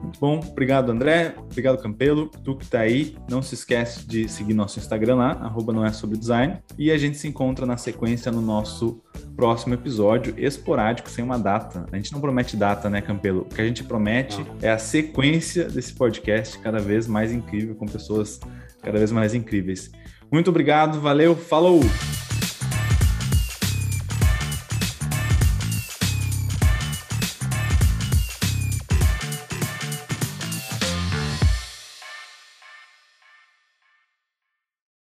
Muito 0.01 0.19
bom, 0.19 0.39
obrigado 0.39 0.91
André, 0.91 1.35
obrigado 1.37 1.81
Campelo, 1.81 2.29
tu 2.43 2.55
que 2.55 2.67
tá 2.67 2.79
aí, 2.79 3.15
não 3.29 3.41
se 3.41 3.55
esquece 3.55 4.05
de 4.07 4.27
seguir 4.27 4.53
nosso 4.53 4.79
Instagram 4.79 5.15
lá, 5.15 5.31
arroba 5.31 5.73
não 5.73 5.85
é 5.85 5.91
sobre 5.91 6.17
design, 6.17 6.57
e 6.77 6.91
a 6.91 6.97
gente 6.97 7.17
se 7.17 7.27
encontra 7.27 7.65
na 7.65 7.77
sequência 7.77 8.31
no 8.31 8.41
nosso 8.41 9.01
próximo 9.35 9.73
episódio, 9.73 10.33
esporádico, 10.37 11.09
sem 11.09 11.23
uma 11.23 11.37
data. 11.37 11.85
A 11.91 11.95
gente 11.95 12.11
não 12.13 12.21
promete 12.21 12.55
data, 12.55 12.89
né, 12.89 13.01
Campelo? 13.01 13.41
O 13.41 13.45
que 13.45 13.61
a 13.61 13.65
gente 13.65 13.83
promete 13.83 14.39
não. 14.39 14.57
é 14.61 14.71
a 14.71 14.77
sequência 14.77 15.65
desse 15.65 15.93
podcast 15.93 16.59
cada 16.59 16.79
vez 16.79 17.07
mais 17.07 17.31
incrível, 17.31 17.75
com 17.75 17.85
pessoas 17.85 18.39
cada 18.81 18.97
vez 18.97 19.11
mais 19.11 19.33
incríveis. 19.33 19.91
Muito 20.31 20.49
obrigado, 20.49 20.99
valeu, 20.99 21.35
falou! 21.35 21.81